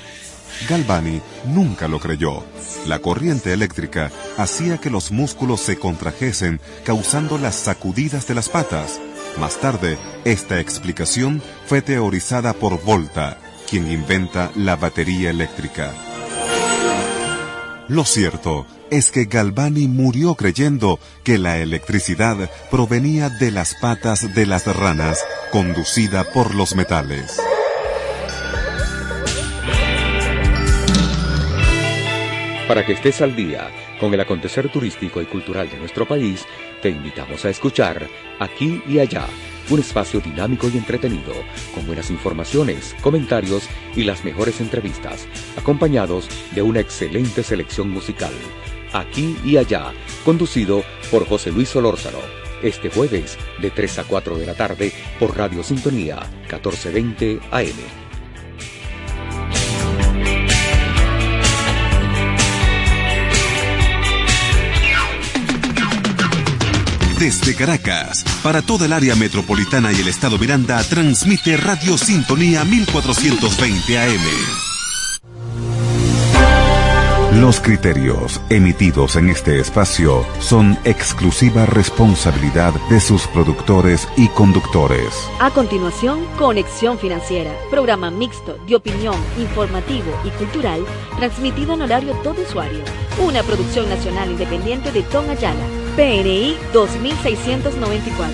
[0.67, 2.45] Galvani nunca lo creyó.
[2.87, 9.01] La corriente eléctrica hacía que los músculos se contrajesen, causando las sacudidas de las patas.
[9.39, 15.93] Más tarde, esta explicación fue teorizada por Volta, quien inventa la batería eléctrica.
[17.89, 24.47] Lo cierto es que Galvani murió creyendo que la electricidad provenía de las patas de
[24.47, 27.41] las ranas, conducida por los metales.
[32.69, 36.45] Para que estés al día con el acontecer turístico y cultural de nuestro país,
[36.83, 38.07] te invitamos a escuchar
[38.39, 39.25] Aquí y Allá,
[39.71, 41.33] un espacio dinámico y entretenido,
[41.75, 43.67] con buenas informaciones, comentarios
[43.97, 45.27] y las mejores entrevistas,
[45.57, 48.33] acompañados de una excelente selección musical.
[48.93, 49.93] Aquí y Allá,
[50.23, 52.19] conducido por José Luis Solórzano.
[52.63, 58.08] Este jueves, de 3 a 4 de la tarde, por Radio Sintonía, 1420 AM.
[67.19, 73.99] Desde Caracas, para toda el área metropolitana y el estado Miranda, transmite Radio Sintonía 1420
[73.99, 74.69] AM.
[77.41, 85.29] Los criterios emitidos en este espacio son exclusiva responsabilidad de sus productores y conductores.
[85.41, 90.85] A continuación, Conexión Financiera, programa mixto de opinión, informativo y cultural,
[91.17, 92.81] transmitido en horario todo usuario.
[93.23, 95.67] Una producción nacional independiente de Tom Ayala,
[95.99, 98.33] PNI 2694.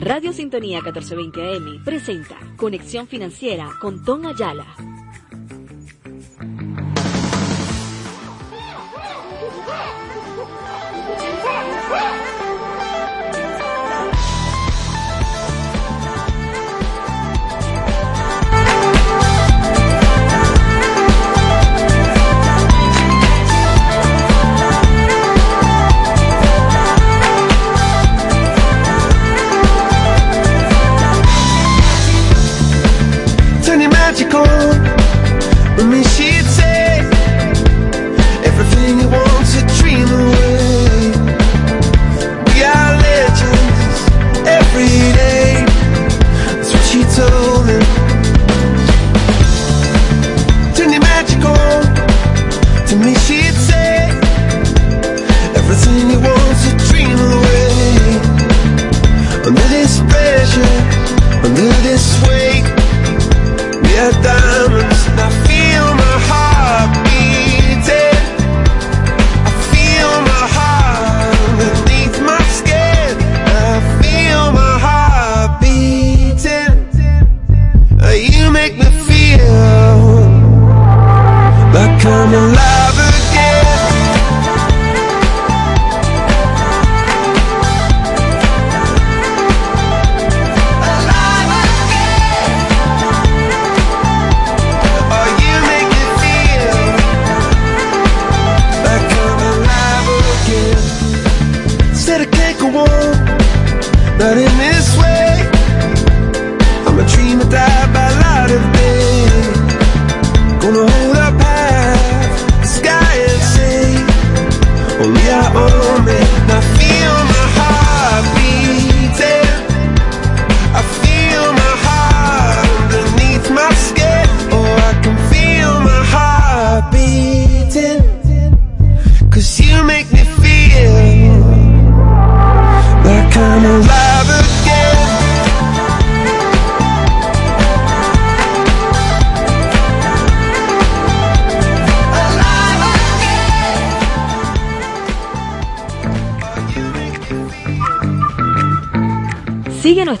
[0.00, 4.95] Radio Sintonía 1420 AM presenta Conexión Financiera con Tom Ayala.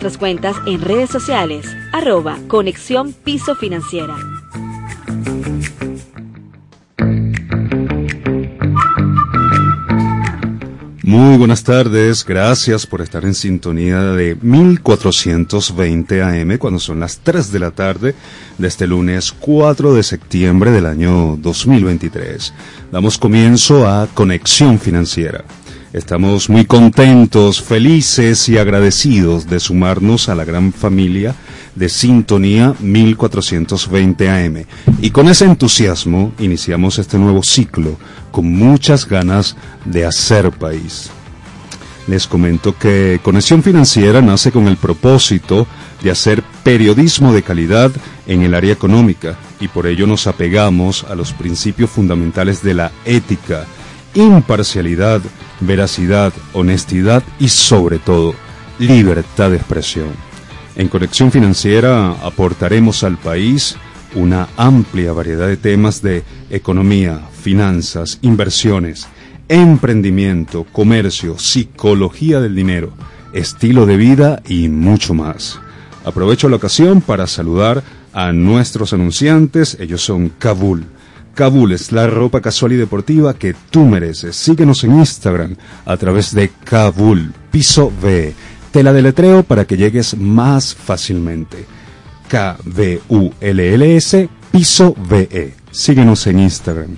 [0.06, 4.14] Nuestras cuentas en redes sociales, arroba Conexión Piso Financiera.
[11.02, 17.50] Muy buenas tardes, gracias por estar en sintonía de 1420 AM cuando son las 3
[17.50, 18.14] de la tarde
[18.58, 22.54] de este lunes 4 de septiembre del año 2023.
[22.92, 25.44] Damos comienzo a Conexión Financiera.
[25.96, 31.34] Estamos muy contentos, felices y agradecidos de sumarnos a la gran familia
[31.74, 34.64] de Sintonía 1420 AM.
[35.00, 37.96] Y con ese entusiasmo iniciamos este nuevo ciclo
[38.30, 39.56] con muchas ganas
[39.86, 41.08] de hacer país.
[42.06, 45.66] Les comento que Conexión Financiera nace con el propósito
[46.02, 47.90] de hacer periodismo de calidad
[48.26, 52.92] en el área económica y por ello nos apegamos a los principios fundamentales de la
[53.06, 53.64] ética,
[54.16, 55.20] imparcialidad,
[55.60, 58.34] veracidad, honestidad y sobre todo
[58.78, 60.08] libertad de expresión.
[60.74, 63.76] En Conexión Financiera aportaremos al país
[64.14, 69.06] una amplia variedad de temas de economía, finanzas, inversiones,
[69.48, 72.92] emprendimiento, comercio, psicología del dinero,
[73.32, 75.60] estilo de vida y mucho más.
[76.04, 77.82] Aprovecho la ocasión para saludar
[78.12, 80.84] a nuestros anunciantes, ellos son Kabul.
[81.36, 84.34] Kabul es la ropa casual y deportiva que tú mereces.
[84.34, 85.54] Síguenos en Instagram
[85.84, 88.32] a través de Kabul, piso V.
[88.72, 91.66] Te la deletreo para que llegues más fácilmente.
[92.28, 95.52] K-V-U-L-L-S, piso VE.
[95.70, 96.96] Síguenos en Instagram.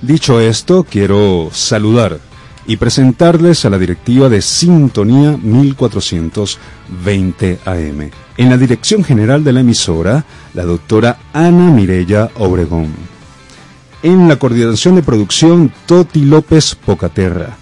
[0.00, 2.20] Dicho esto, quiero saludar
[2.68, 8.10] y presentarles a la directiva de Sintonía 1420 AM.
[8.40, 12.88] En la dirección general de la emisora, la doctora Ana Mirella Obregón.
[14.02, 17.58] En la coordinación de producción, Toti López Pocaterra.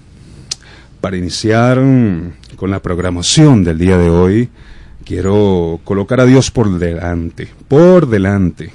[1.01, 4.49] Para iniciar mm, con la programación del día de hoy,
[5.05, 8.73] quiero colocar a Dios por delante, por delante.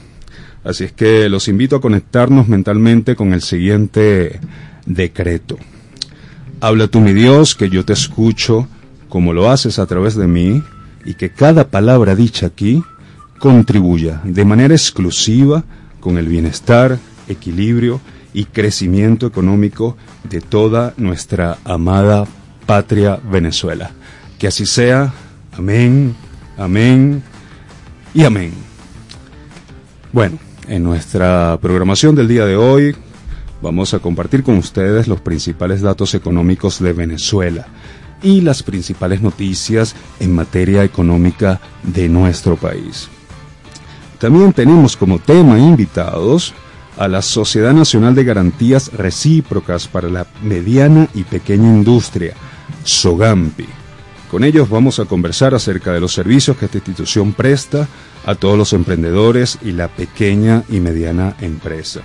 [0.64, 4.40] Así es que los invito a conectarnos mentalmente con el siguiente
[4.86, 5.58] decreto.
[6.62, 8.68] Habla tú, mi Dios, que yo te escucho
[9.10, 10.64] como lo haces a través de mí
[11.06, 12.82] y que cada palabra dicha aquí
[13.38, 15.66] contribuya de manera exclusiva
[16.00, 16.98] con el bienestar,
[17.28, 18.00] equilibrio
[18.34, 19.96] y crecimiento económico
[20.30, 22.26] de toda nuestra amada
[22.66, 23.92] patria Venezuela.
[24.40, 25.14] Que así sea.
[25.52, 26.16] Amén,
[26.58, 27.22] amén
[28.14, 28.54] y amén.
[30.12, 30.38] Bueno,
[30.68, 32.96] en nuestra programación del día de hoy
[33.62, 37.68] vamos a compartir con ustedes los principales datos económicos de Venezuela
[38.22, 43.10] y las principales noticias en materia económica de nuestro país.
[44.18, 46.54] También tenemos como tema invitados
[46.98, 52.34] a la Sociedad Nacional de Garantías Recíprocas para la Mediana y Pequeña Industria,
[52.84, 53.66] SOGAMPI.
[54.30, 57.88] Con ellos vamos a conversar acerca de los servicios que esta institución presta
[58.26, 62.02] a todos los emprendedores y la pequeña y mediana empresa.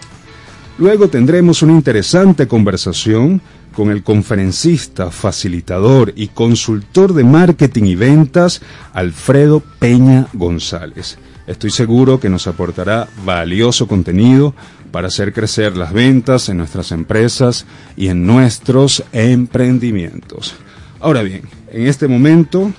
[0.79, 3.41] Luego tendremos una interesante conversación
[3.75, 8.61] con el conferencista, facilitador y consultor de marketing y ventas,
[8.93, 11.19] Alfredo Peña González.
[11.47, 14.55] Estoy seguro que nos aportará valioso contenido
[14.91, 17.67] para hacer crecer las ventas en nuestras empresas
[17.97, 20.55] y en nuestros emprendimientos.
[21.01, 22.73] Ahora bien, en este momento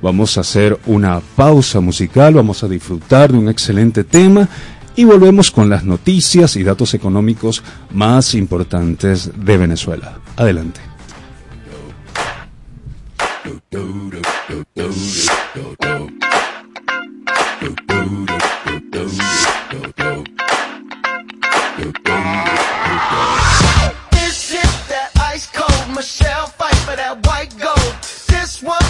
[0.00, 4.48] vamos a hacer una pausa musical, vamos a disfrutar de un excelente tema
[4.94, 7.62] y volvemos con las noticias y datos económicos
[7.92, 10.18] más importantes de Venezuela.
[10.36, 10.80] Adelante.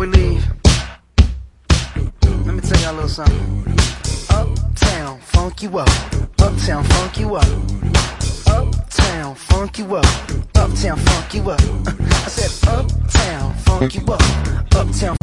[0.00, 0.46] we leave,
[2.46, 3.76] let me tell y'all a little something.
[4.30, 5.88] Uptown, funk you up.
[6.38, 7.44] Uptown, funk you up.
[8.46, 10.06] Uptown, funk you up.
[10.56, 11.60] Uptown, funk you up.
[11.86, 14.22] I said, Uptown, funk you up.
[14.74, 15.20] Uptown.